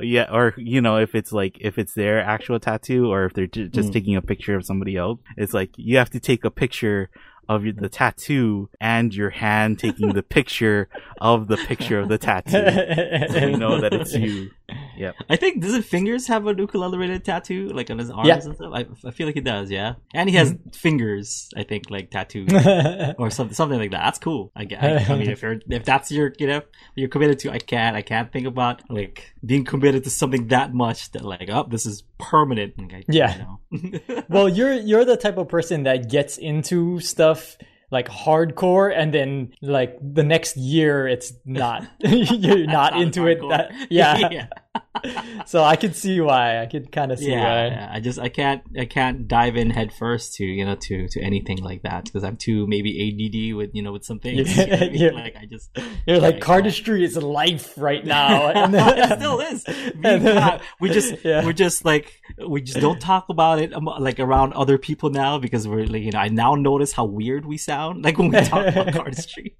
Yeah, 0.00 0.26
or 0.32 0.54
you 0.56 0.80
know, 0.80 0.98
if 0.98 1.14
it's 1.14 1.32
like 1.32 1.58
if 1.60 1.78
it's 1.78 1.94
their 1.94 2.20
actual 2.20 2.60
tattoo, 2.60 3.12
or 3.12 3.24
if 3.24 3.32
they're 3.32 3.46
j- 3.46 3.68
just 3.68 3.90
mm. 3.90 3.92
taking 3.92 4.16
a 4.16 4.22
picture 4.22 4.56
of 4.56 4.64
somebody 4.64 4.96
else, 4.96 5.20
it's 5.36 5.54
like 5.54 5.70
you 5.76 5.98
have 5.98 6.10
to 6.10 6.20
take 6.20 6.44
a 6.44 6.50
picture 6.50 7.10
of 7.48 7.64
the 7.76 7.88
tattoo 7.88 8.68
and 8.80 9.14
your 9.14 9.30
hand 9.30 9.78
taking 9.78 10.12
the 10.12 10.22
picture 10.38 10.88
of 11.20 11.48
the 11.48 11.56
picture 11.56 12.00
of 12.00 12.08
the 12.08 12.18
tattoo. 12.18 12.52
so 13.32 13.46
we 13.46 13.56
know 13.56 13.80
that 13.80 13.92
it's 13.92 14.14
you. 14.14 14.50
Yeah. 14.96 15.12
I 15.28 15.36
think 15.36 15.62
doesn't 15.62 15.82
Fingers 15.82 16.26
have 16.28 16.46
a 16.46 16.54
ukulele 16.54 16.98
related 16.98 17.24
tattoo 17.24 17.68
like 17.68 17.90
on 17.90 17.98
his 17.98 18.10
arms 18.10 18.28
yeah. 18.28 18.40
and 18.42 18.54
stuff? 18.54 18.72
I, 18.72 18.86
I 19.06 19.10
feel 19.10 19.26
like 19.26 19.34
he 19.34 19.40
does. 19.40 19.70
Yeah, 19.70 19.94
and 20.12 20.28
he 20.28 20.36
has 20.36 20.52
mm-hmm. 20.52 20.70
fingers. 20.70 21.50
I 21.56 21.62
think 21.62 21.90
like 21.90 22.10
tattooed 22.10 22.52
or 23.18 23.30
something 23.30 23.54
something 23.54 23.78
like 23.78 23.90
that. 23.90 24.04
That's 24.04 24.18
cool. 24.18 24.52
I, 24.56 24.66
I, 24.80 25.06
I 25.08 25.16
mean, 25.16 25.30
if 25.30 25.42
you're 25.42 25.60
if 25.68 25.84
that's 25.84 26.10
your 26.10 26.32
you 26.38 26.46
know 26.46 26.62
you're 26.94 27.08
committed 27.08 27.38
to, 27.40 27.50
I 27.50 27.58
can't 27.58 27.96
I 27.96 28.02
can't 28.02 28.32
think 28.32 28.46
about 28.46 28.82
like 28.90 29.32
being 29.44 29.64
committed 29.64 30.04
to 30.04 30.10
something 30.10 30.48
that 30.48 30.74
much 30.74 31.10
that 31.12 31.24
like 31.24 31.48
oh 31.50 31.66
this 31.68 31.86
is 31.86 32.02
permanent. 32.18 32.74
Like, 32.78 32.94
I, 32.94 33.04
yeah. 33.08 33.44
well, 34.28 34.48
you're 34.48 34.74
you're 34.74 35.04
the 35.04 35.16
type 35.16 35.36
of 35.36 35.48
person 35.48 35.84
that 35.84 36.10
gets 36.10 36.38
into 36.38 37.00
stuff 37.00 37.56
like 37.90 38.08
hardcore 38.08 38.92
and 38.94 39.14
then 39.14 39.52
like 39.62 39.96
the 40.02 40.24
next 40.24 40.56
year 40.56 41.06
it's 41.06 41.32
not 41.44 41.86
you're 42.00 42.66
not, 42.66 42.92
not 42.92 43.00
into 43.00 43.26
it 43.28 43.38
that, 43.48 43.72
yeah. 43.88 44.28
yeah. 44.30 44.46
so 45.46 45.62
I 45.62 45.76
can 45.76 45.92
see 45.92 46.20
why. 46.20 46.60
I 46.60 46.66
can 46.66 46.86
kind 46.86 47.12
of 47.12 47.18
see 47.18 47.30
yeah, 47.30 47.42
why. 47.42 47.66
Yeah, 47.74 47.90
I 47.92 48.00
just 48.00 48.18
I 48.18 48.28
can't 48.28 48.62
I 48.78 48.84
can't 48.84 49.28
dive 49.28 49.56
in 49.56 49.70
head 49.70 49.92
first 49.92 50.34
to 50.36 50.44
you 50.44 50.64
know 50.64 50.76
to 50.76 51.08
to 51.08 51.20
anything 51.20 51.58
like 51.58 51.82
that 51.82 52.04
because 52.04 52.24
I'm 52.24 52.36
too 52.36 52.66
maybe 52.66 52.90
ADD 52.90 53.56
with 53.56 53.70
you 53.74 53.82
know 53.82 53.92
with 53.92 54.04
some 54.04 54.18
things. 54.18 54.54
Yeah, 54.64 54.84
you 54.84 55.10
know 55.10 55.18
I 55.18 55.22
mean? 55.22 55.24
Like 55.24 55.36
I 55.36 55.46
just 55.46 55.70
you're 56.06 56.20
like 56.20 56.40
cardistry 56.40 57.02
is 57.02 57.16
life 57.16 57.74
right 57.76 58.04
now. 58.04 58.48
and 58.50 58.74
it 58.74 59.18
still 59.18 59.40
is. 59.40 59.64
Then, 59.96 60.60
we 60.80 60.90
just 60.90 61.24
yeah. 61.24 61.44
we're 61.44 61.52
just 61.52 61.84
like 61.84 62.20
we 62.48 62.62
just 62.62 62.80
don't 62.80 63.00
talk 63.00 63.28
about 63.28 63.58
it 63.58 63.74
um, 63.74 63.84
like 63.84 64.20
around 64.20 64.52
other 64.54 64.78
people 64.78 65.10
now 65.10 65.38
because 65.38 65.66
we're 65.68 65.86
like 65.86 66.02
you 66.02 66.12
know 66.12 66.18
I 66.18 66.28
now 66.28 66.54
notice 66.54 66.92
how 66.92 67.04
weird 67.04 67.44
we 67.44 67.58
sound 67.58 68.04
like 68.04 68.18
when 68.18 68.28
we 68.28 68.40
talk 68.42 68.66
about 68.66 68.86
cardistry. 68.88 69.54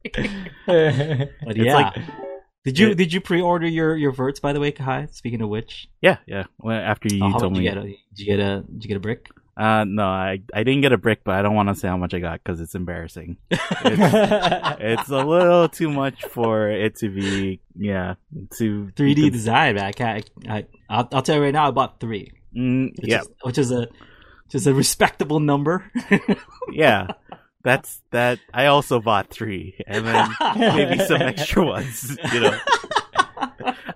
but 0.66 1.56
yeah. 1.56 1.74
Like, 1.74 1.96
did 2.64 2.78
you 2.78 2.94
did 2.94 3.12
you 3.12 3.20
pre-order 3.20 3.66
your 3.66 3.96
your 3.96 4.12
verts 4.12 4.40
by 4.40 4.52
the 4.52 4.60
way, 4.60 4.72
Kai? 4.72 5.08
Speaking 5.12 5.42
of 5.42 5.48
which, 5.48 5.88
yeah, 6.00 6.18
yeah. 6.26 6.44
Well, 6.58 6.76
after 6.76 7.08
you 7.14 7.24
oh, 7.24 7.38
told 7.38 7.56
me, 7.56 7.64
you 7.64 7.70
a, 7.70 7.74
did 7.74 7.98
you 8.16 8.26
get 8.26 8.40
a 8.40 8.60
did 8.60 8.84
you 8.84 8.88
get 8.88 8.96
a 8.96 9.00
brick? 9.00 9.28
Uh, 9.56 9.84
no, 9.86 10.04
I 10.04 10.40
I 10.52 10.64
didn't 10.64 10.80
get 10.80 10.92
a 10.92 10.98
brick, 10.98 11.20
but 11.24 11.34
I 11.34 11.42
don't 11.42 11.54
want 11.54 11.68
to 11.68 11.74
say 11.76 11.86
how 11.86 11.96
much 11.96 12.12
I 12.12 12.18
got 12.18 12.42
because 12.42 12.60
it's 12.60 12.74
embarrassing. 12.74 13.36
It's, 13.86 14.80
it's, 14.80 15.08
a 15.10 15.24
little 15.24 15.68
too 15.68 15.90
much 15.90 16.24
for 16.24 16.70
it 16.70 16.96
to 16.96 17.08
be, 17.08 17.60
yeah, 17.76 18.14
to 18.56 18.90
3D 18.96 19.30
design. 19.30 19.76
Man. 19.76 19.84
I 19.84 19.92
can't. 19.92 20.30
I, 20.48 20.66
I'll, 20.88 21.08
I'll 21.12 21.22
tell 21.22 21.36
you 21.36 21.42
right 21.42 21.52
now, 21.52 21.68
I 21.68 21.70
bought 21.70 22.00
three. 22.00 22.32
Mm, 22.56 22.90
which 22.98 23.10
yeah, 23.10 23.20
is, 23.20 23.28
which 23.42 23.58
is 23.58 23.70
a 23.70 23.80
which 23.80 24.54
is 24.54 24.66
a 24.66 24.74
respectable 24.74 25.38
number. 25.38 25.90
yeah, 26.72 27.08
that's 27.64 28.02
that. 28.10 28.38
I 28.52 28.66
also 28.66 29.00
bought 29.00 29.30
three, 29.30 29.74
and 29.86 30.06
then 30.06 30.28
maybe 30.56 31.02
some 31.02 31.22
extra 31.22 31.64
ones. 31.64 32.16
You 32.32 32.40
know, 32.40 32.58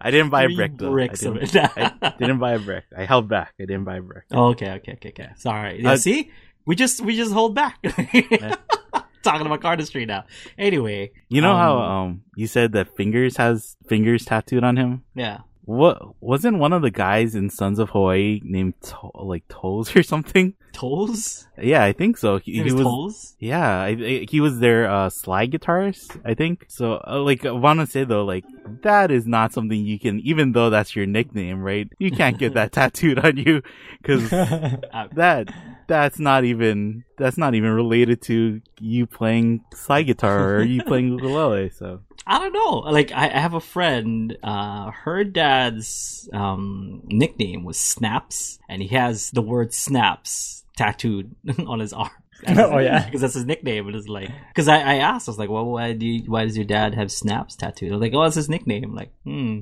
I 0.01 0.11
didn't 0.11 0.31
buy 0.31 0.47
three 0.47 0.55
a 0.55 0.57
brick 0.57 0.73
though. 0.77 0.91
Bricks 0.91 1.25
I 1.25 1.31
didn't, 1.31 1.57
of 1.57 1.57
it. 1.77 1.93
I 2.03 2.14
didn't 2.19 2.39
buy 2.39 2.53
a 2.53 2.59
brick. 2.59 2.85
I 2.97 3.05
held 3.05 3.29
back. 3.29 3.53
I 3.61 3.64
didn't 3.64 3.85
buy 3.85 3.99
a 3.99 4.03
brick. 4.03 4.25
Oh, 4.33 4.47
okay, 4.47 4.71
okay, 4.73 4.93
okay, 4.95 5.11
okay. 5.11 5.29
Sorry. 5.37 5.83
Yeah, 5.83 5.93
uh, 5.93 5.97
see, 5.99 6.31
we 6.64 6.75
just 6.75 7.03
we 7.03 7.14
just 7.14 7.33
hold 7.33 7.55
back. 7.55 7.79
Talking 9.23 9.47
about 9.47 9.61
cardistry 9.61 10.07
now. 10.07 10.25
Anyway, 10.57 11.12
you 11.29 11.43
know 11.43 11.53
um, 11.53 11.59
how 11.59 11.79
um 11.79 12.23
you 12.37 12.47
said 12.47 12.73
that 12.73 12.97
fingers 12.97 13.37
has 13.37 13.77
fingers 13.87 14.25
tattooed 14.25 14.64
on 14.64 14.77
him. 14.77 15.05
Yeah. 15.14 15.39
What 15.69 16.14
wasn't 16.23 16.57
one 16.61 16.73
of 16.73 16.81
the 16.81 16.91
guys 16.91 17.35
in 17.35 17.51
Sons 17.51 17.79
of 17.79 17.91
Hawaii 17.91 18.41
named 18.43 18.81
to- 18.81 19.11
like 19.14 19.47
Toes 19.49 19.95
or 19.95 20.03
something? 20.03 20.55
Toes? 20.73 21.47
Yeah, 21.61 21.85
I 21.85 21.93
think 21.93 22.16
so. 22.16 22.39
He, 22.39 22.62
he 22.62 22.73
was 22.73 22.87
Toes? 22.87 23.37
Yeah, 23.39 23.81
I, 23.83 23.89
I, 23.89 24.27
he 24.31 24.41
was 24.41 24.61
their 24.61 24.91
uh, 24.91 25.11
slide 25.11 25.51
guitarist, 25.51 26.19
I 26.25 26.33
think. 26.33 26.64
So, 26.69 27.03
uh, 27.07 27.21
like, 27.21 27.45
I 27.45 27.51
want 27.51 27.81
to 27.81 27.87
say 27.87 28.05
though, 28.05 28.25
like 28.25 28.47
that 28.81 29.11
is 29.11 29.27
not 29.27 29.53
something 29.53 29.79
you 29.79 29.99
can, 29.99 30.21
even 30.21 30.53
though 30.53 30.71
that's 30.71 30.97
your 30.97 31.05
nickname, 31.05 31.61
right? 31.61 31.87
You 31.99 32.12
can't 32.12 32.39
get 32.39 32.55
that 32.55 32.73
tattooed 32.79 33.19
on 33.19 33.37
you 33.37 33.61
because 34.01 34.31
that 34.31 35.53
that's 35.87 36.19
not 36.19 36.45
even 36.45 37.05
that's 37.19 37.37
not 37.37 37.55
even 37.55 37.73
related 37.73 38.23
to 38.23 38.62
you 38.81 39.07
playing 39.07 39.64
slide 39.75 40.05
guitar 40.05 40.57
or 40.57 40.62
you 40.62 40.83
playing 40.83 41.09
ukulele. 41.12 41.69
So 41.69 42.01
I 42.29 42.39
don't 42.39 42.53
know. 42.53 42.91
Like 42.91 43.11
I, 43.11 43.29
have 43.29 43.55
a 43.55 43.61
friend. 43.61 44.37
Uh, 44.43 44.91
her 44.91 45.24
dad's 45.24 46.29
um, 46.35 47.01
nickname 47.07 47.64
was 47.64 47.79
Snaps, 47.79 48.59
and 48.68 48.83
he 48.83 48.89
has 48.89 49.31
the 49.31 49.41
word 49.41 49.72
Snaps 49.72 50.64
tattooed 50.76 51.35
on 51.66 51.81
his 51.81 51.95
arm. 51.95 52.11
oh 52.47 52.78
yeah, 52.78 53.05
because 53.05 53.20
that's 53.20 53.34
his 53.34 53.47
nickname. 53.47 53.89
It 53.89 53.95
is 53.97 54.09
like 54.09 54.30
because 54.49 54.68
I, 54.68 54.78
I 54.78 54.95
asked, 54.97 55.28
I 55.28 55.32
was 55.32 55.39
like, 55.39 55.51
well, 55.51 55.64
why 55.64 55.93
do 55.93 56.07
you, 56.07 56.30
why 56.30 56.45
does 56.45 56.57
your 56.57 56.66
dad 56.66 56.95
have 56.95 57.11
snaps 57.11 57.57
tattooed? 57.57 57.91
I 57.91 57.97
was 57.97 58.01
like, 58.01 58.14
oh, 58.14 58.22
it's 58.22 58.36
his 58.36 58.49
nickname. 58.49 58.84
I'm 58.84 58.95
like, 58.95 59.12
hmm. 59.24 59.61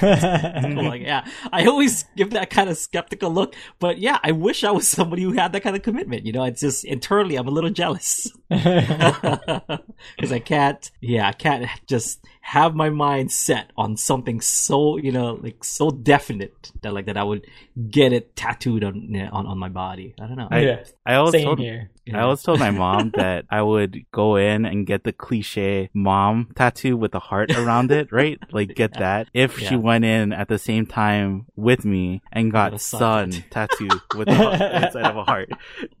like, 0.88 1.02
yeah, 1.02 1.26
I 1.52 1.66
always 1.66 2.04
give 2.16 2.30
that 2.30 2.48
kind 2.48 2.70
of 2.70 2.78
skeptical 2.78 3.30
look, 3.30 3.54
but 3.78 3.98
yeah, 3.98 4.18
I 4.22 4.32
wish 4.32 4.64
I 4.64 4.70
was 4.70 4.88
somebody 4.88 5.22
who 5.22 5.32
had 5.32 5.52
that 5.52 5.62
kind 5.62 5.76
of 5.76 5.82
commitment. 5.82 6.24
You 6.24 6.32
know, 6.32 6.44
it's 6.44 6.60
just 6.60 6.84
internally, 6.84 7.36
I'm 7.36 7.48
a 7.48 7.50
little 7.50 7.70
jealous 7.70 8.32
because 8.48 10.32
I 10.32 10.38
can't. 10.38 10.90
Yeah, 11.00 11.28
I 11.28 11.32
can't 11.32 11.68
just 11.86 12.24
have 12.48 12.74
my 12.74 12.88
mind 12.88 13.30
set 13.30 13.70
on 13.76 13.94
something 13.94 14.40
so 14.40 14.96
you 14.96 15.12
know 15.12 15.38
like 15.42 15.62
so 15.62 15.90
definite 15.90 16.72
that 16.80 16.94
like 16.94 17.04
that 17.04 17.18
I 17.18 17.22
would 17.22 17.46
get 17.90 18.14
it 18.14 18.34
tattooed 18.36 18.84
on 18.84 19.14
on, 19.30 19.46
on 19.46 19.58
my 19.58 19.68
body. 19.68 20.14
I 20.18 20.26
don't 20.26 20.36
know. 20.36 20.48
I, 20.50 20.60
yeah, 20.60 20.84
I 21.04 21.14
always 21.16 21.32
Same 21.32 21.44
told 21.44 21.58
here. 21.58 21.90
I 22.14 22.20
always 22.20 22.42
told 22.42 22.60
my 22.60 22.70
mom 22.70 23.12
that 23.16 23.44
I 23.50 23.62
would 23.62 24.04
go 24.12 24.36
in 24.36 24.64
and 24.64 24.86
get 24.86 25.04
the 25.04 25.12
cliche 25.12 25.90
mom 25.92 26.52
tattoo 26.54 26.96
with 26.96 27.14
a 27.14 27.18
heart 27.18 27.50
around 27.56 27.90
it, 27.90 28.12
right? 28.12 28.38
Like 28.52 28.74
get 28.74 28.92
yeah. 28.94 29.00
that. 29.00 29.28
If 29.34 29.60
yeah. 29.60 29.68
she 29.68 29.76
went 29.76 30.04
in 30.04 30.32
at 30.32 30.48
the 30.48 30.58
same 30.58 30.86
time 30.86 31.46
with 31.56 31.84
me 31.84 32.22
and 32.32 32.52
got 32.52 32.80
son 32.80 33.32
tattoo 33.50 33.88
with 34.16 34.28
the 34.28 34.82
inside 34.84 35.04
of 35.04 35.16
a 35.16 35.24
heart. 35.24 35.50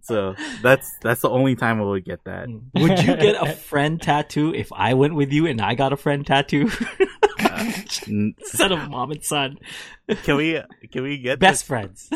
So 0.02 0.34
that's 0.62 0.90
that's 1.02 1.20
the 1.22 1.30
only 1.30 1.54
time 1.54 1.80
I 1.80 1.84
would 1.84 2.04
get 2.04 2.24
that. 2.24 2.48
Mm. 2.48 2.62
Would 2.74 2.98
you 3.00 3.16
get 3.16 3.36
a 3.40 3.52
friend 3.52 4.00
tattoo 4.00 4.54
if 4.54 4.72
I 4.72 4.94
went 4.94 5.14
with 5.14 5.32
you 5.32 5.46
and 5.46 5.60
I 5.60 5.74
got 5.74 5.92
a 5.92 5.96
friend 5.96 6.26
tattoo? 6.26 6.70
Uh, 7.40 7.72
Instead 8.08 8.72
of 8.72 8.90
mom 8.90 9.12
and 9.12 9.24
son. 9.24 9.58
Can 10.24 10.36
we 10.36 10.60
can 10.90 11.04
we 11.04 11.18
get 11.18 11.38
best 11.38 11.60
this? 11.60 11.62
friends? 11.62 12.10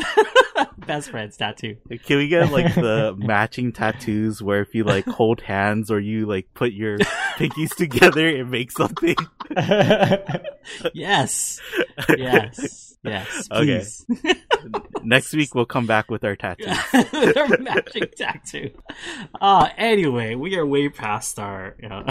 Best 0.77 1.09
friends 1.09 1.37
tattoo. 1.37 1.77
Can 2.05 2.17
we 2.17 2.27
get 2.27 2.51
like 2.51 2.73
the 2.75 3.15
matching 3.17 3.71
tattoos 3.71 4.41
where 4.41 4.61
if 4.61 4.75
you 4.75 4.83
like 4.83 5.05
hold 5.05 5.41
hands 5.41 5.91
or 5.91 5.99
you 5.99 6.25
like 6.25 6.53
put 6.53 6.73
your 6.73 6.97
pinkies 7.37 7.75
together, 7.75 8.27
it 8.27 8.47
makes 8.47 8.75
something? 8.75 9.15
yes. 10.93 11.59
Yes. 12.09 12.92
Yes, 13.03 13.47
please. 13.51 14.05
Okay. 14.09 14.39
Next 15.03 15.33
week 15.33 15.53
we'll 15.53 15.65
come 15.65 15.85
back 15.85 16.09
with 16.09 16.23
our 16.23 16.35
tattoos. 16.35 16.77
our 17.35 17.57
matching 17.57 18.07
tattoo. 18.15 18.71
Uh 19.41 19.69
anyway, 19.77 20.35
we 20.35 20.55
are 20.55 20.65
way 20.65 20.87
past 20.87 21.37
our 21.39 21.75
you 21.81 21.89
know, 21.89 22.03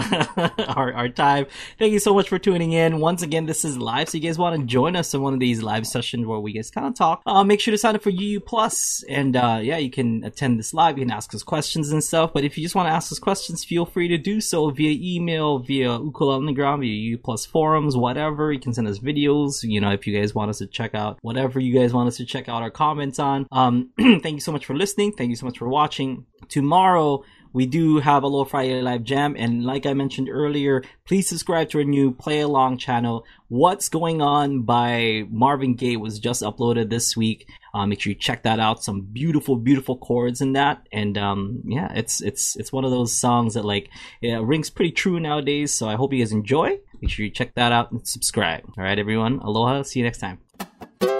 our 0.67 0.93
our 0.93 1.09
time. 1.09 1.47
Thank 1.79 1.93
you 1.93 1.99
so 1.99 2.13
much 2.13 2.29
for 2.29 2.37
tuning 2.37 2.73
in. 2.73 2.99
Once 2.99 3.23
again, 3.23 3.47
this 3.47 3.65
is 3.65 3.77
live, 3.77 4.09
so 4.09 4.17
you 4.17 4.23
guys 4.23 4.37
want 4.37 4.59
to 4.59 4.65
join 4.65 4.95
us 4.95 5.13
in 5.13 5.21
one 5.21 5.33
of 5.33 5.39
these 5.39 5.63
live 5.63 5.87
sessions 5.87 6.27
where 6.27 6.39
we 6.39 6.53
just 6.53 6.73
kind 6.73 6.85
of 6.85 6.93
talk. 6.93 7.23
Uh, 7.25 7.43
make 7.43 7.59
sure 7.59 7.71
to 7.71 7.77
sign 7.77 7.95
up 7.95 8.03
for 8.03 8.11
UU 8.11 8.41
Plus, 8.41 9.03
and 9.09 9.35
uh, 9.35 9.59
yeah, 9.61 9.77
you 9.77 9.89
can 9.89 10.23
attend 10.23 10.59
this 10.59 10.73
live. 10.73 10.97
You 10.97 11.05
can 11.05 11.11
ask 11.11 11.33
us 11.33 11.41
questions 11.41 11.91
and 11.91 12.03
stuff. 12.03 12.31
But 12.33 12.43
if 12.43 12.57
you 12.57 12.63
just 12.63 12.75
want 12.75 12.87
to 12.87 12.93
ask 12.93 13.11
us 13.11 13.19
questions, 13.19 13.65
feel 13.65 13.85
free 13.85 14.07
to 14.09 14.17
do 14.17 14.39
so 14.41 14.69
via 14.69 14.95
email, 15.01 15.59
via 15.59 15.97
Ukulele 15.99 16.37
Underground, 16.37 16.81
via 16.81 17.11
UU 17.13 17.17
Plus 17.17 17.45
forums, 17.45 17.97
whatever. 17.97 18.51
You 18.51 18.59
can 18.59 18.73
send 18.73 18.87
us 18.87 18.99
videos. 18.99 19.63
You 19.63 19.81
know, 19.81 19.91
if 19.91 20.05
you 20.05 20.19
guys 20.19 20.35
want 20.35 20.49
us 20.49 20.59
to 20.59 20.67
check 20.67 20.82
check 20.83 20.95
out 20.95 21.19
whatever 21.21 21.59
you 21.59 21.73
guys 21.73 21.93
want 21.93 22.07
us 22.07 22.17
to 22.17 22.25
check 22.25 22.49
out 22.49 22.61
our 22.61 22.71
comments 22.71 23.19
on. 23.19 23.47
Um, 23.51 23.91
thank 23.99 24.33
you 24.33 24.39
so 24.39 24.51
much 24.51 24.65
for 24.65 24.75
listening. 24.75 25.13
Thank 25.13 25.29
you 25.29 25.35
so 25.35 25.45
much 25.45 25.57
for 25.57 25.67
watching. 25.67 26.25
Tomorrow, 26.49 27.23
we 27.53 27.67
do 27.67 27.99
have 27.99 28.23
a 28.23 28.27
Little 28.27 28.45
Friday 28.45 28.81
Live 28.81 29.03
Jam, 29.03 29.35
and 29.37 29.63
like 29.63 29.85
I 29.85 29.93
mentioned 29.93 30.27
earlier, 30.27 30.83
please 31.05 31.29
subscribe 31.29 31.69
to 31.69 31.77
our 31.77 31.83
new 31.83 32.11
Play 32.11 32.39
Along 32.39 32.79
channel. 32.79 33.25
What's 33.47 33.89
Going 33.89 34.23
On 34.23 34.63
by 34.63 35.25
Marvin 35.29 35.75
Gaye 35.75 35.97
was 35.97 36.19
just 36.19 36.41
uploaded 36.41 36.89
this 36.89 37.15
week. 37.15 37.47
Uh, 37.71 37.85
make 37.85 38.01
sure 38.01 38.11
you 38.11 38.17
check 38.17 38.41
that 38.43 38.59
out. 38.59 38.83
Some 38.83 39.01
beautiful, 39.01 39.55
beautiful 39.55 39.97
chords 39.97 40.41
in 40.41 40.53
that, 40.53 40.87
and 40.91 41.15
um, 41.17 41.61
yeah, 41.65 41.93
it's 41.93 42.21
it's 42.21 42.55
it's 42.55 42.73
one 42.73 42.85
of 42.85 42.91
those 42.91 43.13
songs 43.13 43.53
that 43.53 43.65
like 43.65 43.89
yeah, 44.19 44.41
rings 44.43 44.71
pretty 44.71 44.91
true 44.91 45.19
nowadays. 45.19 45.71
So 45.71 45.87
I 45.87 45.95
hope 45.95 46.11
you 46.11 46.19
guys 46.19 46.31
enjoy. 46.31 46.79
Make 47.01 47.11
sure 47.11 47.25
you 47.25 47.31
check 47.31 47.53
that 47.53 47.71
out 47.71 47.91
and 47.91 48.07
subscribe. 48.07 48.63
All 48.77 48.83
right, 48.83 48.97
everyone. 48.97 49.39
Aloha. 49.39 49.83
See 49.83 49.99
you 49.99 50.05
next 50.05 50.19
time. 50.19 50.42
Thank 50.59 51.03
you. 51.03 51.12